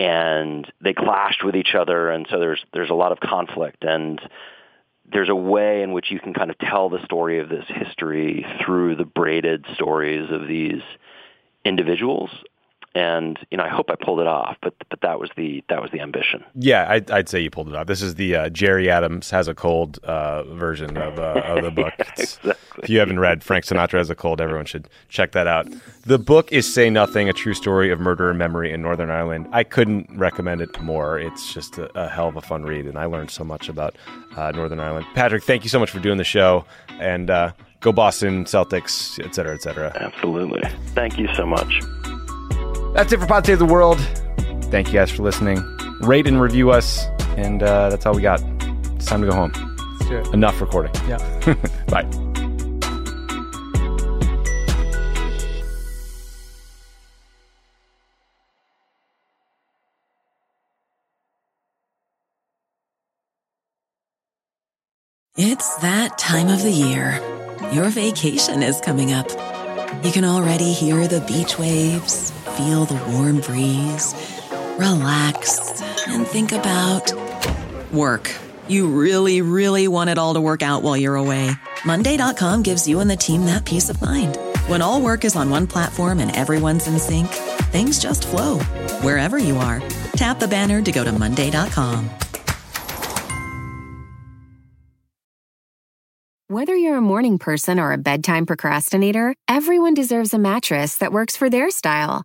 and 0.00 0.70
they 0.80 0.94
clashed 0.94 1.44
with 1.44 1.54
each 1.54 1.74
other, 1.74 2.10
and 2.10 2.26
so 2.30 2.40
there's 2.40 2.64
there's 2.72 2.90
a 2.90 2.94
lot 2.94 3.12
of 3.12 3.20
conflict, 3.20 3.84
and 3.84 4.20
there's 5.12 5.28
a 5.28 5.34
way 5.34 5.82
in 5.82 5.92
which 5.92 6.10
you 6.10 6.18
can 6.18 6.34
kind 6.34 6.50
of 6.50 6.58
tell 6.58 6.88
the 6.88 7.04
story 7.04 7.38
of 7.38 7.48
this 7.48 7.64
history 7.68 8.46
through 8.64 8.96
the 8.96 9.04
braided 9.04 9.64
stories 9.74 10.30
of 10.30 10.46
these 10.46 10.82
individuals 11.64 12.30
and 12.94 13.38
you 13.50 13.56
know 13.56 13.62
I 13.64 13.68
hope 13.68 13.90
I 13.90 13.94
pulled 13.94 14.20
it 14.20 14.26
off, 14.26 14.56
but 14.62 14.74
but 14.88 15.00
that 15.02 15.20
was 15.20 15.30
the 15.36 15.62
that 15.68 15.80
was 15.80 15.90
the 15.92 16.00
ambition. 16.00 16.44
Yeah, 16.54 16.86
I'd, 16.88 17.10
I'd 17.10 17.28
say 17.28 17.40
you 17.40 17.50
pulled 17.50 17.68
it 17.68 17.74
off. 17.74 17.86
This 17.86 18.02
is 18.02 18.16
the 18.16 18.34
uh, 18.34 18.48
Gerry 18.48 18.90
Adams 18.90 19.30
has 19.30 19.46
a 19.46 19.54
cold 19.54 19.98
uh, 20.02 20.42
version 20.54 20.96
of, 20.96 21.18
uh, 21.18 21.40
of 21.44 21.62
the 21.64 21.70
book. 21.82 21.92
exactly. 21.98 22.54
If 22.82 22.90
you 22.90 22.98
haven't 22.98 23.20
read 23.20 23.44
Frank 23.44 23.64
Sinatra 23.64 23.98
has 23.98 24.10
a 24.10 24.14
cold, 24.14 24.40
everyone 24.40 24.66
should 24.66 24.88
check 25.08 25.32
that 25.32 25.46
out. 25.46 25.68
The 26.04 26.18
book 26.18 26.50
is 26.52 26.72
Say 26.72 26.90
Nothing: 26.90 27.28
A 27.28 27.32
True 27.32 27.54
Story 27.54 27.90
of 27.90 28.00
Murder 28.00 28.30
and 28.30 28.38
Memory 28.38 28.72
in 28.72 28.82
Northern 28.82 29.10
Ireland. 29.10 29.48
I 29.52 29.62
couldn't 29.62 30.08
recommend 30.18 30.60
it 30.60 30.80
more. 30.80 31.18
It's 31.18 31.54
just 31.54 31.78
a, 31.78 31.96
a 31.98 32.08
hell 32.08 32.28
of 32.28 32.36
a 32.36 32.42
fun 32.42 32.64
read, 32.64 32.86
and 32.86 32.98
I 32.98 33.04
learned 33.04 33.30
so 33.30 33.44
much 33.44 33.68
about 33.68 33.94
uh, 34.36 34.50
Northern 34.50 34.80
Ireland. 34.80 35.06
Patrick, 35.14 35.44
thank 35.44 35.62
you 35.62 35.70
so 35.70 35.78
much 35.78 35.90
for 35.90 36.00
doing 36.00 36.18
the 36.18 36.24
show, 36.24 36.64
and 36.98 37.30
uh, 37.30 37.52
go 37.78 37.92
Boston 37.92 38.46
Celtics, 38.46 39.24
et 39.24 39.34
cetera, 39.34 39.54
et 39.54 39.62
cetera. 39.62 39.92
Absolutely. 39.94 40.62
Thank 40.94 41.18
you 41.18 41.28
so 41.34 41.46
much. 41.46 41.80
That's 42.92 43.12
it 43.12 43.20
for 43.20 43.26
Pod 43.26 43.46
Save 43.46 43.58
the 43.58 43.64
World. 43.64 44.00
Thank 44.64 44.88
you 44.88 44.94
guys 44.94 45.10
for 45.10 45.22
listening. 45.22 45.62
Rate 46.00 46.26
and 46.26 46.40
review 46.40 46.70
us, 46.70 47.06
and 47.36 47.62
uh, 47.62 47.88
that's 47.90 48.04
all 48.04 48.14
we 48.14 48.22
got. 48.22 48.42
It's 48.96 49.06
time 49.06 49.20
to 49.22 49.28
go 49.28 49.34
home. 49.34 49.52
Let's 49.98 50.08
do 50.08 50.16
it. 50.18 50.34
Enough 50.34 50.60
recording. 50.60 50.92
Yeah. 51.08 51.18
Bye. 51.88 52.08
It's 65.36 65.76
that 65.76 66.18
time 66.18 66.48
of 66.48 66.62
the 66.62 66.70
year. 66.70 67.18
Your 67.72 67.88
vacation 67.88 68.62
is 68.62 68.80
coming 68.80 69.12
up. 69.12 69.30
You 70.04 70.12
can 70.12 70.24
already 70.24 70.72
hear 70.72 71.08
the 71.08 71.20
beach 71.22 71.58
waves, 71.58 72.32
feel 72.60 72.84
the 72.84 73.12
warm 73.12 73.40
breeze, 73.40 74.14
relax, 74.78 75.80
and 76.08 76.26
think 76.26 76.52
about 76.52 77.12
work. 77.92 78.30
You 78.68 78.86
really, 78.86 79.40
really 79.42 79.88
want 79.88 80.10
it 80.10 80.18
all 80.18 80.34
to 80.34 80.40
work 80.40 80.62
out 80.62 80.82
while 80.82 80.96
you're 80.96 81.16
away. 81.16 81.50
Monday.com 81.84 82.62
gives 82.62 82.86
you 82.86 83.00
and 83.00 83.10
the 83.10 83.16
team 83.16 83.46
that 83.46 83.64
peace 83.64 83.88
of 83.88 84.00
mind. 84.00 84.36
When 84.66 84.82
all 84.82 85.00
work 85.00 85.24
is 85.24 85.36
on 85.36 85.50
one 85.50 85.66
platform 85.66 86.20
and 86.20 86.34
everyone's 86.36 86.86
in 86.86 86.98
sync, 86.98 87.28
things 87.72 87.98
just 87.98 88.26
flow 88.26 88.58
wherever 89.02 89.38
you 89.38 89.56
are. 89.56 89.80
Tap 90.12 90.38
the 90.38 90.48
banner 90.48 90.82
to 90.82 90.92
go 90.92 91.04
to 91.04 91.12
Monday.com. 91.12 92.10
Whether 96.48 96.74
you're 96.74 96.96
a 96.96 97.08
morning 97.12 97.38
person 97.38 97.78
or 97.78 97.92
a 97.92 97.98
bedtime 97.98 98.44
procrastinator, 98.44 99.34
everyone 99.46 99.94
deserves 99.94 100.34
a 100.34 100.38
mattress 100.38 100.96
that 100.96 101.12
works 101.12 101.36
for 101.36 101.48
their 101.48 101.70
style. 101.70 102.24